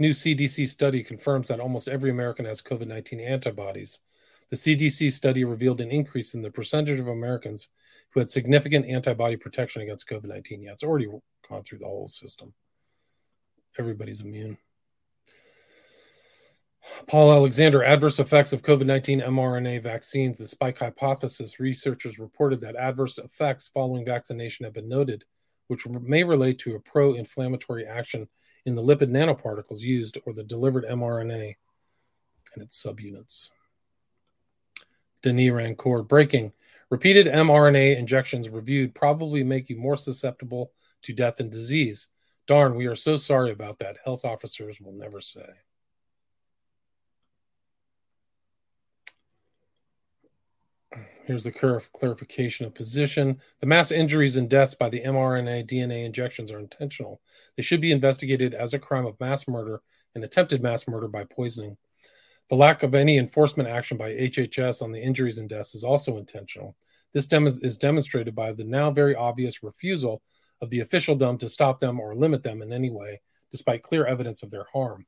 New 0.00 0.12
CDC 0.12 0.66
study 0.66 1.04
confirms 1.04 1.48
that 1.48 1.60
almost 1.60 1.86
every 1.86 2.10
American 2.10 2.46
has 2.46 2.62
COVID 2.62 2.86
19 2.86 3.20
antibodies. 3.20 3.98
The 4.48 4.56
CDC 4.56 5.12
study 5.12 5.44
revealed 5.44 5.82
an 5.82 5.90
increase 5.90 6.32
in 6.32 6.40
the 6.40 6.50
percentage 6.50 6.98
of 6.98 7.06
Americans 7.06 7.68
who 8.08 8.20
had 8.20 8.30
significant 8.30 8.86
antibody 8.86 9.36
protection 9.36 9.82
against 9.82 10.08
COVID 10.08 10.24
19. 10.24 10.62
Yeah, 10.62 10.72
it's 10.72 10.82
already 10.82 11.06
gone 11.46 11.62
through 11.62 11.80
the 11.80 11.84
whole 11.84 12.08
system. 12.08 12.54
Everybody's 13.78 14.22
immune. 14.22 14.56
Paul 17.06 17.30
Alexander, 17.30 17.84
adverse 17.84 18.18
effects 18.20 18.54
of 18.54 18.62
COVID 18.62 18.86
19 18.86 19.20
mRNA 19.20 19.82
vaccines. 19.82 20.38
The 20.38 20.46
spike 20.46 20.78
hypothesis 20.78 21.60
researchers 21.60 22.18
reported 22.18 22.62
that 22.62 22.74
adverse 22.74 23.18
effects 23.18 23.68
following 23.68 24.06
vaccination 24.06 24.64
have 24.64 24.72
been 24.72 24.88
noted, 24.88 25.26
which 25.68 25.86
may 25.86 26.24
relate 26.24 26.58
to 26.60 26.76
a 26.76 26.80
pro 26.80 27.12
inflammatory 27.12 27.86
action 27.86 28.30
in 28.64 28.74
the 28.74 28.82
lipid 28.82 29.10
nanoparticles 29.10 29.80
used 29.80 30.18
or 30.26 30.32
the 30.32 30.44
delivered 30.44 30.84
mRNA 30.84 31.56
and 32.54 32.62
its 32.62 32.82
subunits. 32.82 33.50
Denis 35.22 35.50
Rancourt, 35.50 36.08
breaking. 36.08 36.52
Repeated 36.90 37.26
mRNA 37.26 37.96
injections 37.96 38.48
reviewed 38.48 38.94
probably 38.94 39.44
make 39.44 39.70
you 39.70 39.76
more 39.76 39.96
susceptible 39.96 40.72
to 41.02 41.12
death 41.12 41.40
and 41.40 41.50
disease. 41.50 42.08
Darn, 42.46 42.74
we 42.74 42.86
are 42.86 42.96
so 42.96 43.16
sorry 43.16 43.52
about 43.52 43.78
that. 43.78 43.98
Health 44.04 44.24
officers 44.24 44.80
will 44.80 44.92
never 44.92 45.20
say. 45.20 45.48
Here's 51.24 51.44
the 51.44 51.52
clarification 51.92 52.66
of 52.66 52.74
position. 52.74 53.40
The 53.60 53.66
mass 53.66 53.92
injuries 53.92 54.36
and 54.36 54.48
deaths 54.48 54.74
by 54.74 54.88
the 54.88 55.02
mRNA 55.02 55.68
DNA 55.68 56.04
injections 56.04 56.50
are 56.50 56.58
intentional. 56.58 57.20
They 57.56 57.62
should 57.62 57.80
be 57.80 57.92
investigated 57.92 58.54
as 58.54 58.74
a 58.74 58.78
crime 58.78 59.06
of 59.06 59.20
mass 59.20 59.46
murder 59.46 59.82
and 60.14 60.24
attempted 60.24 60.62
mass 60.62 60.88
murder 60.88 61.08
by 61.08 61.24
poisoning. 61.24 61.76
The 62.48 62.56
lack 62.56 62.82
of 62.82 62.94
any 62.94 63.16
enforcement 63.16 63.68
action 63.68 63.96
by 63.96 64.10
HHS 64.10 64.82
on 64.82 64.90
the 64.90 65.00
injuries 65.00 65.38
and 65.38 65.48
deaths 65.48 65.74
is 65.74 65.84
also 65.84 66.16
intentional. 66.16 66.74
This 67.12 67.26
dem- 67.26 67.46
is 67.46 67.78
demonstrated 67.78 68.34
by 68.34 68.52
the 68.52 68.64
now 68.64 68.90
very 68.90 69.14
obvious 69.14 69.62
refusal 69.62 70.22
of 70.60 70.70
the 70.70 70.80
officialdom 70.80 71.38
to 71.38 71.48
stop 71.48 71.78
them 71.78 72.00
or 72.00 72.16
limit 72.16 72.42
them 72.42 72.60
in 72.60 72.72
any 72.72 72.90
way, 72.90 73.20
despite 73.52 73.82
clear 73.82 74.06
evidence 74.06 74.42
of 74.42 74.50
their 74.50 74.66
harm. 74.72 75.06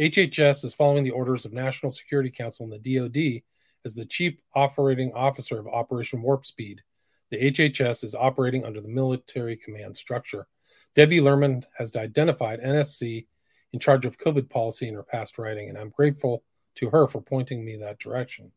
HHS 0.00 0.64
is 0.64 0.74
following 0.74 1.04
the 1.04 1.10
orders 1.10 1.44
of 1.44 1.52
National 1.52 1.92
Security 1.92 2.30
Council 2.30 2.64
and 2.64 2.72
the 2.72 2.96
DoD 2.96 3.42
as 3.84 3.94
the 3.94 4.04
chief 4.04 4.40
operating 4.54 5.12
officer 5.12 5.58
of 5.58 5.66
Operation 5.66 6.22
Warp 6.22 6.46
Speed. 6.46 6.82
The 7.30 7.50
HHS 7.50 8.04
is 8.04 8.14
operating 8.14 8.64
under 8.64 8.80
the 8.80 8.88
military 8.88 9.56
command 9.56 9.96
structure. 9.96 10.48
Debbie 10.94 11.20
Lerman 11.20 11.64
has 11.78 11.94
identified 11.96 12.60
NSC 12.60 13.26
in 13.72 13.78
charge 13.78 14.04
of 14.04 14.18
COVID 14.18 14.50
policy 14.50 14.88
in 14.88 14.94
her 14.94 15.02
past 15.02 15.38
writing, 15.38 15.68
and 15.68 15.78
I'm 15.78 15.90
grateful 15.90 16.42
to 16.76 16.90
her 16.90 17.06
for 17.06 17.20
pointing 17.20 17.64
me 17.64 17.76
that 17.76 17.98
direction. 17.98 18.52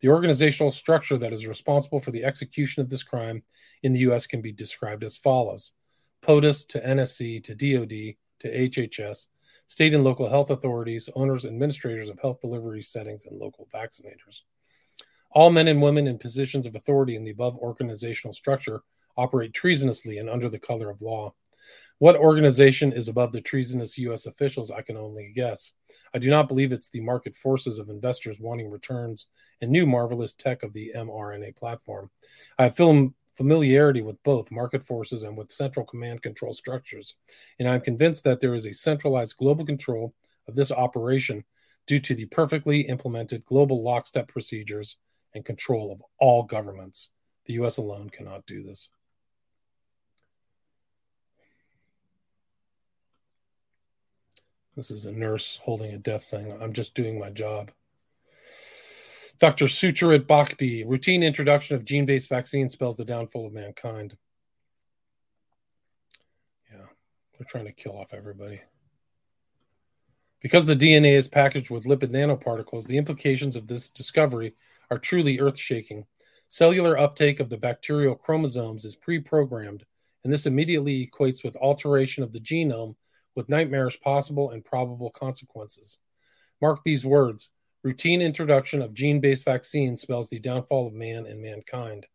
The 0.00 0.08
organizational 0.08 0.72
structure 0.72 1.16
that 1.18 1.32
is 1.32 1.46
responsible 1.46 2.00
for 2.00 2.10
the 2.10 2.24
execution 2.24 2.82
of 2.82 2.90
this 2.90 3.02
crime 3.02 3.42
in 3.82 3.92
the 3.92 4.00
U.S. 4.00 4.26
can 4.26 4.40
be 4.42 4.52
described 4.52 5.02
as 5.02 5.16
follows 5.16 5.72
POTUS 6.22 6.66
to 6.68 6.80
NSC 6.80 7.42
to 7.44 7.54
DoD 7.54 8.16
to 8.40 8.68
HHS, 8.68 9.26
state 9.66 9.94
and 9.94 10.04
local 10.04 10.28
health 10.28 10.50
authorities, 10.50 11.08
owners, 11.14 11.46
administrators 11.46 12.08
of 12.08 12.18
health 12.20 12.40
delivery 12.40 12.82
settings, 12.82 13.26
and 13.26 13.38
local 13.38 13.68
vaccinators. 13.72 14.42
All 15.34 15.50
men 15.50 15.66
and 15.66 15.82
women 15.82 16.06
in 16.06 16.16
positions 16.16 16.64
of 16.64 16.76
authority 16.76 17.16
in 17.16 17.24
the 17.24 17.32
above 17.32 17.56
organizational 17.56 18.32
structure 18.32 18.82
operate 19.16 19.52
treasonously 19.52 20.18
and 20.18 20.30
under 20.30 20.48
the 20.48 20.60
color 20.60 20.90
of 20.90 21.02
law. 21.02 21.34
What 21.98 22.16
organization 22.16 22.92
is 22.92 23.08
above 23.08 23.32
the 23.32 23.40
treasonous 23.40 23.98
U.S. 23.98 24.26
officials? 24.26 24.70
I 24.70 24.82
can 24.82 24.96
only 24.96 25.32
guess. 25.34 25.72
I 26.12 26.18
do 26.18 26.30
not 26.30 26.46
believe 26.46 26.72
it's 26.72 26.88
the 26.88 27.00
market 27.00 27.36
forces 27.36 27.80
of 27.80 27.88
investors 27.88 28.38
wanting 28.38 28.70
returns 28.70 29.26
and 29.60 29.72
new 29.72 29.86
marvelous 29.86 30.34
tech 30.34 30.62
of 30.62 30.72
the 30.72 30.92
mRNA 30.96 31.56
platform. 31.56 32.10
I 32.58 32.64
have 32.64 32.76
film 32.76 33.14
familiarity 33.32 34.02
with 34.02 34.22
both 34.22 34.52
market 34.52 34.84
forces 34.84 35.24
and 35.24 35.36
with 35.36 35.50
central 35.50 35.84
command 35.84 36.22
control 36.22 36.52
structures, 36.52 37.14
and 37.58 37.68
I'm 37.68 37.80
convinced 37.80 38.22
that 38.24 38.40
there 38.40 38.54
is 38.54 38.66
a 38.66 38.74
centralized 38.74 39.36
global 39.36 39.66
control 39.66 40.14
of 40.46 40.54
this 40.54 40.70
operation 40.70 41.42
due 41.86 41.98
to 42.00 42.14
the 42.14 42.26
perfectly 42.26 42.82
implemented 42.82 43.44
global 43.44 43.82
lockstep 43.82 44.28
procedures 44.28 44.96
and 45.34 45.44
control 45.44 45.92
of 45.92 46.02
all 46.18 46.44
governments. 46.44 47.10
The 47.46 47.54
U.S. 47.54 47.76
alone 47.76 48.10
cannot 48.10 48.46
do 48.46 48.62
this. 48.62 48.88
This 54.76 54.90
is 54.90 55.04
a 55.06 55.12
nurse 55.12 55.60
holding 55.62 55.92
a 55.94 55.98
death 55.98 56.24
thing. 56.30 56.56
I'm 56.60 56.72
just 56.72 56.94
doing 56.94 57.18
my 57.18 57.30
job. 57.30 57.70
Dr. 59.38 59.66
Sucharit 59.66 60.26
Bhakdi, 60.26 60.84
routine 60.86 61.22
introduction 61.22 61.76
of 61.76 61.84
gene 61.84 62.06
based 62.06 62.28
vaccine 62.28 62.68
spells 62.68 62.96
the 62.96 63.04
downfall 63.04 63.46
of 63.46 63.52
mankind. 63.52 64.16
Yeah, 66.72 66.86
they're 67.38 67.46
trying 67.46 67.66
to 67.66 67.72
kill 67.72 67.96
off 67.96 68.14
everybody. 68.14 68.62
Because 70.40 70.66
the 70.66 70.76
DNA 70.76 71.16
is 71.16 71.28
packaged 71.28 71.70
with 71.70 71.84
lipid 71.84 72.10
nanoparticles, 72.10 72.86
the 72.86 72.98
implications 72.98 73.56
of 73.56 73.66
this 73.66 73.88
discovery 73.88 74.54
are 74.90 74.98
truly 74.98 75.40
earth 75.40 75.58
shaking. 75.58 76.06
Cellular 76.48 76.98
uptake 76.98 77.40
of 77.40 77.48
the 77.48 77.56
bacterial 77.56 78.14
chromosomes 78.14 78.84
is 78.84 78.96
pre 78.96 79.18
programmed, 79.18 79.84
and 80.22 80.32
this 80.32 80.46
immediately 80.46 81.06
equates 81.06 81.42
with 81.42 81.56
alteration 81.56 82.22
of 82.22 82.32
the 82.32 82.40
genome 82.40 82.94
with 83.34 83.48
nightmarish 83.48 84.00
possible 84.00 84.50
and 84.50 84.64
probable 84.64 85.10
consequences. 85.10 85.98
Mark 86.60 86.80
these 86.84 87.04
words 87.04 87.50
routine 87.82 88.22
introduction 88.22 88.80
of 88.80 88.94
gene 88.94 89.20
based 89.20 89.44
vaccines 89.44 90.00
spells 90.00 90.30
the 90.30 90.38
downfall 90.38 90.86
of 90.86 90.94
man 90.94 91.26
and 91.26 91.40
mankind. 91.40 92.06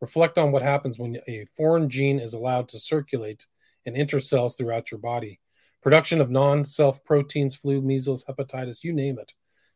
Reflect 0.00 0.38
on 0.38 0.52
what 0.52 0.62
happens 0.62 0.98
when 0.98 1.18
a 1.26 1.46
foreign 1.56 1.90
gene 1.90 2.20
is 2.20 2.32
allowed 2.32 2.68
to 2.68 2.78
circulate 2.78 3.46
and 3.84 3.96
enter 3.96 4.20
cells 4.20 4.54
throughout 4.54 4.90
your 4.90 5.00
body. 5.00 5.40
Production 5.82 6.20
of 6.20 6.30
non 6.30 6.64
self 6.64 7.04
proteins, 7.04 7.54
flu, 7.54 7.80
measles, 7.80 8.24
hepatitis, 8.24 8.84
you 8.84 8.92
name 8.92 9.18
it, 9.18 9.32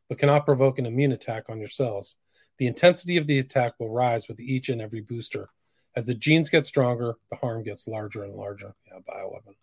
but 0.08 0.18
cannot 0.18 0.46
provoke 0.46 0.78
an 0.78 0.86
immune 0.86 1.12
attack 1.12 1.44
on 1.48 1.58
your 1.58 1.68
cells. 1.68 2.16
The 2.58 2.66
intensity 2.66 3.16
of 3.16 3.26
the 3.26 3.38
attack 3.38 3.74
will 3.78 3.90
rise 3.90 4.28
with 4.28 4.40
each 4.40 4.68
and 4.68 4.80
every 4.80 5.00
booster. 5.00 5.50
As 5.94 6.04
the 6.06 6.14
genes 6.14 6.48
get 6.48 6.64
stronger, 6.64 7.16
the 7.30 7.36
harm 7.36 7.62
gets 7.62 7.86
larger 7.86 8.24
and 8.24 8.34
larger. 8.34 8.74
Yeah, 8.86 8.98
bioweapon. 9.08 9.54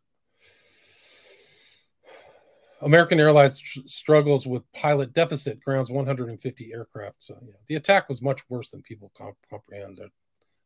American 2.81 3.19
Airlines 3.19 3.61
struggles 3.87 4.47
with 4.47 4.71
pilot 4.71 5.13
deficit, 5.13 5.61
grounds 5.61 5.89
150 5.89 6.71
aircraft. 6.73 7.23
So 7.23 7.37
yeah, 7.45 7.53
the 7.67 7.75
attack 7.75 8.07
was 8.07 8.21
much 8.21 8.41
worse 8.49 8.69
than 8.69 8.81
people 8.81 9.11
comp- 9.17 9.35
comprehend. 9.49 9.97
They're, 9.97 10.11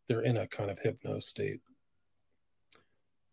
they're 0.08 0.22
in 0.22 0.38
a 0.38 0.48
kind 0.48 0.70
of 0.70 0.80
hypno 0.80 1.20
state. 1.22 1.62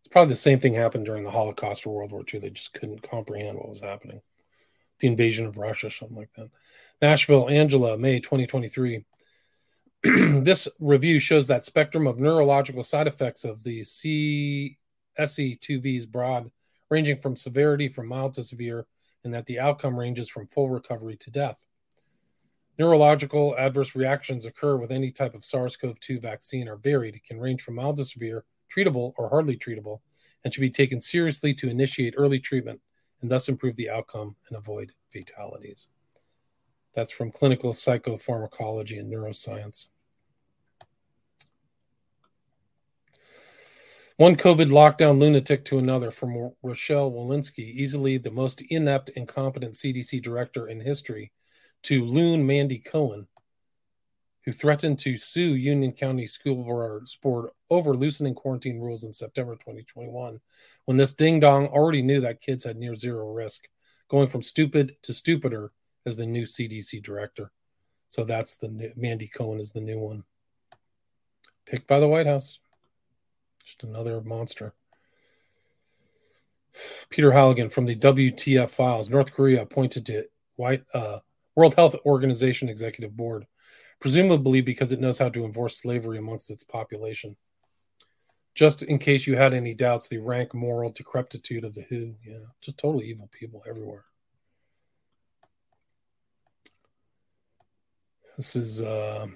It's 0.00 0.08
probably 0.10 0.32
the 0.32 0.36
same 0.36 0.60
thing 0.60 0.74
happened 0.74 1.04
during 1.04 1.24
the 1.24 1.30
Holocaust 1.30 1.86
or 1.86 1.94
World 1.94 2.12
War 2.12 2.24
II. 2.32 2.40
They 2.40 2.50
just 2.50 2.72
couldn't 2.72 3.02
comprehend 3.02 3.58
what 3.58 3.68
was 3.68 3.80
happening. 3.80 4.22
The 5.00 5.08
invasion 5.08 5.46
of 5.46 5.58
Russia, 5.58 5.90
something 5.90 6.16
like 6.16 6.32
that. 6.34 6.50
Nashville, 7.02 7.48
Angela, 7.48 7.96
May 7.96 8.20
2023. 8.20 9.04
this 10.42 10.68
review 10.78 11.18
shows 11.18 11.46
that 11.46 11.64
spectrum 11.64 12.06
of 12.06 12.20
neurological 12.20 12.82
side 12.82 13.06
effects 13.06 13.44
of 13.44 13.62
the 13.64 13.82
C 13.84 14.78
SE2V's 15.18 16.06
broad 16.06 16.50
ranging 16.90 17.16
from 17.16 17.36
severity 17.36 17.88
from 17.88 18.08
mild 18.08 18.34
to 18.34 18.42
severe, 18.42 18.86
and 19.24 19.32
that 19.32 19.46
the 19.46 19.60
outcome 19.60 19.98
ranges 19.98 20.28
from 20.28 20.48
full 20.48 20.68
recovery 20.68 21.16
to 21.16 21.30
death. 21.30 21.58
Neurological 22.78 23.54
adverse 23.58 23.94
reactions 23.94 24.44
occur 24.44 24.76
with 24.76 24.90
any 24.90 25.10
type 25.10 25.34
of 25.34 25.44
SARS 25.44 25.76
CoV 25.76 26.00
2 26.00 26.20
vaccine 26.20 26.68
are 26.68 26.76
varied. 26.76 27.20
Can 27.24 27.38
range 27.38 27.62
from 27.62 27.76
mild 27.76 27.96
to 27.98 28.04
severe, 28.04 28.44
treatable, 28.74 29.12
or 29.16 29.28
hardly 29.28 29.56
treatable, 29.56 30.00
and 30.42 30.52
should 30.52 30.62
be 30.62 30.70
taken 30.70 31.00
seriously 31.00 31.54
to 31.54 31.68
initiate 31.68 32.14
early 32.16 32.40
treatment 32.40 32.80
and 33.20 33.30
thus 33.30 33.48
improve 33.48 33.76
the 33.76 33.90
outcome 33.90 34.36
and 34.48 34.56
avoid 34.56 34.92
fatalities. 35.10 35.88
That's 36.94 37.12
from 37.12 37.30
Clinical 37.30 37.72
Psychopharmacology 37.72 38.98
and 38.98 39.12
Neuroscience. 39.12 39.88
One 44.16 44.36
COVID 44.36 44.68
lockdown 44.68 45.18
lunatic 45.18 45.64
to 45.66 45.78
another 45.78 46.10
from 46.10 46.52
Rochelle 46.62 47.10
Walensky, 47.10 47.74
easily 47.74 48.18
the 48.18 48.30
most 48.30 48.60
inept, 48.68 49.08
incompetent 49.10 49.74
CDC 49.74 50.22
director 50.22 50.68
in 50.68 50.78
history, 50.78 51.32
to 51.84 52.04
loon 52.04 52.46
Mandy 52.46 52.78
Cohen, 52.78 53.26
who 54.50 54.54
threatened 54.54 54.98
to 54.98 55.16
sue 55.16 55.54
Union 55.54 55.92
County 55.92 56.26
School 56.26 56.64
Board 57.22 57.50
over 57.70 57.94
loosening 57.94 58.34
quarantine 58.34 58.80
rules 58.80 59.04
in 59.04 59.14
September 59.14 59.54
2021, 59.54 60.40
when 60.86 60.96
this 60.96 61.12
ding 61.12 61.38
dong 61.38 61.68
already 61.68 62.02
knew 62.02 62.20
that 62.20 62.40
kids 62.40 62.64
had 62.64 62.76
near 62.76 62.96
zero 62.96 63.32
risk, 63.32 63.68
going 64.08 64.26
from 64.26 64.42
stupid 64.42 64.96
to 65.02 65.14
stupider 65.14 65.70
as 66.04 66.16
the 66.16 66.26
new 66.26 66.42
CDC 66.42 67.00
director. 67.00 67.52
So 68.08 68.24
that's 68.24 68.56
the 68.56 68.66
new, 68.66 68.90
Mandy 68.96 69.28
Cohen 69.28 69.60
is 69.60 69.70
the 69.70 69.80
new 69.80 70.00
one, 70.00 70.24
picked 71.64 71.86
by 71.86 72.00
the 72.00 72.08
White 72.08 72.26
House. 72.26 72.58
Just 73.64 73.84
another 73.84 74.20
monster. 74.20 74.74
Peter 77.08 77.30
Halligan 77.30 77.70
from 77.70 77.84
the 77.84 77.94
WTF 77.94 78.70
files. 78.70 79.10
North 79.10 79.32
Korea 79.32 79.62
appointed 79.62 80.06
to 80.06 80.24
White 80.56 80.82
uh, 80.92 81.20
World 81.54 81.76
Health 81.76 81.94
Organization 82.04 82.68
Executive 82.68 83.16
Board, 83.16 83.46
presumably 84.00 84.62
because 84.62 84.92
it 84.92 85.00
knows 85.00 85.18
how 85.18 85.28
to 85.28 85.44
enforce 85.44 85.78
slavery 85.78 86.18
amongst 86.18 86.50
its 86.50 86.64
population. 86.64 87.36
Just 88.54 88.82
in 88.82 88.98
case 88.98 89.26
you 89.26 89.36
had 89.36 89.54
any 89.54 89.74
doubts, 89.74 90.08
the 90.08 90.18
rank 90.18 90.54
moral 90.54 90.90
decrepitude 90.90 91.64
of 91.64 91.74
the 91.74 91.82
WHO. 91.82 92.14
Yeah, 92.26 92.38
just 92.60 92.78
totally 92.78 93.06
evil 93.06 93.28
people 93.30 93.62
everywhere. 93.68 94.04
This 98.36 98.56
is 98.56 98.80
uh, 98.80 99.26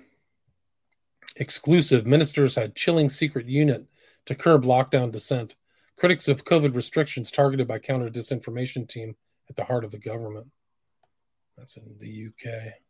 exclusive. 1.36 2.06
Ministers 2.06 2.54
had 2.54 2.74
chilling 2.74 3.10
secret 3.10 3.46
unit 3.46 3.84
to 4.26 4.34
curb 4.34 4.64
lockdown 4.64 5.12
dissent. 5.12 5.56
Critics 5.96 6.26
of 6.26 6.44
COVID 6.44 6.74
restrictions 6.74 7.30
targeted 7.30 7.68
by 7.68 7.78
counter 7.78 8.08
disinformation 8.08 8.88
team 8.88 9.14
at 9.48 9.56
the 9.56 9.64
heart 9.64 9.84
of 9.84 9.90
the 9.90 9.98
government. 9.98 10.46
That's 11.56 11.76
in 11.76 11.96
the 12.00 12.28
UK. 12.28 12.83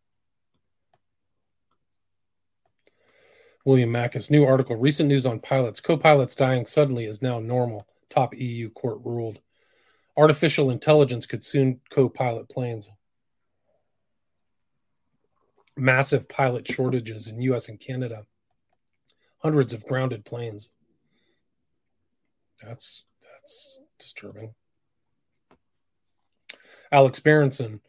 William 3.65 3.91
Makis, 3.91 4.31
new 4.31 4.45
article. 4.45 4.77
Recent 4.77 5.09
news 5.09 5.25
on 5.27 5.41
pilots. 5.41 5.81
Co 5.81 5.97
pilots 5.97 6.35
dying 6.35 6.67
suddenly 6.67 7.07
is 7.07 7.23
now 7.23 7.39
normal. 7.39 7.87
Top 8.11 8.35
EU 8.37 8.71
court 8.71 8.99
ruled. 9.05 9.41
Artificial 10.17 10.71
intelligence 10.71 11.27
could 11.27 11.43
soon 11.43 11.81
co 11.91 12.09
pilot 12.09 12.49
planes. 12.49 12.89
Massive 15.77 16.29
pilot 16.29 16.69
shortages 16.69 17.27
in 17.27 17.41
US 17.41 17.69
and 17.69 17.81
Canada. 17.81 18.27
Hundreds 19.39 19.73
of 19.73 19.85
grounded 19.87 20.25
planes. 20.25 20.71
That's 22.63 23.05
that's 23.23 23.81
disturbing. 23.99 24.55
Alex 26.93 27.19
Berenson. 27.19 27.81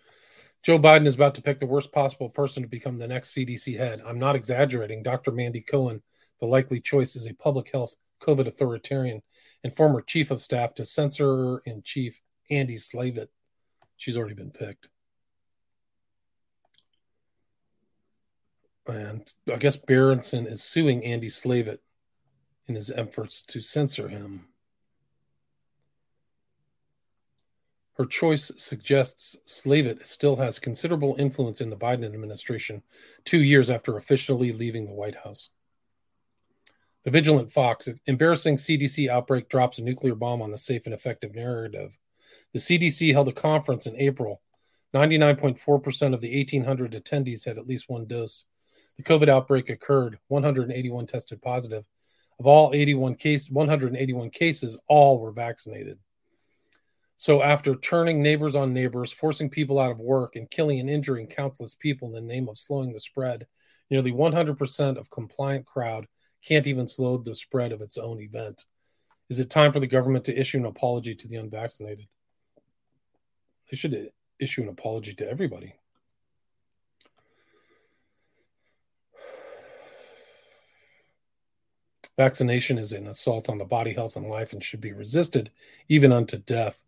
Joe 0.66 0.80
Biden 0.80 1.06
is 1.06 1.14
about 1.14 1.36
to 1.36 1.44
pick 1.44 1.60
the 1.60 1.68
worst 1.68 1.92
possible 1.92 2.28
person 2.28 2.64
to 2.64 2.68
become 2.68 2.98
the 2.98 3.08
next 3.08 3.36
CDC 3.36 3.78
head. 3.78 4.02
I'm 4.04 4.18
not 4.18 4.36
exaggerating. 4.36 5.04
Dr. 5.04 5.32
Mandy 5.32 5.62
Cohen, 5.62 6.02
the 6.40 6.48
likely 6.48 6.80
choice 6.82 7.16
is 7.16 7.28
a 7.28 7.36
public 7.36 7.70
health 7.72 7.96
COVID 8.20 8.48
authoritarian 8.48 9.22
and 9.64 9.76
former 9.76 10.02
chief 10.02 10.32
of 10.32 10.42
staff 10.42 10.74
to 10.74 10.84
censor 10.84 11.60
in 11.66 11.84
chief 11.84 12.20
Andy 12.50 12.78
Slavitt. 12.78 13.28
She's 13.98 14.18
already 14.18 14.34
been 14.34 14.50
picked. 14.50 14.90
And 18.88 19.32
I 19.48 19.58
guess 19.58 19.78
Berenson 19.78 20.48
is 20.48 20.64
suing 20.64 21.06
Andy 21.06 21.30
Slavitt 21.30 21.78
in 22.68 22.74
his 22.74 22.90
efforts 22.90 23.44
to 23.44 23.62
censor 23.62 24.08
him. 24.08 24.48
Her 27.96 28.06
choice 28.06 28.52
suggests 28.58 29.38
Slavitt 29.48 30.06
still 30.06 30.36
has 30.36 30.60
considerable 30.60 31.16
influence 31.18 31.62
in 31.62 31.70
the 31.70 31.78
Biden 31.78 32.04
administration 32.04 32.84
two 33.24 33.42
years 33.42 33.70
after 33.70 33.96
officially 33.96 34.52
leaving 34.52 34.86
the 34.86 34.94
White 34.94 35.16
House. 35.16 35.50
The 37.06 37.12
Vigilant 37.12 37.52
Fox, 37.52 37.88
embarrassing 38.06 38.58
CDC 38.58 39.08
outbreak 39.10 39.48
drops 39.48 39.78
a 39.78 39.84
nuclear 39.84 40.16
bomb 40.16 40.42
on 40.42 40.52
the 40.52 40.58
safe 40.58 40.86
and 40.86 40.94
effective 40.94 41.36
narrative. 41.36 41.98
The 42.52 42.60
CDC 42.60 43.14
held 43.14 43.30
a 43.30 43.34
conference 43.34 43.86
in 43.86 43.96
April. 43.96 44.42
99.4% 44.94 46.14
of 46.14 46.20
the 46.20 46.36
1,800 46.36 46.92
attendees 46.94 47.46
had 47.46 47.58
at 47.58 47.68
least 47.68 47.90
one 47.90 48.06
dose. 48.08 48.44
The 48.98 49.04
COVID 49.04 49.30
outbreak 49.30 49.70
occurred. 49.70 50.20
181 50.28 51.08
tested 51.08 51.42
positive. 51.42 51.86
Of 52.40 52.48
all 52.48 52.74
81 52.74 53.16
case, 53.16 53.50
181 53.50 54.32
cases, 54.32 54.80
all 54.88 55.20
were 55.20 55.32
vaccinated. 55.32 56.00
So, 57.18 57.42
after 57.42 57.76
turning 57.76 58.22
neighbors 58.22 58.56
on 58.56 58.74
neighbors, 58.74 59.12
forcing 59.12 59.50
people 59.50 59.80
out 59.80 59.92
of 59.92 60.00
work, 60.00 60.36
and 60.36 60.50
killing 60.50 60.80
and 60.80 60.90
injuring 60.90 61.28
countless 61.28 61.74
people 61.74 62.10
in 62.10 62.14
the 62.14 62.34
name 62.34 62.50
of 62.50 62.58
slowing 62.58 62.92
the 62.92 63.00
spread, 63.00 63.48
nearly 63.90 64.12
100% 64.12 64.98
of 64.98 65.10
compliant 65.10 65.66
crowd 65.66 66.08
can't 66.44 66.68
even 66.68 66.88
slow 66.88 67.18
the 67.18 67.34
spread 67.34 67.72
of 67.72 67.82
its 67.82 67.98
own 67.98 68.20
event. 68.22 68.66
Is 69.30 69.40
it 69.40 69.50
time 69.50 69.72
for 69.72 69.80
the 69.80 69.88
government 69.88 70.26
to 70.26 70.38
issue 70.38 70.58
an 70.58 70.66
apology 70.66 71.16
to 71.16 71.28
the 71.28 71.38
unvaccinated? 71.38 72.08
They 73.72 73.78
should 73.78 74.12
issue 74.40 74.62
an 74.62 74.70
apology 74.70 75.14
to 75.16 75.30
everybody. 75.30 75.74
Vaccination 82.18 82.78
is 82.78 82.94
an 82.94 83.08
assault 83.08 83.50
on 83.50 83.58
the 83.58 83.66
body, 83.66 83.94
health, 83.94 84.16
and 84.16 84.30
life 84.30 84.54
and 84.54 84.64
should 84.64 84.80
be 84.80 84.94
resisted, 84.94 85.52
even 85.90 86.12
unto 86.12 86.38
death. 86.38 86.84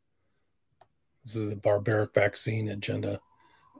This 1.27 1.35
is 1.35 1.49
the 1.49 1.57
barbaric 1.57 2.13
vaccine 2.13 2.69
agenda. 2.69 3.19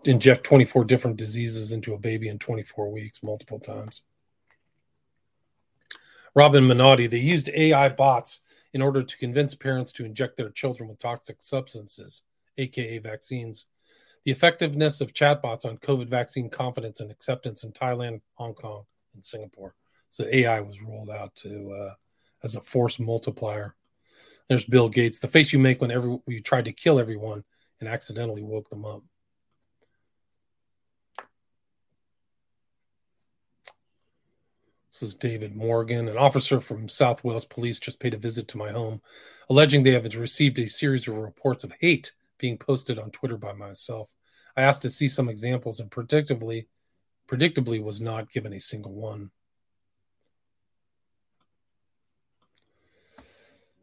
Inject 0.03 0.43
24 0.43 0.83
different 0.83 1.15
diseases 1.15 1.71
into 1.71 1.93
a 1.93 1.97
baby 1.97 2.27
in 2.27 2.39
24 2.39 2.91
weeks, 2.91 3.23
multiple 3.23 3.57
times. 3.57 4.01
Robin 6.35 6.65
Monotti, 6.65 7.09
they 7.09 7.19
used 7.19 7.47
AI 7.47 7.87
bots 7.87 8.41
in 8.73 8.81
order 8.81 9.01
to 9.01 9.17
convince 9.17 9.55
parents 9.55 9.93
to 9.93 10.03
inject 10.03 10.35
their 10.35 10.49
children 10.49 10.89
with 10.89 10.99
toxic 10.99 11.37
substances, 11.39 12.21
aka 12.57 12.97
vaccines. 12.97 13.65
The 14.25 14.31
effectiveness 14.33 14.99
of 14.99 15.13
chatbots 15.13 15.65
on 15.65 15.77
COVID 15.77 16.09
vaccine 16.09 16.49
confidence 16.49 16.99
and 16.99 17.09
acceptance 17.09 17.63
in 17.63 17.71
Thailand, 17.71 18.19
Hong 18.33 18.55
Kong, 18.55 18.83
and 19.15 19.25
Singapore. 19.25 19.73
So 20.09 20.25
AI 20.25 20.59
was 20.59 20.81
rolled 20.81 21.09
out 21.09 21.33
to 21.37 21.71
uh, 21.71 21.93
as 22.43 22.57
a 22.57 22.61
force 22.61 22.99
multiplier. 22.99 23.76
There's 24.49 24.65
Bill 24.65 24.87
Gates, 24.87 25.19
the 25.19 25.27
face 25.27 25.51
you 25.51 25.59
make 25.59 25.81
whenever 25.81 26.17
you 26.25 26.41
tried 26.41 26.65
to 26.65 26.71
kill 26.71 26.99
everyone 26.99 27.43
and 27.79 27.89
accidentally 27.89 28.43
woke 28.43 28.69
them 28.69 28.85
up. 28.85 29.03
This 34.89 35.09
is 35.09 35.13
David 35.13 35.55
Morgan. 35.55 36.07
An 36.07 36.17
officer 36.17 36.59
from 36.59 36.89
South 36.89 37.23
Wales 37.23 37.45
Police 37.45 37.79
just 37.79 37.99
paid 37.99 38.13
a 38.13 38.17
visit 38.17 38.47
to 38.47 38.57
my 38.57 38.71
home, 38.71 39.01
alleging 39.49 39.83
they 39.83 39.91
have 39.91 40.15
received 40.15 40.57
a 40.57 40.67
series 40.67 41.07
of 41.07 41.15
reports 41.15 41.63
of 41.63 41.73
hate 41.81 42.13
being 42.39 42.57
posted 42.57 42.97
on 42.97 43.11
Twitter 43.11 43.37
by 43.37 43.53
myself. 43.53 44.09
I 44.55 44.61
asked 44.61 44.81
to 44.83 44.89
see 44.89 45.07
some 45.07 45.29
examples 45.29 45.79
and 45.79 45.91
predictably 45.91 46.67
predictably 47.27 47.83
was 47.83 47.99
not 47.99 48.31
given 48.31 48.53
a 48.53 48.59
single 48.59 48.93
one. 48.93 49.29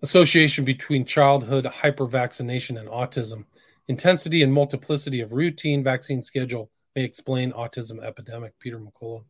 Association 0.04 0.66
between 0.66 1.06
childhood 1.06 1.64
hypervaccination 1.64 2.78
and 2.78 2.90
autism. 2.90 3.46
Intensity 3.88 4.42
and 4.42 4.52
multiplicity 4.52 5.22
of 5.22 5.32
routine 5.32 5.82
vaccine 5.82 6.20
schedule 6.20 6.70
may 6.94 7.04
explain 7.04 7.52
autism 7.52 8.04
epidemic. 8.04 8.52
Peter 8.58 8.78
McCullough. 8.78 9.24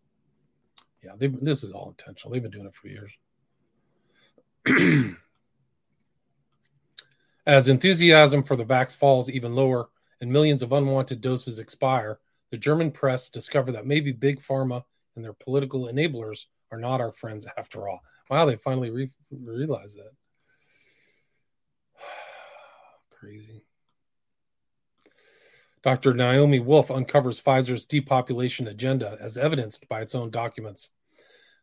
Yeah, 1.04 1.12
this 1.16 1.62
is 1.62 1.70
all 1.70 1.90
intentional. 1.90 2.32
They've 2.32 2.42
been 2.42 2.50
doing 2.50 2.66
it 2.66 2.74
for 2.74 2.88
years. 2.88 3.12
As 7.46 7.68
enthusiasm 7.68 8.42
for 8.42 8.56
the 8.56 8.64
vax 8.64 8.96
falls 8.96 9.30
even 9.30 9.54
lower 9.54 9.90
and 10.20 10.32
millions 10.32 10.60
of 10.60 10.72
unwanted 10.72 11.20
doses 11.20 11.60
expire, 11.60 12.18
the 12.50 12.58
German 12.58 12.90
press 12.90 13.30
discover 13.30 13.70
that 13.70 13.86
maybe 13.86 14.10
big 14.10 14.42
pharma 14.42 14.82
and 15.14 15.24
their 15.24 15.34
political 15.34 15.84
enablers 15.84 16.46
are 16.72 16.78
not 16.78 17.00
our 17.00 17.12
friends 17.12 17.46
after 17.56 17.88
all. 17.88 18.00
Wow, 18.28 18.46
they 18.46 18.56
finally 18.56 18.90
re- 18.90 19.12
that. 19.30 20.10
Crazy. 23.24 23.64
Dr. 25.82 26.12
Naomi 26.12 26.60
Wolf 26.60 26.90
uncovers 26.90 27.40
Pfizer's 27.40 27.86
depopulation 27.86 28.68
agenda 28.68 29.16
as 29.18 29.38
evidenced 29.38 29.88
by 29.88 30.02
its 30.02 30.14
own 30.14 30.30
documents. 30.30 30.90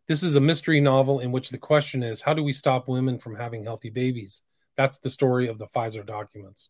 This 0.07 0.23
is 0.23 0.35
a 0.35 0.41
mystery 0.41 0.81
novel 0.81 1.19
in 1.19 1.31
which 1.31 1.49
the 1.51 1.59
question 1.59 2.01
is 2.01 2.21
how 2.21 2.33
do 2.33 2.43
we 2.43 2.51
stop 2.51 2.89
women 2.89 3.19
from 3.19 3.35
having 3.35 3.63
healthy 3.63 3.91
babies? 3.91 4.41
That's 4.75 4.97
the 4.97 5.11
story 5.11 5.47
of 5.47 5.59
the 5.59 5.67
Pfizer 5.67 6.03
documents. 6.03 6.69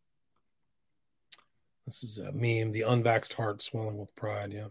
This 1.85 2.03
is 2.03 2.17
a 2.17 2.33
meme, 2.33 2.73
the 2.73 2.81
unvaxxed 2.81 3.33
heart 3.33 3.61
swelling 3.61 3.97
with 3.97 4.13
pride. 4.13 4.51
Yeah. 4.51 4.67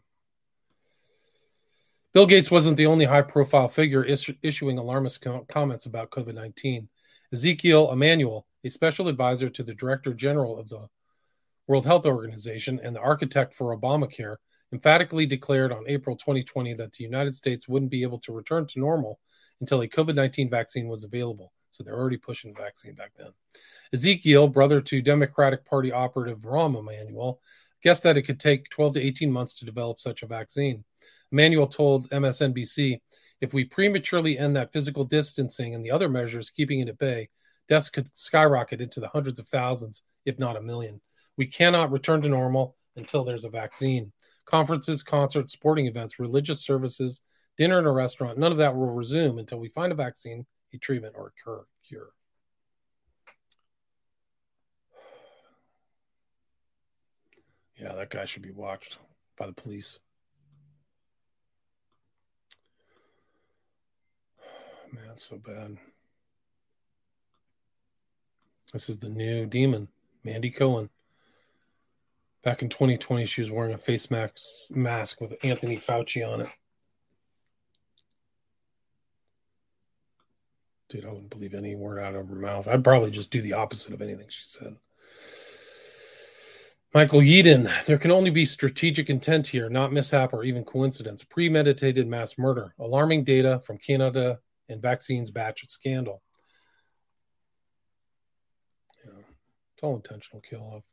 Bill 2.12 2.26
Gates 2.26 2.50
wasn't 2.50 2.76
the 2.76 2.86
only 2.86 3.06
high 3.06 3.22
profile 3.22 3.68
figure 3.68 4.04
is- 4.04 4.30
issuing 4.42 4.76
alarmist 4.76 5.22
com- 5.22 5.46
comments 5.46 5.86
about 5.86 6.10
COVID 6.10 6.34
19. 6.34 6.90
Ezekiel 7.32 7.90
Emanuel, 7.90 8.46
a 8.64 8.70
special 8.70 9.08
advisor 9.08 9.48
to 9.50 9.62
the 9.62 9.74
Director 9.74 10.14
General 10.14 10.58
of 10.58 10.68
the 10.68 10.88
World 11.66 11.86
Health 11.86 12.06
Organization 12.06 12.80
and 12.82 12.94
the 12.94 13.00
architect 13.00 13.54
for 13.54 13.76
Obamacare, 13.76 14.36
emphatically 14.72 15.26
declared 15.26 15.72
on 15.72 15.84
April 15.88 16.16
2020 16.16 16.74
that 16.74 16.92
the 16.92 17.04
United 17.04 17.34
States 17.34 17.68
wouldn't 17.68 17.90
be 17.90 18.02
able 18.02 18.18
to 18.18 18.32
return 18.32 18.66
to 18.66 18.80
normal 18.80 19.18
until 19.60 19.80
a 19.80 19.88
COVID 19.88 20.14
19 20.14 20.50
vaccine 20.50 20.88
was 20.88 21.04
available. 21.04 21.52
So 21.70 21.82
they're 21.82 21.98
already 21.98 22.16
pushing 22.16 22.52
the 22.52 22.60
vaccine 22.60 22.94
back 22.94 23.12
then. 23.16 23.28
Ezekiel, 23.92 24.48
brother 24.48 24.80
to 24.80 25.00
Democratic 25.00 25.64
Party 25.64 25.92
operative 25.92 26.40
Rahm 26.40 26.78
Emanuel, 26.78 27.40
guessed 27.82 28.02
that 28.02 28.16
it 28.16 28.22
could 28.22 28.40
take 28.40 28.68
12 28.70 28.94
to 28.94 29.00
18 29.00 29.30
months 29.30 29.54
to 29.54 29.64
develop 29.64 30.00
such 30.00 30.22
a 30.22 30.26
vaccine. 30.26 30.84
Emanuel 31.32 31.66
told 31.66 32.10
MSNBC 32.10 33.00
if 33.40 33.54
we 33.54 33.64
prematurely 33.64 34.38
end 34.38 34.56
that 34.56 34.72
physical 34.72 35.04
distancing 35.04 35.74
and 35.74 35.84
the 35.84 35.90
other 35.90 36.08
measures 36.08 36.50
keeping 36.50 36.80
it 36.80 36.88
at 36.88 36.98
bay, 36.98 37.28
deaths 37.70 37.88
could 37.88 38.10
skyrocket 38.18 38.82
into 38.82 39.00
the 39.00 39.08
hundreds 39.08 39.38
of 39.38 39.48
thousands, 39.48 40.02
if 40.26 40.38
not 40.38 40.56
a 40.56 40.60
million. 40.60 41.00
We 41.38 41.46
cannot 41.46 41.92
return 41.92 42.20
to 42.22 42.28
normal 42.28 42.76
until 42.96 43.22
there's 43.22 43.44
a 43.44 43.48
vaccine. 43.48 44.12
Conferences, 44.44 45.04
concerts, 45.04 45.52
sporting 45.52 45.86
events, 45.86 46.18
religious 46.18 46.64
services, 46.64 47.22
dinner 47.56 47.78
in 47.78 47.86
a 47.86 47.92
restaurant, 47.92 48.38
none 48.38 48.50
of 48.50 48.58
that 48.58 48.74
will 48.74 48.90
resume 48.90 49.38
until 49.38 49.60
we 49.60 49.68
find 49.68 49.92
a 49.92 49.94
vaccine, 49.94 50.44
a 50.74 50.78
treatment, 50.78 51.14
or 51.16 51.28
a 51.28 51.30
cure. 51.86 52.10
Yeah, 57.80 57.94
that 57.94 58.10
guy 58.10 58.26
should 58.26 58.42
be 58.42 58.50
watched 58.50 58.98
by 59.38 59.46
the 59.46 59.54
police. 59.54 60.00
Man, 64.92 65.16
so 65.16 65.38
bad. 65.38 65.78
This 68.72 68.88
is 68.88 68.98
the 68.98 69.08
new 69.08 69.46
demon, 69.46 69.88
Mandy 70.24 70.50
Cohen. 70.50 70.90
Back 72.44 72.62
in 72.62 72.68
2020, 72.68 73.26
she 73.26 73.40
was 73.40 73.50
wearing 73.50 73.74
a 73.74 73.78
face 73.78 74.10
mask, 74.10 75.20
with 75.20 75.44
Anthony 75.44 75.76
Fauci 75.76 76.26
on 76.26 76.42
it. 76.42 76.48
Dude, 80.88 81.04
I 81.04 81.08
wouldn't 81.08 81.30
believe 81.30 81.54
any 81.54 81.74
word 81.74 81.98
out 82.00 82.14
of 82.14 82.28
her 82.28 82.34
mouth. 82.34 82.66
I'd 82.66 82.84
probably 82.84 83.10
just 83.10 83.30
do 83.30 83.42
the 83.42 83.52
opposite 83.52 83.92
of 83.92 84.02
anything 84.02 84.26
she 84.28 84.44
said. 84.44 84.76
Michael 86.94 87.20
Yeadon, 87.20 87.70
there 87.86 87.98
can 87.98 88.10
only 88.10 88.30
be 88.30 88.44
strategic 88.44 89.10
intent 89.10 89.46
here, 89.48 89.68
not 89.68 89.92
mishap 89.92 90.32
or 90.32 90.42
even 90.42 90.64
coincidence. 90.64 91.22
Premeditated 91.22 92.08
mass 92.08 92.38
murder. 92.38 92.74
Alarming 92.78 93.24
data 93.24 93.60
from 93.60 93.78
Canada 93.78 94.40
and 94.68 94.82
vaccines 94.82 95.30
batch 95.30 95.64
scandal. 95.68 96.22
It's 99.80 99.84
all 99.86 99.96
intentional 99.96 100.42
kill 100.42 100.60
off. 100.60 100.84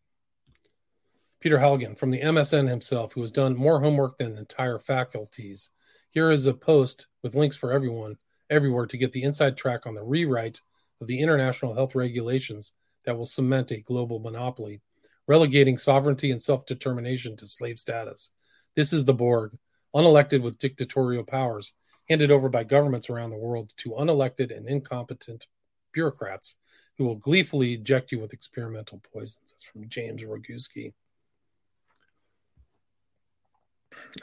Peter 1.41 1.59
Halligan 1.59 1.93
from 1.93 2.09
the 2.09 2.21
MSN 2.21 2.69
himself, 2.69 3.11
who 3.11 3.19
has 3.19 3.33
done 3.33 3.53
more 3.53 3.81
homework 3.81 4.17
than 4.17 4.38
entire 4.38 4.79
faculties. 4.79 5.71
Here 6.09 6.31
is 6.31 6.47
a 6.47 6.53
post 6.53 7.07
with 7.21 7.35
links 7.35 7.57
for 7.57 7.73
everyone 7.73 8.15
everywhere 8.49 8.85
to 8.85 8.97
get 8.97 9.11
the 9.11 9.23
inside 9.23 9.57
track 9.57 9.85
on 9.85 9.93
the 9.93 10.03
rewrite 10.03 10.61
of 11.01 11.07
the 11.07 11.19
international 11.19 11.73
health 11.73 11.95
regulations 11.95 12.71
that 13.03 13.17
will 13.17 13.25
cement 13.25 13.71
a 13.71 13.81
global 13.81 14.19
monopoly, 14.19 14.79
relegating 15.27 15.77
sovereignty 15.77 16.31
and 16.31 16.41
self 16.41 16.65
determination 16.65 17.35
to 17.35 17.45
slave 17.45 17.77
status. 17.77 18.29
This 18.77 18.93
is 18.93 19.03
the 19.03 19.13
Borg, 19.13 19.57
unelected 19.93 20.41
with 20.41 20.59
dictatorial 20.59 21.25
powers, 21.25 21.73
handed 22.07 22.31
over 22.31 22.47
by 22.47 22.63
governments 22.63 23.09
around 23.09 23.31
the 23.31 23.35
world 23.35 23.73
to 23.79 23.89
unelected 23.89 24.55
and 24.55 24.65
incompetent 24.65 25.47
bureaucrats 25.91 26.55
who 26.97 27.05
will 27.05 27.15
gleefully 27.15 27.75
inject 27.75 28.11
you 28.11 28.19
with 28.19 28.33
experimental 28.33 29.01
poisons. 29.13 29.51
That's 29.51 29.63
from 29.63 29.87
James 29.87 30.23
Roguski 30.23 30.93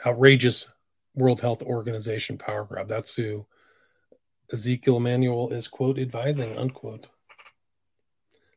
outrageous 0.05 0.67
World 1.13 1.41
Health 1.41 1.61
Organization 1.61 2.37
power 2.37 2.63
grab. 2.63 2.87
That's 2.87 3.15
who 3.15 3.45
Ezekiel 4.51 4.97
Emanuel 4.97 5.51
is 5.51 5.67
quote 5.67 5.99
advising 5.99 6.57
unquote. 6.57 7.09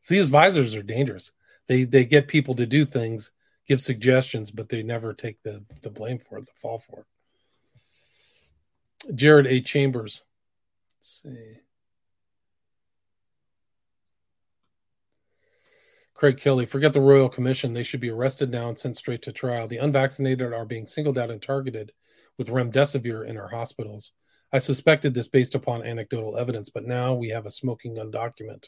See, 0.01 0.15
these 0.15 0.27
advisors 0.27 0.75
are 0.75 0.83
dangerous. 0.83 1.31
They 1.67 1.83
they 1.83 2.05
get 2.05 2.27
people 2.27 2.53
to 2.55 2.65
do 2.65 2.85
things, 2.85 3.31
give 3.67 3.81
suggestions, 3.81 4.51
but 4.51 4.69
they 4.69 4.83
never 4.83 5.13
take 5.13 5.41
the 5.43 5.63
the 5.81 5.89
blame 5.89 6.19
for 6.19 6.37
it, 6.37 6.45
the 6.45 6.51
fall 6.55 6.79
for 6.79 6.99
it. 6.99 7.05
Jared 9.15 9.47
A. 9.47 9.61
Chambers. 9.61 10.23
Let's 10.97 11.21
see. 11.23 11.59
Craig 16.19 16.35
Kelly, 16.35 16.65
forget 16.65 16.91
the 16.91 16.99
Royal 16.99 17.29
Commission. 17.29 17.71
They 17.71 17.83
should 17.83 18.01
be 18.01 18.09
arrested 18.09 18.51
now 18.51 18.67
and 18.67 18.77
sent 18.77 18.97
straight 18.97 19.21
to 19.21 19.31
trial. 19.31 19.69
The 19.69 19.77
unvaccinated 19.77 20.51
are 20.51 20.65
being 20.65 20.85
singled 20.85 21.17
out 21.17 21.31
and 21.31 21.41
targeted 21.41 21.93
with 22.37 22.49
remdesivir 22.49 23.25
in 23.25 23.37
our 23.37 23.47
hospitals. 23.47 24.11
I 24.51 24.59
suspected 24.59 25.13
this 25.13 25.29
based 25.29 25.55
upon 25.55 25.85
anecdotal 25.85 26.35
evidence, 26.35 26.69
but 26.69 26.85
now 26.85 27.13
we 27.13 27.29
have 27.29 27.45
a 27.45 27.49
smoking 27.49 27.93
gun 27.93 28.11
document. 28.11 28.67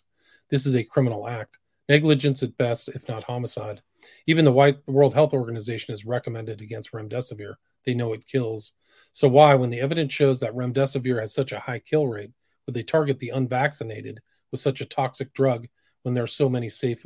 This 0.50 0.66
is 0.66 0.78
a 0.78 0.86
criminal 0.86 1.28
act, 1.28 1.58
negligence 1.90 2.42
at 2.42 2.56
best, 2.56 2.88
if 2.88 3.10
not 3.10 3.26
homicide. 3.26 3.82
Even 4.26 4.46
the 4.46 4.54
White 4.54 4.78
World 4.88 5.14
Health 5.14 5.34
Organization 5.34 5.92
has 5.92 6.06
recommended 6.06 6.62
against 6.62 6.94
remdesivir. 6.94 7.56
They 7.86 7.94
know 7.94 8.14
it 8.14 8.28
kills. 8.28 8.72
So 9.12 9.28
why, 9.28 9.56
when 9.56 9.72
the 9.72 9.82
evidence 9.82 10.14
shows 10.14 10.40
that 10.40 10.56
remdesivir 10.56 11.20
has 11.20 11.34
such 11.34 11.52
a 11.52 11.60
high 11.60 11.80
kill 11.80 12.08
rate, 12.08 12.32
would 12.66 12.76
they 12.76 12.84
target 12.84 13.20
the 13.20 13.32
unvaccinated 13.32 14.22
with 14.52 14.62
such 14.62 14.80
a 14.80 14.86
toxic 14.86 15.34
drug 15.34 15.68
when 16.04 16.14
there 16.14 16.24
are 16.24 16.28
so 16.28 16.48
many 16.48 16.70
safe 16.70 17.06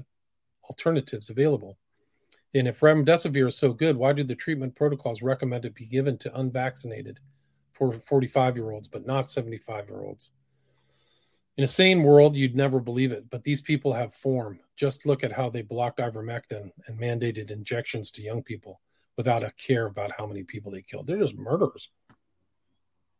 alternatives 0.70 1.30
available? 1.30 1.78
And 2.53 2.68
if 2.68 2.80
remdesivir 2.80 3.47
is 3.49 3.57
so 3.57 3.74
good, 3.74 3.97
why 3.97 4.13
do 4.13 4.24
the 4.24 4.36
treatment 4.36 4.76
protocols 4.76 5.22
recommend 5.22 5.66
it 5.66 5.76
be 5.76 5.86
given 5.86 6.18
to 6.20 6.39
unvaccinated 6.39 7.20
for 7.74 7.93
45 7.93 8.55
year 8.55 8.72
olds, 8.72 8.88
but 8.88 9.05
not 9.05 9.30
75 9.30 9.89
year 9.89 10.01
olds? 10.01 10.32
In 11.57 11.63
a 11.63 11.68
sane 11.68 12.03
world, 12.03 12.36
you'd 12.36 12.55
never 12.55 12.80
believe 12.80 13.11
it, 13.11 13.30
but 13.30 13.43
these 13.43 13.61
people 13.61 13.93
have 13.93 14.13
form. 14.13 14.59
Just 14.76 15.05
look 15.05 15.24
at 15.24 15.32
how 15.32 15.49
they 15.49 15.61
blocked 15.61 15.99
ivermectin 15.99 16.72
and 16.88 16.99
mandated 16.99 17.49
injections 17.49 18.11
to 18.11 18.22
young 18.22 18.43
people 18.43 18.82
without 19.18 19.43
a 19.43 19.51
care 19.51 19.86
about 19.86 20.11
how 20.18 20.26
many 20.26 20.43
people 20.43 20.72
they 20.72 20.82
killed. 20.82 21.07
They're 21.07 21.18
just 21.18 21.38
murderers. 21.38 21.89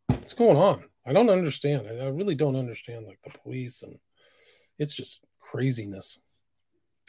What's 0.08 0.34
going 0.34 0.56
on? 0.56 0.84
I 1.06 1.12
don't 1.12 1.30
understand. 1.30 1.86
I 1.86 2.08
really 2.08 2.34
don't 2.34 2.56
understand 2.56 3.06
like 3.06 3.20
the 3.22 3.38
police 3.38 3.82
and 3.82 3.98
it's 4.78 4.94
just 4.94 5.20
craziness. 5.38 6.18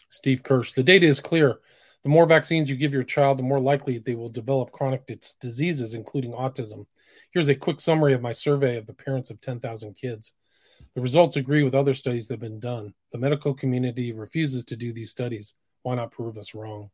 Steve 0.09 0.43
Kirsch, 0.43 0.73
the 0.73 0.83
data 0.83 1.05
is 1.05 1.19
clear. 1.19 1.59
The 2.03 2.09
more 2.09 2.25
vaccines 2.25 2.69
you 2.69 2.75
give 2.75 2.93
your 2.93 3.03
child, 3.03 3.37
the 3.37 3.43
more 3.43 3.59
likely 3.59 3.97
they 3.97 4.15
will 4.15 4.29
develop 4.29 4.71
chronic 4.71 5.05
diseases, 5.39 5.93
including 5.93 6.31
autism. 6.31 6.85
Here's 7.31 7.49
a 7.49 7.55
quick 7.55 7.81
summary 7.81 8.13
of 8.13 8.21
my 8.21 8.31
survey 8.31 8.77
of 8.77 8.85
the 8.85 8.93
parents 8.93 9.29
of 9.29 9.41
10,000 9.41 9.93
kids. 9.93 10.33
The 10.95 11.01
results 11.01 11.35
agree 11.35 11.63
with 11.63 11.75
other 11.75 11.93
studies 11.93 12.27
that 12.27 12.35
have 12.35 12.39
been 12.39 12.59
done. 12.59 12.93
The 13.11 13.17
medical 13.17 13.53
community 13.53 14.13
refuses 14.13 14.63
to 14.65 14.75
do 14.75 14.93
these 14.93 15.11
studies. 15.11 15.53
Why 15.81 15.95
not 15.95 16.11
prove 16.11 16.37
us 16.37 16.53
wrong? 16.53 16.91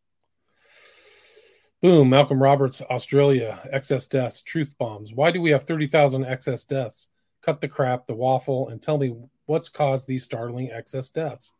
Boom, 1.81 2.09
Malcolm 2.09 2.41
Roberts, 2.41 2.81
Australia, 2.81 3.59
excess 3.71 4.07
deaths, 4.07 4.41
truth 4.41 4.73
bombs. 4.79 5.13
Why 5.13 5.31
do 5.31 5.41
we 5.41 5.51
have 5.51 5.63
30,000 5.63 6.25
excess 6.25 6.63
deaths? 6.63 7.09
Cut 7.41 7.59
the 7.59 7.67
crap, 7.67 8.07
the 8.07 8.15
waffle, 8.15 8.69
and 8.69 8.81
tell 8.81 8.97
me 8.97 9.13
what's 9.47 9.67
caused 9.67 10.07
these 10.07 10.23
startling 10.23 10.71
excess 10.71 11.09
deaths. 11.09 11.51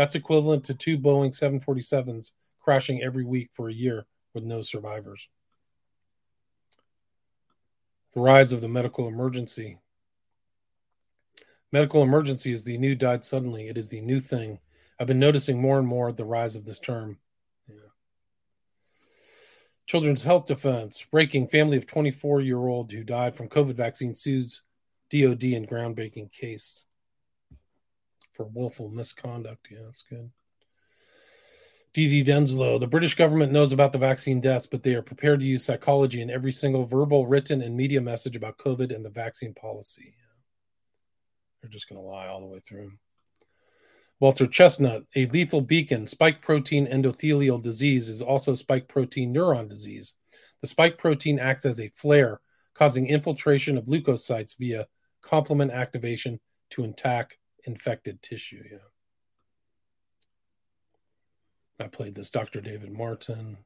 That's 0.00 0.14
equivalent 0.14 0.64
to 0.64 0.74
two 0.74 0.96
Boeing 0.96 1.28
747s 1.30 2.30
crashing 2.58 3.02
every 3.02 3.22
week 3.22 3.50
for 3.52 3.68
a 3.68 3.74
year 3.74 4.06
with 4.32 4.44
no 4.44 4.62
survivors. 4.62 5.28
The 8.14 8.20
rise 8.22 8.52
of 8.52 8.62
the 8.62 8.68
medical 8.68 9.08
emergency. 9.08 9.76
Medical 11.70 12.02
emergency 12.02 12.50
is 12.50 12.64
the 12.64 12.78
new 12.78 12.94
died 12.94 13.26
suddenly. 13.26 13.68
It 13.68 13.76
is 13.76 13.90
the 13.90 14.00
new 14.00 14.20
thing. 14.20 14.58
I've 14.98 15.06
been 15.06 15.18
noticing 15.18 15.60
more 15.60 15.78
and 15.78 15.86
more 15.86 16.10
the 16.12 16.24
rise 16.24 16.56
of 16.56 16.64
this 16.64 16.80
term. 16.80 17.18
Yeah. 17.68 17.90
Children's 19.86 20.24
Health 20.24 20.46
Defense, 20.46 21.04
breaking 21.10 21.48
family 21.48 21.76
of 21.76 21.86
24 21.86 22.40
year 22.40 22.66
old 22.66 22.90
who 22.90 23.04
died 23.04 23.36
from 23.36 23.50
COVID 23.50 23.74
vaccine 23.74 24.14
sues 24.14 24.62
DOD 25.10 25.44
in 25.44 25.66
groundbreaking 25.66 26.32
case 26.32 26.86
for 28.40 28.46
willful 28.54 28.88
misconduct. 28.88 29.68
Yeah, 29.70 29.80
that's 29.84 30.02
good. 30.02 30.30
DD 31.92 32.24
Denslow, 32.24 32.80
the 32.80 32.86
British 32.86 33.14
government 33.14 33.52
knows 33.52 33.72
about 33.72 33.92
the 33.92 33.98
vaccine 33.98 34.40
deaths, 34.40 34.64
but 34.64 34.82
they 34.82 34.94
are 34.94 35.02
prepared 35.02 35.40
to 35.40 35.46
use 35.46 35.62
psychology 35.62 36.22
in 36.22 36.30
every 36.30 36.52
single 36.52 36.86
verbal, 36.86 37.26
written, 37.26 37.60
and 37.60 37.76
media 37.76 38.00
message 38.00 38.36
about 38.36 38.56
COVID 38.56 38.94
and 38.94 39.04
the 39.04 39.10
vaccine 39.10 39.52
policy. 39.52 40.14
They're 41.60 41.70
just 41.70 41.86
going 41.86 42.00
to 42.00 42.06
lie 42.06 42.28
all 42.28 42.40
the 42.40 42.46
way 42.46 42.60
through. 42.60 42.92
Walter 44.20 44.46
Chesnut, 44.46 45.04
a 45.14 45.26
lethal 45.26 45.60
beacon, 45.60 46.06
spike 46.06 46.40
protein 46.40 46.86
endothelial 46.86 47.62
disease 47.62 48.08
is 48.08 48.22
also 48.22 48.54
spike 48.54 48.88
protein 48.88 49.34
neuron 49.34 49.68
disease. 49.68 50.14
The 50.62 50.66
spike 50.66 50.96
protein 50.96 51.38
acts 51.38 51.66
as 51.66 51.78
a 51.78 51.90
flare, 51.94 52.40
causing 52.72 53.06
infiltration 53.06 53.76
of 53.76 53.84
leukocytes 53.84 54.56
via 54.58 54.86
complement 55.20 55.72
activation 55.72 56.40
to 56.70 56.84
attack 56.84 57.36
infected 57.64 58.22
tissue. 58.22 58.62
Yeah. 58.70 58.78
I 61.80 61.88
played 61.88 62.14
this 62.14 62.30
Dr. 62.30 62.60
David 62.60 62.92
Martin. 62.92 63.58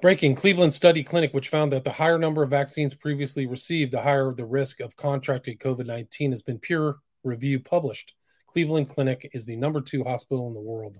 Breaking 0.00 0.34
Cleveland 0.34 0.74
Study 0.74 1.02
Clinic, 1.02 1.32
which 1.32 1.48
found 1.48 1.72
that 1.72 1.84
the 1.84 1.92
higher 1.92 2.18
number 2.18 2.42
of 2.42 2.50
vaccines 2.50 2.94
previously 2.94 3.46
received, 3.46 3.92
the 3.92 4.02
higher 4.02 4.32
the 4.34 4.44
risk 4.44 4.80
of 4.80 4.96
contracting 4.96 5.56
COVID 5.58 5.86
19 5.86 6.30
has 6.30 6.42
been 6.42 6.58
peer 6.58 6.96
review 7.24 7.60
published. 7.60 8.14
Cleveland 8.46 8.88
Clinic 8.88 9.30
is 9.34 9.46
the 9.46 9.56
number 9.56 9.80
two 9.80 10.04
hospital 10.04 10.48
in 10.48 10.54
the 10.54 10.60
world. 10.60 10.98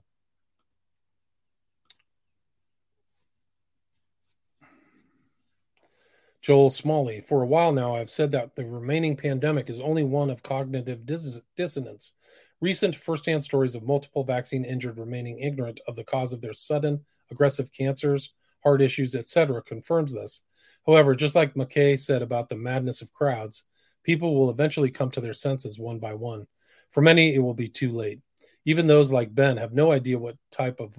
Joel 6.41 6.71
Smalley, 6.71 7.21
for 7.21 7.43
a 7.43 7.47
while 7.47 7.73
now, 7.73 7.97
I've 7.97 8.11
said 8.11 8.31
that 8.33 8.55
the 8.55 8.65
remaining 8.65 9.17
pandemic 9.17 9.69
is 9.69 9.81
only 9.81 10.05
one 10.05 10.31
of 10.31 10.43
cognitive 10.43 11.05
dis- 11.05 11.41
dissonance. 11.57 12.13
Recent 12.61 12.95
firsthand 12.95 13.43
stories 13.45 13.75
of 13.75 13.83
multiple 13.83 14.25
vaccine 14.25 14.65
injured 14.65 14.99
remaining 14.99 15.41
ignorant 15.41 15.81
of 15.87 15.97
the 15.97 16.05
cause 16.05 16.33
of 16.33 16.41
their 16.41 16.55
sudden 16.55 17.05
aggressive 17.31 17.73
cancers, 17.73 18.33
heart 18.63 18.81
issues, 18.81 19.15
etc., 19.15 19.63
confirms 19.63 20.13
this. 20.13 20.43
However, 20.87 21.15
just 21.15 21.35
like 21.35 21.57
Mackay 21.57 21.97
said 21.97 22.23
about 22.23 22.49
the 22.49 22.57
madness 22.57 23.03
of 23.03 23.13
crowds, 23.13 23.65
people 24.03 24.35
will 24.35 24.51
eventually 24.51 24.91
come 24.91 25.11
to 25.11 25.21
their 25.21 25.35
senses 25.35 25.79
one 25.79 25.99
by 25.99 26.15
one. 26.15 26.47
For 26.91 27.01
many, 27.03 27.35
it 27.35 27.41
will 27.41 27.55
be 27.55 27.69
too 27.69 27.93
late. 27.93 28.21
Even 28.65 28.87
those 28.87 29.13
like 29.13 29.35
Ben 29.35 29.57
have 29.57 29.73
no 29.73 29.93
idea 29.93 30.19
what 30.19 30.37
type 30.51 30.81
of 30.81 30.99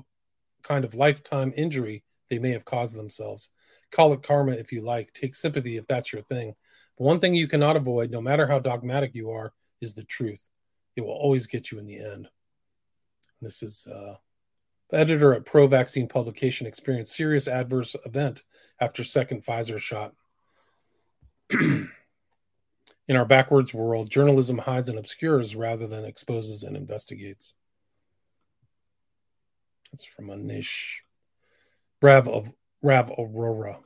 kind 0.64 0.86
of 0.86 0.96
lifetime 0.96 1.54
injury 1.56 2.04
they 2.30 2.40
may 2.40 2.52
have 2.52 2.66
caused 2.66 2.96
themselves. 2.96 3.50
Call 3.92 4.14
it 4.14 4.24
karma 4.24 4.54
if 4.54 4.72
you 4.72 4.82
like. 4.82 5.14
Take 5.14 5.36
sympathy 5.36 5.78
if 5.78 5.88
that's 5.88 6.14
your 6.14 6.22
thing. 6.22 6.56
But 6.98 7.04
one 7.06 7.20
thing 7.20 7.34
you 7.34 7.48
cannot 7.48 7.76
avoid, 7.76 8.12
no 8.12 8.22
matter 8.22 8.48
how 8.48 8.60
dogmatic 8.60 9.16
you 9.16 9.32
are, 9.32 9.54
is 9.82 9.94
the 9.94 10.04
truth. 10.04 10.48
It 10.96 11.02
will 11.02 11.12
always 11.12 11.48
get 11.48 11.72
you 11.72 11.80
in 11.80 11.86
the 11.86 12.00
end. 12.00 12.28
This 13.42 13.64
is 13.64 13.88
uh, 13.88 14.16
editor 14.92 15.34
at 15.34 15.46
Pro 15.46 15.68
Vaccine 15.68 16.08
Publication 16.08 16.68
experienced 16.68 17.16
serious 17.16 17.48
adverse 17.48 17.96
event 18.06 18.44
after 18.80 19.04
second 19.04 19.46
Pfizer 19.46 19.80
shot. 19.80 20.14
in 21.52 21.90
our 23.16 23.26
backwards 23.26 23.74
world, 23.74 24.10
journalism 24.10 24.58
hides 24.58 24.90
and 24.90 25.00
obscures 25.00 25.56
rather 25.56 25.88
than 25.88 26.06
exposes 26.06 26.64
and 26.64 26.78
investigates. 26.78 27.56
That's 29.92 30.06
from 30.06 30.28
Anish 30.28 30.98
Rav 32.02 32.28
of 32.28 32.52
Rav 32.82 33.12
Arora. 33.18 33.78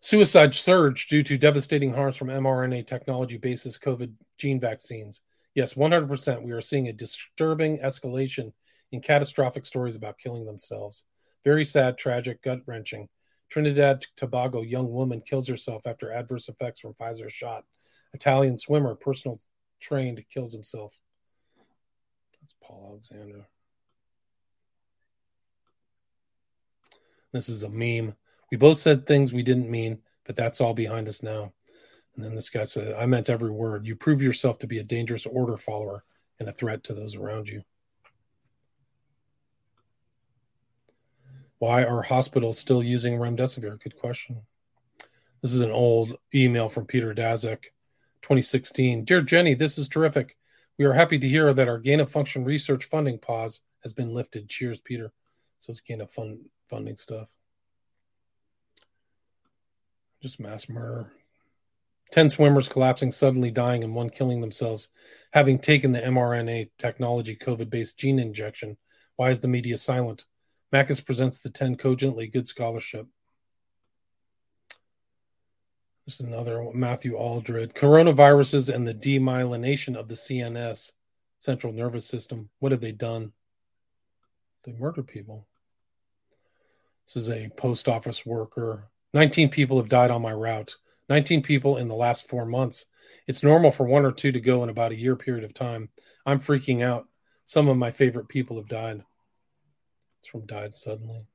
Suicide 0.00 0.54
surge 0.54 1.08
due 1.08 1.22
to 1.22 1.38
devastating 1.38 1.94
harms 1.94 2.16
from 2.16 2.28
mRNA 2.28 2.86
technology 2.86 3.38
basis 3.38 3.78
COVID 3.78 4.12
gene 4.36 4.60
vaccines. 4.60 5.22
Yes, 5.54 5.74
100%. 5.74 6.42
We 6.42 6.52
are 6.52 6.60
seeing 6.60 6.88
a 6.88 6.92
disturbing 6.92 7.78
escalation 7.78 8.52
in 8.92 9.00
catastrophic 9.00 9.64
stories 9.64 9.96
about 9.96 10.18
killing 10.18 10.44
themselves. 10.44 11.04
Very 11.42 11.64
sad, 11.64 11.96
tragic, 11.96 12.42
gut 12.42 12.60
wrenching. 12.66 13.08
Trinidad 13.50 14.04
Tobago 14.16 14.62
young 14.62 14.90
woman 14.90 15.22
kills 15.22 15.48
herself 15.48 15.86
after 15.86 16.12
adverse 16.12 16.48
effects 16.48 16.80
from 16.80 16.94
Pfizer 16.94 17.30
shot. 17.30 17.64
Italian 18.12 18.58
swimmer, 18.58 18.94
personal 18.94 19.40
trained, 19.80 20.22
kills 20.28 20.52
himself. 20.52 20.98
That's 22.40 22.54
Paul 22.62 22.88
Alexander. 22.90 23.46
This 27.34 27.48
is 27.48 27.64
a 27.64 27.68
meme. 27.68 28.14
We 28.52 28.56
both 28.56 28.78
said 28.78 29.06
things 29.08 29.32
we 29.32 29.42
didn't 29.42 29.68
mean, 29.68 29.98
but 30.24 30.36
that's 30.36 30.60
all 30.60 30.72
behind 30.72 31.08
us 31.08 31.20
now. 31.20 31.52
And 32.14 32.24
then 32.24 32.36
this 32.36 32.48
guy 32.48 32.62
said, 32.62 32.94
I 32.94 33.06
meant 33.06 33.28
every 33.28 33.50
word. 33.50 33.84
You 33.84 33.96
prove 33.96 34.22
yourself 34.22 34.60
to 34.60 34.68
be 34.68 34.78
a 34.78 34.84
dangerous 34.84 35.26
order 35.26 35.56
follower 35.56 36.04
and 36.38 36.48
a 36.48 36.52
threat 36.52 36.84
to 36.84 36.94
those 36.94 37.16
around 37.16 37.48
you. 37.48 37.62
Why 41.58 41.82
are 41.82 42.02
hospitals 42.02 42.56
still 42.56 42.84
using 42.84 43.14
remdesivir? 43.14 43.82
Good 43.82 43.98
question. 43.98 44.42
This 45.42 45.52
is 45.52 45.60
an 45.60 45.72
old 45.72 46.16
email 46.32 46.68
from 46.68 46.86
Peter 46.86 47.12
Daszak, 47.12 47.64
2016. 48.22 49.04
Dear 49.04 49.22
Jenny, 49.22 49.54
this 49.54 49.76
is 49.76 49.88
terrific. 49.88 50.36
We 50.78 50.84
are 50.84 50.92
happy 50.92 51.18
to 51.18 51.28
hear 51.28 51.52
that 51.52 51.68
our 51.68 51.78
gain 51.80 51.98
of 51.98 52.12
function 52.12 52.44
research 52.44 52.84
funding 52.84 53.18
pause 53.18 53.60
has 53.82 53.92
been 53.92 54.14
lifted. 54.14 54.48
Cheers, 54.48 54.78
Peter. 54.78 55.12
So 55.58 55.72
it's 55.72 55.80
gain 55.80 56.00
of 56.00 56.12
fun 56.12 56.38
funding 56.74 56.96
stuff. 56.96 57.28
Just 60.20 60.40
mass 60.40 60.68
murder. 60.68 61.12
10 62.10 62.30
swimmers 62.30 62.68
collapsing, 62.68 63.12
suddenly 63.12 63.52
dying, 63.52 63.84
and 63.84 63.94
one 63.94 64.10
killing 64.10 64.40
themselves, 64.40 64.88
having 65.32 65.60
taken 65.60 65.92
the 65.92 66.00
mRNA 66.00 66.70
technology 66.76 67.36
COVID 67.36 67.70
based 67.70 67.96
gene 67.96 68.18
injection. 68.18 68.76
Why 69.14 69.30
is 69.30 69.40
the 69.40 69.46
media 69.46 69.76
silent? 69.76 70.24
Makis 70.72 71.04
presents 71.04 71.38
the 71.38 71.48
10 71.48 71.76
cogently 71.76 72.26
good 72.26 72.48
scholarship. 72.48 73.06
There's 76.04 76.18
another 76.18 76.60
one, 76.60 76.76
Matthew 76.76 77.14
Aldred. 77.14 77.74
Coronaviruses 77.74 78.74
and 78.74 78.84
the 78.84 78.94
demyelination 78.94 79.94
of 79.94 80.08
the 80.08 80.16
CNS, 80.16 80.90
central 81.38 81.72
nervous 81.72 82.04
system. 82.04 82.50
What 82.58 82.72
have 82.72 82.80
they 82.80 82.92
done? 82.92 83.32
They 84.64 84.72
murdered 84.72 85.06
people. 85.06 85.46
This 87.06 87.16
is 87.16 87.30
a 87.30 87.50
post 87.56 87.88
office 87.88 88.24
worker. 88.24 88.88
19 89.12 89.48
people 89.50 89.76
have 89.76 89.88
died 89.88 90.10
on 90.10 90.22
my 90.22 90.32
route. 90.32 90.76
19 91.08 91.42
people 91.42 91.76
in 91.76 91.88
the 91.88 91.94
last 91.94 92.28
four 92.28 92.46
months. 92.46 92.86
It's 93.26 93.42
normal 93.42 93.70
for 93.70 93.86
one 93.86 94.04
or 94.04 94.12
two 94.12 94.32
to 94.32 94.40
go 94.40 94.62
in 94.62 94.70
about 94.70 94.92
a 94.92 94.98
year 94.98 95.16
period 95.16 95.44
of 95.44 95.54
time. 95.54 95.90
I'm 96.24 96.40
freaking 96.40 96.82
out. 96.82 97.06
Some 97.46 97.68
of 97.68 97.76
my 97.76 97.90
favorite 97.90 98.28
people 98.28 98.56
have 98.56 98.68
died. 98.68 99.02
It's 100.20 100.28
from 100.28 100.46
died 100.46 100.76
suddenly. 100.76 101.26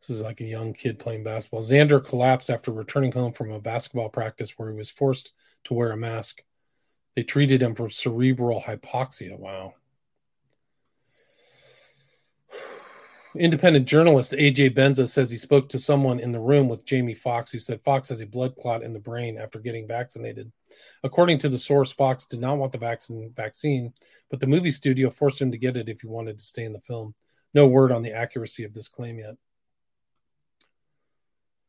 This 0.00 0.16
is 0.16 0.22
like 0.22 0.40
a 0.40 0.44
young 0.44 0.72
kid 0.72 0.98
playing 0.98 1.24
basketball. 1.24 1.62
Xander 1.62 2.04
collapsed 2.04 2.50
after 2.50 2.72
returning 2.72 3.12
home 3.12 3.32
from 3.32 3.52
a 3.52 3.60
basketball 3.60 4.08
practice 4.08 4.56
where 4.56 4.70
he 4.70 4.76
was 4.76 4.90
forced 4.90 5.32
to 5.64 5.74
wear 5.74 5.92
a 5.92 5.96
mask. 5.96 6.42
They 7.14 7.22
treated 7.22 7.62
him 7.62 7.74
for 7.74 7.90
cerebral 7.90 8.62
hypoxia. 8.62 9.38
Wow. 9.38 9.74
Independent 13.34 13.86
journalist 13.86 14.32
AJ 14.32 14.74
Benza 14.74 15.08
says 15.08 15.30
he 15.30 15.38
spoke 15.38 15.68
to 15.70 15.78
someone 15.78 16.20
in 16.20 16.32
the 16.32 16.40
room 16.40 16.68
with 16.68 16.84
Jamie 16.84 17.14
Foxx, 17.14 17.50
who 17.50 17.58
said 17.58 17.82
Foxx 17.82 18.10
has 18.10 18.20
a 18.20 18.26
blood 18.26 18.54
clot 18.56 18.82
in 18.82 18.92
the 18.92 18.98
brain 18.98 19.38
after 19.38 19.58
getting 19.58 19.86
vaccinated. 19.86 20.52
According 21.02 21.38
to 21.38 21.48
the 21.48 21.58
source, 21.58 21.90
Foxx 21.90 22.26
did 22.26 22.40
not 22.40 22.58
want 22.58 22.72
the 22.72 22.78
vaccine, 22.78 23.32
vaccine, 23.34 23.94
but 24.28 24.38
the 24.38 24.46
movie 24.46 24.70
studio 24.70 25.08
forced 25.08 25.40
him 25.40 25.50
to 25.50 25.58
get 25.58 25.78
it 25.78 25.88
if 25.88 26.02
he 26.02 26.08
wanted 26.08 26.38
to 26.38 26.44
stay 26.44 26.64
in 26.64 26.74
the 26.74 26.80
film. 26.80 27.14
No 27.54 27.66
word 27.66 27.90
on 27.90 28.02
the 28.02 28.12
accuracy 28.12 28.64
of 28.64 28.74
this 28.74 28.88
claim 28.88 29.18
yet. 29.18 29.36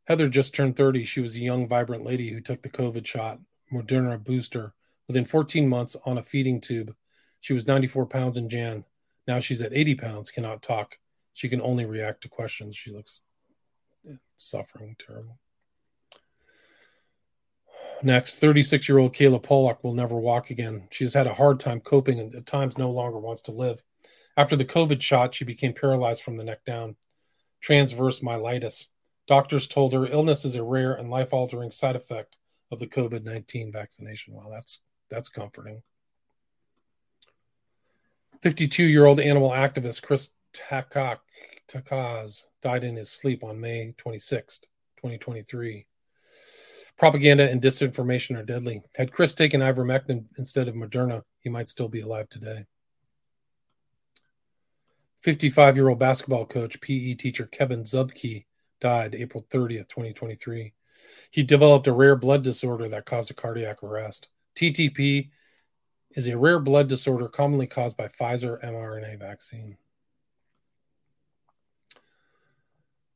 Heather 0.06 0.28
just 0.28 0.54
turned 0.54 0.76
30. 0.76 1.06
She 1.06 1.22
was 1.22 1.36
a 1.36 1.40
young, 1.40 1.68
vibrant 1.68 2.04
lady 2.04 2.30
who 2.32 2.42
took 2.42 2.62
the 2.62 2.70
COVID 2.70 3.06
shot, 3.06 3.40
Moderna 3.72 4.22
booster, 4.22 4.74
within 5.08 5.26
14 5.26 5.68
months 5.68 5.96
on 6.06 6.18
a 6.18 6.24
feeding 6.24 6.60
tube. 6.60 6.94
She 7.40 7.54
was 7.54 7.68
94 7.68 8.08
pounds 8.08 8.36
in 8.36 8.50
Jan. 8.50 8.84
Now 9.28 9.40
she's 9.40 9.62
at 9.62 9.74
80 9.74 9.96
pounds, 9.96 10.30
cannot 10.30 10.62
talk. 10.62 10.98
She 11.34 11.50
can 11.50 11.62
only 11.62 11.86
react 11.86 12.22
to 12.22 12.30
questions. 12.30 12.76
She 12.76 12.92
looks 12.92 13.24
suffering 14.38 14.96
terrible. 15.06 15.40
Next, 18.02 18.40
36 18.40 18.90
year 18.90 18.98
old 18.98 19.16
Kayla 19.16 19.42
Pollock 19.42 19.84
will 19.84 19.94
never 19.94 20.16
walk 20.16 20.50
again. 20.50 20.88
She 20.92 21.04
has 21.06 21.14
had 21.14 21.28
a 21.28 21.34
hard 21.34 21.60
time 21.60 21.80
coping 21.80 22.20
and 22.20 22.36
at 22.36 22.46
times 22.46 22.78
no 22.78 22.92
longer 22.92 23.20
wants 23.20 23.42
to 23.44 23.52
live. 23.52 23.82
After 24.36 24.56
the 24.56 24.66
COVID 24.66 25.02
shot, 25.02 25.36
she 25.36 25.46
became 25.46 25.74
paralyzed 25.74 26.22
from 26.22 26.38
the 26.38 26.44
neck 26.44 26.66
down. 26.66 26.96
Transverse 27.62 28.20
myelitis. 28.20 28.88
Doctors 29.28 29.68
told 29.68 29.94
her 29.94 30.06
illness 30.06 30.44
is 30.44 30.56
a 30.56 30.64
rare 30.64 30.94
and 30.94 31.10
life 31.10 31.32
altering 31.32 31.72
side 31.72 31.96
effect 31.96 32.36
of 32.72 32.80
the 32.80 32.88
COVID 32.88 33.24
19 33.24 33.72
vaccination. 33.72 34.34
Well, 34.34 34.50
that's, 34.52 34.80
that's 35.10 35.30
comforting. 35.30 35.82
52 38.42 38.84
year 38.84 39.06
old 39.06 39.22
animal 39.22 39.52
activist 39.52 40.02
Chris 40.02 40.32
Takak, 40.54 41.18
Takaz 41.68 42.46
died 42.62 42.84
in 42.84 42.96
his 42.96 43.12
sleep 43.12 43.44
on 43.44 43.60
May 43.60 43.94
26, 43.98 44.60
2023. 44.98 45.86
Propaganda 46.98 47.50
and 47.50 47.62
disinformation 47.62 48.38
are 48.38 48.44
deadly. 48.44 48.82
Had 48.96 49.12
Chris 49.12 49.34
taken 49.34 49.62
ivermectin 49.62 50.26
instead 50.38 50.68
of 50.68 50.76
Moderna, 50.76 51.24
he 51.40 51.50
might 51.50 51.70
still 51.70 51.90
be 51.90 52.02
alive 52.02 52.30
today. 52.30 52.66
55 55.24 55.76
year 55.76 55.90
old 55.90 56.00
basketball 56.00 56.46
coach, 56.46 56.80
PE 56.82 57.16
teacher 57.16 57.46
Kevin 57.46 57.84
Zubke 57.84 58.46
died 58.80 59.16
April 59.16 59.46
30th, 59.50 59.88
2023. 59.88 60.74
He 61.32 61.44
developed 61.44 61.88
a 61.88 61.94
rare 61.94 62.16
blood 62.16 62.44
disorder 62.44 62.88
that 62.90 63.06
caused 63.06 63.32
a 63.32 63.34
cardiac 63.34 63.82
arrest. 63.84 64.30
TTP 64.56 65.30
is 66.12 66.28
a 66.28 66.38
rare 66.38 66.60
blood 66.60 66.90
disorder 66.90 67.28
commonly 67.28 67.68
caused 67.68 67.98
by 67.98 68.08
Pfizer 68.08 68.64
mRNA 68.64 69.18
vaccine. 69.20 69.78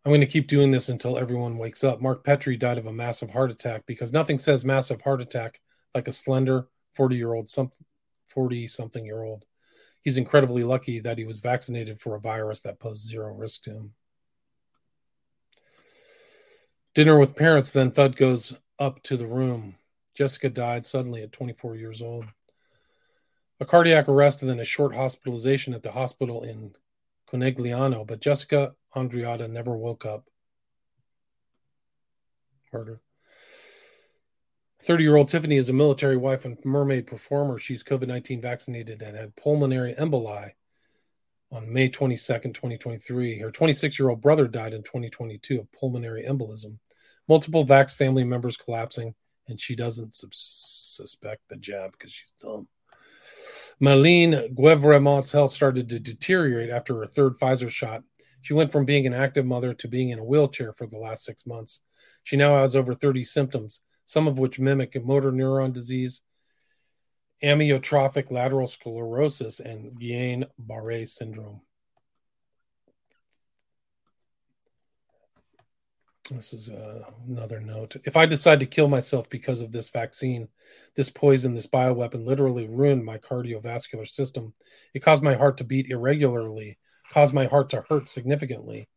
I'm 0.07 0.11
going 0.11 0.21
to 0.21 0.25
keep 0.25 0.47
doing 0.47 0.71
this 0.71 0.87
until 0.87 1.17
everyone 1.17 1.57
wakes 1.57 1.83
up. 1.83 1.99
Mark 1.99 2.23
Petrie 2.23 2.55
died 2.55 2.77
of 2.77 2.85
a 2.85 2.93
massive 2.93 3.29
heart 3.29 3.51
attack 3.51 3.83
because 3.85 4.13
nothing 4.13 4.39
says 4.39 4.63
massive 4.63 5.01
heart 5.01 5.19
attack 5.19 5.59
like 5.93 6.07
a 6.07 6.13
slender 6.13 6.69
40 6.95 7.17
year 7.17 7.33
old, 7.33 7.49
some 7.49 7.73
40 8.29 8.69
something 8.69 9.03
year 9.03 9.21
old. 9.21 9.43
He's 10.01 10.17
incredibly 10.17 10.63
lucky 10.63 11.01
that 11.01 11.17
he 11.17 11.25
was 11.25 11.41
vaccinated 11.41 11.99
for 11.99 12.15
a 12.15 12.21
virus 12.21 12.61
that 12.61 12.79
posed 12.79 13.05
zero 13.05 13.33
risk 13.33 13.63
to 13.63 13.71
him. 13.71 13.93
Dinner 16.95 17.19
with 17.19 17.35
parents, 17.35 17.71
then 17.71 17.91
Thud 17.91 18.15
goes 18.15 18.53
up 18.79 19.03
to 19.03 19.17
the 19.17 19.27
room. 19.27 19.75
Jessica 20.15 20.49
died 20.49 20.85
suddenly 20.85 21.21
at 21.21 21.33
24 21.33 21.75
years 21.75 22.01
old. 22.01 22.23
A 23.59 23.65
cardiac 23.65 24.07
arrest 24.07 24.41
and 24.41 24.49
then 24.49 24.61
a 24.61 24.63
short 24.63 24.95
hospitalization 24.95 25.73
at 25.73 25.83
the 25.83 25.91
hospital 25.91 26.43
in 26.43 26.73
Conegliano, 27.31 28.05
but 28.05 28.21
Jessica 28.21 28.73
Andreatta 28.95 29.49
never 29.49 29.75
woke 29.75 30.05
up. 30.05 30.25
Murder. 32.71 33.01
30 34.81 35.03
year 35.03 35.15
old 35.15 35.29
Tiffany 35.29 35.57
is 35.57 35.69
a 35.69 35.73
military 35.73 36.17
wife 36.17 36.45
and 36.45 36.57
mermaid 36.63 37.07
performer. 37.07 37.59
She's 37.59 37.83
COVID 37.83 38.07
19 38.07 38.41
vaccinated 38.41 39.01
and 39.01 39.17
had 39.17 39.35
pulmonary 39.35 39.93
emboli 39.95 40.51
on 41.51 41.71
May 41.71 41.89
22nd, 41.89 42.53
2023. 42.53 43.39
Her 43.39 43.51
26 43.51 43.99
year 43.99 44.09
old 44.09 44.21
brother 44.21 44.47
died 44.47 44.73
in 44.73 44.83
2022 44.83 45.59
of 45.59 45.71
pulmonary 45.71 46.23
embolism. 46.23 46.77
Multiple 47.27 47.65
Vax 47.65 47.93
family 47.93 48.23
members 48.23 48.55
collapsing, 48.55 49.13
and 49.47 49.59
she 49.59 49.75
doesn't 49.75 50.15
suspect 50.31 51.41
the 51.49 51.57
jab 51.57 51.91
because 51.91 52.13
she's 52.13 52.33
dumb. 52.41 52.67
Malene 53.79 54.55
Guevremont's 54.55 55.31
health 55.31 55.51
started 55.51 55.87
to 55.89 55.99
deteriorate 55.99 56.71
after 56.71 56.95
her 56.95 57.05
third 57.05 57.37
Pfizer 57.37 57.69
shot. 57.69 58.03
She 58.41 58.53
went 58.53 58.71
from 58.71 58.85
being 58.85 59.05
an 59.05 59.13
active 59.13 59.45
mother 59.45 59.73
to 59.75 59.87
being 59.87 60.09
in 60.09 60.19
a 60.19 60.23
wheelchair 60.23 60.73
for 60.73 60.87
the 60.87 60.97
last 60.97 61.23
six 61.23 61.45
months. 61.45 61.81
She 62.23 62.37
now 62.37 62.59
has 62.61 62.75
over 62.75 62.95
30 62.95 63.23
symptoms, 63.23 63.81
some 64.05 64.27
of 64.27 64.39
which 64.39 64.59
mimic 64.59 65.03
motor 65.05 65.31
neuron 65.31 65.73
disease, 65.73 66.21
amyotrophic 67.43 68.31
lateral 68.31 68.67
sclerosis, 68.67 69.59
and 69.59 69.99
Guillain 69.99 70.47
Barre 70.57 71.05
syndrome. 71.05 71.61
This 76.29 76.53
is 76.53 76.69
uh, 76.69 77.03
another 77.27 77.61
note. 77.61 77.95
If 78.03 78.17
I 78.17 78.25
decide 78.25 78.59
to 78.59 78.65
kill 78.65 78.89
myself 78.89 79.29
because 79.29 79.61
of 79.61 79.71
this 79.71 79.89
vaccine, 79.89 80.49
this 80.95 81.09
poison, 81.09 81.53
this 81.53 81.67
bioweapon 81.67 82.25
literally 82.25 82.67
ruined 82.67 83.05
my 83.05 83.17
cardiovascular 83.17 84.07
system. 84.07 84.53
It 84.93 84.99
caused 84.99 85.23
my 85.23 85.35
heart 85.35 85.57
to 85.57 85.63
beat 85.63 85.89
irregularly, 85.89 86.77
caused 87.11 87.33
my 87.33 87.45
heart 87.45 87.69
to 87.69 87.85
hurt 87.87 88.09
significantly. 88.09 88.89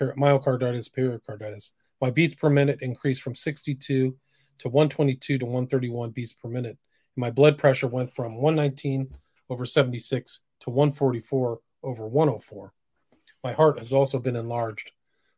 Myocarditis, 0.00 0.92
pericarditis. 0.92 1.72
My 2.00 2.10
beats 2.10 2.34
per 2.34 2.50
minute 2.50 2.80
increased 2.82 3.22
from 3.22 3.34
62 3.34 4.16
to 4.58 4.68
122 4.68 5.38
to 5.38 5.44
131 5.44 6.10
beats 6.10 6.32
per 6.32 6.48
minute. 6.48 6.76
My 7.16 7.30
blood 7.30 7.56
pressure 7.56 7.88
went 7.88 8.12
from 8.12 8.36
119 8.36 9.16
over 9.48 9.64
76 9.64 10.40
to 10.60 10.70
144 10.70 11.60
over 11.82 12.06
104. 12.06 12.72
My 13.42 13.52
heart 13.52 13.78
has 13.78 13.92
also 13.92 14.18
been 14.18 14.36
enlarged. 14.36 14.90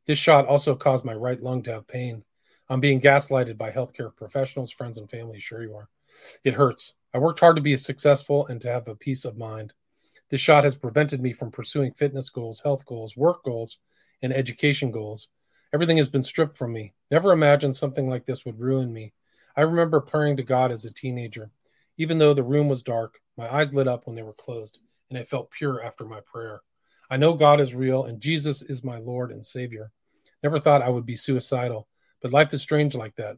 This 0.07 0.19
shot 0.19 0.47
also 0.47 0.75
caused 0.75 1.05
my 1.05 1.15
right 1.15 1.41
lung 1.41 1.63
to 1.65 1.73
have 1.73 1.89
pain. 1.89 2.25
I'm 2.69 2.81
being 2.81 3.01
gaslighted 3.01 3.57
by 3.59 3.71
healthcare 3.71 4.15
professionals, 4.15 4.71
friends, 4.71 4.99
and 4.99 5.11
family. 5.11 5.41
Sure, 5.41 5.63
you 5.63 5.75
are. 5.75 5.89
It 6.45 6.55
hurts. 6.55 6.95
I 7.13 7.19
worked 7.19 7.41
hard 7.41 7.57
to 7.57 7.63
be 7.63 7.77
successful 7.77 8.47
and 8.47 8.61
to 8.63 8.71
have 8.71 8.89
a 8.89 8.95
peace 8.95 9.25
of 9.25 9.37
mind. 9.37 9.73
This 10.29 10.41
shot 10.41 10.65
has 10.65 10.75
prevented 10.75 11.21
me 11.21 11.33
from 11.33 11.51
pursuing 11.51 11.93
fitness 11.93 12.31
goals, 12.31 12.61
health 12.61 12.85
goals, 12.87 13.17
work 13.17 13.45
goals, 13.45 13.79
and 14.23 14.33
education 14.33 14.91
goals. 14.91 15.29
Everything 15.73 15.97
has 15.97 16.09
been 16.09 16.23
stripped 16.23 16.57
from 16.57 16.73
me. 16.73 16.95
Never 17.11 17.33
imagined 17.33 17.77
something 17.77 18.09
like 18.09 18.25
this 18.25 18.45
would 18.45 18.59
ruin 18.59 18.93
me. 18.93 19.13
I 19.57 19.63
remember 19.63 20.01
praying 20.01 20.37
to 20.39 20.43
God 20.43 20.71
as 20.73 20.85
a 20.85 20.93
teenager. 20.93 21.51
Even 21.99 22.19
though 22.19 22.35
the 22.35 22.43
room 22.43 22.69
was 22.69 22.83
dark, 22.83 23.21
my 23.37 23.53
eyes 23.53 23.75
lit 23.75 23.89
up 23.89 24.07
when 24.07 24.17
they 24.17 24.23
were 24.23 24.33
closed, 24.35 24.81
and 25.11 25.19
I 25.19 25.23
felt 25.23 25.51
pure 25.51 25.83
after 25.83 26.05
my 26.05 26.21
prayer. 26.21 26.63
I 27.11 27.17
know 27.17 27.35
God 27.35 27.61
is 27.61 27.75
real 27.75 28.05
and 28.05 28.21
Jesus 28.21 28.63
is 28.63 28.85
my 28.85 28.99
Lord 28.99 29.31
and 29.31 29.45
Savior. 29.45 29.91
Never 30.43 30.59
thought 30.59 30.83
I 30.83 30.89
would 30.89 31.07
be 31.07 31.17
suicidal, 31.17 31.89
but 32.21 32.33
life 32.33 32.53
is 32.53 32.63
strange 32.63 32.95
like 32.95 33.17
that. 33.17 33.37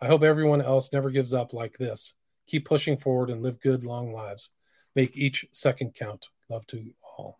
I 0.00 0.06
hope 0.06 0.22
everyone 0.22 0.62
else 0.62 0.92
never 0.92 1.10
gives 1.10 1.34
up 1.34 1.52
like 1.52 1.76
this. 1.78 2.14
Keep 2.46 2.64
pushing 2.66 2.96
forward 2.96 3.30
and 3.30 3.42
live 3.42 3.60
good, 3.60 3.84
long 3.84 4.12
lives. 4.12 4.50
Make 4.94 5.16
each 5.16 5.46
second 5.52 5.94
count. 5.94 6.28
Love 6.48 6.66
to 6.68 6.92
all. 7.16 7.38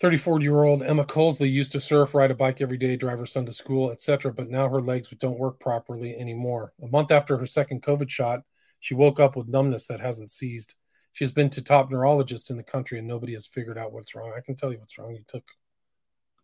34 0.00 0.40
year 0.40 0.64
old 0.64 0.82
Emma 0.82 1.04
Colesley 1.04 1.50
used 1.50 1.72
to 1.72 1.80
surf, 1.80 2.14
ride 2.14 2.30
a 2.30 2.34
bike 2.34 2.60
every 2.60 2.78
day, 2.78 2.96
drive 2.96 3.18
her 3.18 3.26
son 3.26 3.44
to 3.46 3.52
school, 3.52 3.90
etc., 3.90 4.32
but 4.32 4.48
now 4.48 4.68
her 4.68 4.80
legs 4.80 5.08
don't 5.18 5.38
work 5.38 5.60
properly 5.60 6.16
anymore. 6.16 6.72
A 6.82 6.86
month 6.86 7.10
after 7.10 7.36
her 7.36 7.46
second 7.46 7.82
COVID 7.82 8.08
shot, 8.08 8.40
she 8.80 8.94
woke 8.94 9.20
up 9.20 9.36
with 9.36 9.48
numbness 9.48 9.86
that 9.86 10.00
hasn't 10.00 10.30
ceased. 10.30 10.74
She's 11.12 11.32
been 11.32 11.50
to 11.50 11.62
top 11.62 11.90
neurologists 11.90 12.50
in 12.50 12.56
the 12.56 12.62
country 12.62 12.98
and 12.98 13.08
nobody 13.08 13.34
has 13.34 13.46
figured 13.46 13.78
out 13.78 13.92
what's 13.92 14.14
wrong. 14.14 14.32
I 14.36 14.40
can 14.40 14.56
tell 14.56 14.72
you 14.72 14.78
what's 14.78 14.98
wrong. 14.98 15.14
You 15.14 15.24
took 15.26 15.44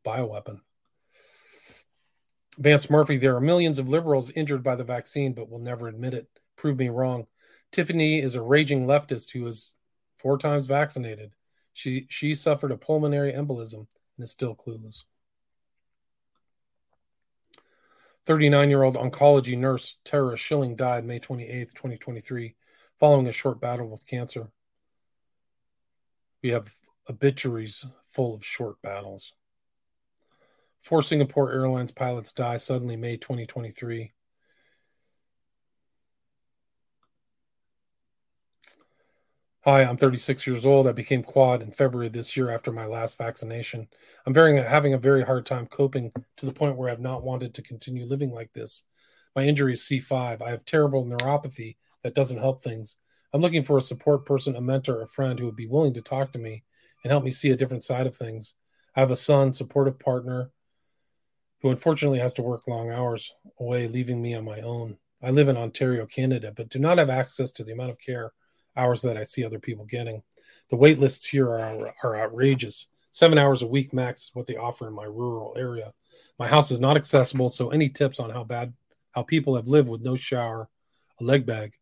bioweapon. 0.04 0.60
Vance 2.58 2.88
Murphy, 2.88 3.18
there 3.18 3.36
are 3.36 3.40
millions 3.40 3.78
of 3.78 3.88
liberals 3.88 4.30
injured 4.30 4.62
by 4.62 4.76
the 4.76 4.84
vaccine, 4.84 5.34
but 5.34 5.50
will 5.50 5.58
never 5.58 5.88
admit 5.88 6.14
it. 6.14 6.26
Prove 6.56 6.78
me 6.78 6.88
wrong. 6.88 7.26
Tiffany 7.70 8.20
is 8.20 8.34
a 8.34 8.40
raging 8.40 8.86
leftist 8.86 9.30
who 9.30 9.46
is 9.46 9.72
four 10.16 10.38
times 10.38 10.66
vaccinated. 10.66 11.32
She 11.74 12.06
she 12.08 12.34
suffered 12.34 12.72
a 12.72 12.78
pulmonary 12.78 13.32
embolism 13.32 13.86
and 14.16 14.24
is 14.24 14.30
still 14.30 14.56
clueless. 14.56 15.04
39 18.24 18.70
year 18.70 18.82
old 18.82 18.96
oncology 18.96 19.56
nurse 19.56 19.96
Tara 20.04 20.36
Schilling 20.36 20.74
died 20.74 21.04
May 21.04 21.18
28, 21.18 21.68
2023, 21.74 22.54
following 22.98 23.28
a 23.28 23.32
short 23.32 23.60
battle 23.60 23.88
with 23.88 24.06
cancer. 24.06 24.50
We 26.46 26.52
have 26.52 26.72
obituaries 27.10 27.84
full 28.06 28.36
of 28.36 28.46
short 28.46 28.80
battles. 28.80 29.32
Four 30.80 31.02
Singapore 31.02 31.50
Airlines 31.50 31.90
pilots 31.90 32.30
die 32.30 32.58
suddenly 32.58 32.94
May 32.94 33.16
2023. 33.16 34.12
Hi, 39.62 39.82
I'm 39.82 39.96
36 39.96 40.46
years 40.46 40.64
old. 40.64 40.86
I 40.86 40.92
became 40.92 41.24
quad 41.24 41.62
in 41.62 41.72
February 41.72 42.10
this 42.10 42.36
year 42.36 42.52
after 42.52 42.70
my 42.70 42.86
last 42.86 43.18
vaccination. 43.18 43.88
I'm 44.24 44.32
very, 44.32 44.56
having 44.62 44.94
a 44.94 44.98
very 44.98 45.24
hard 45.24 45.46
time 45.46 45.66
coping 45.66 46.12
to 46.36 46.46
the 46.46 46.54
point 46.54 46.76
where 46.76 46.90
I've 46.90 47.00
not 47.00 47.24
wanted 47.24 47.54
to 47.54 47.62
continue 47.62 48.04
living 48.04 48.30
like 48.30 48.52
this. 48.52 48.84
My 49.34 49.42
injury 49.42 49.72
is 49.72 49.82
C5. 49.82 50.42
I 50.42 50.50
have 50.50 50.64
terrible 50.64 51.04
neuropathy 51.04 51.74
that 52.04 52.14
doesn't 52.14 52.38
help 52.38 52.62
things. 52.62 52.94
I'm 53.36 53.42
looking 53.42 53.64
for 53.64 53.76
a 53.76 53.82
support 53.82 54.24
person, 54.24 54.56
a 54.56 54.62
mentor, 54.62 55.02
a 55.02 55.06
friend 55.06 55.38
who 55.38 55.44
would 55.44 55.56
be 55.56 55.66
willing 55.66 55.92
to 55.92 56.00
talk 56.00 56.32
to 56.32 56.38
me 56.38 56.64
and 57.04 57.10
help 57.10 57.22
me 57.22 57.30
see 57.30 57.50
a 57.50 57.56
different 57.56 57.84
side 57.84 58.06
of 58.06 58.16
things. 58.16 58.54
I 58.94 59.00
have 59.00 59.10
a 59.10 59.16
son, 59.16 59.52
supportive 59.52 59.98
partner, 59.98 60.52
who 61.60 61.68
unfortunately 61.68 62.18
has 62.20 62.32
to 62.32 62.42
work 62.42 62.66
long 62.66 62.90
hours 62.90 63.34
away, 63.60 63.88
leaving 63.88 64.22
me 64.22 64.34
on 64.34 64.46
my 64.46 64.62
own. 64.62 64.96
I 65.22 65.32
live 65.32 65.50
in 65.50 65.58
Ontario, 65.58 66.06
Canada, 66.06 66.50
but 66.56 66.70
do 66.70 66.78
not 66.78 66.96
have 66.96 67.10
access 67.10 67.52
to 67.52 67.62
the 67.62 67.72
amount 67.72 67.90
of 67.90 67.98
care 67.98 68.32
hours 68.74 69.02
that 69.02 69.18
I 69.18 69.24
see 69.24 69.44
other 69.44 69.58
people 69.58 69.84
getting. 69.84 70.22
The 70.70 70.76
wait 70.76 70.98
lists 70.98 71.26
here 71.26 71.50
are, 71.50 71.94
are 72.02 72.16
outrageous. 72.16 72.86
Seven 73.10 73.36
hours 73.36 73.60
a 73.60 73.66
week 73.66 73.92
max 73.92 74.22
is 74.22 74.30
what 74.32 74.46
they 74.46 74.56
offer 74.56 74.88
in 74.88 74.94
my 74.94 75.04
rural 75.04 75.54
area. 75.58 75.92
My 76.38 76.48
house 76.48 76.70
is 76.70 76.80
not 76.80 76.96
accessible, 76.96 77.50
so 77.50 77.68
any 77.68 77.90
tips 77.90 78.18
on 78.18 78.30
how 78.30 78.44
bad 78.44 78.72
how 79.10 79.24
people 79.24 79.56
have 79.56 79.68
lived 79.68 79.90
with 79.90 80.00
no 80.00 80.16
shower, 80.16 80.70
a 81.20 81.24
leg 81.24 81.44
bag, 81.44 81.74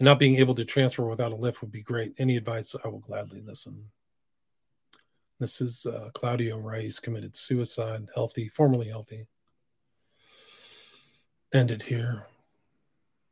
and 0.00 0.06
not 0.06 0.18
being 0.18 0.36
able 0.36 0.54
to 0.54 0.64
transfer 0.64 1.04
without 1.04 1.30
a 1.30 1.36
lift 1.36 1.60
would 1.60 1.70
be 1.70 1.82
great. 1.82 2.14
Any 2.18 2.36
advice, 2.36 2.74
I 2.84 2.88
will 2.88 2.98
gladly 2.98 3.40
listen. 3.40 3.84
This 5.38 5.60
is 5.60 5.86
uh, 5.86 6.10
Claudio 6.14 6.58
Rice 6.58 6.98
committed 6.98 7.36
suicide, 7.36 8.08
healthy, 8.14 8.48
formerly 8.48 8.88
healthy. 8.88 9.28
Ended 11.54 11.82
here. 11.82 12.26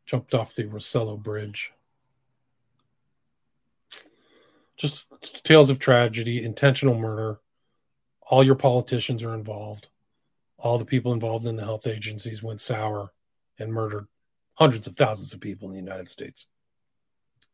Jumped 0.06 0.34
off 0.34 0.54
the 0.54 0.64
Rosello 0.64 1.16
Bridge 1.16 1.72
just 4.78 5.44
tales 5.44 5.68
of 5.70 5.78
tragedy, 5.78 6.42
intentional 6.42 6.96
murder. 6.96 7.40
All 8.22 8.44
your 8.44 8.54
politicians 8.54 9.22
are 9.22 9.34
involved. 9.34 9.88
All 10.56 10.78
the 10.78 10.84
people 10.84 11.12
involved 11.12 11.46
in 11.46 11.56
the 11.56 11.64
health 11.64 11.86
agencies 11.86 12.42
went 12.42 12.60
sour 12.60 13.10
and 13.58 13.72
murdered 13.72 14.06
hundreds 14.54 14.86
of 14.86 14.96
thousands 14.96 15.34
of 15.34 15.40
people 15.40 15.68
in 15.68 15.74
the 15.74 15.80
United 15.80 16.08
States. 16.08 16.46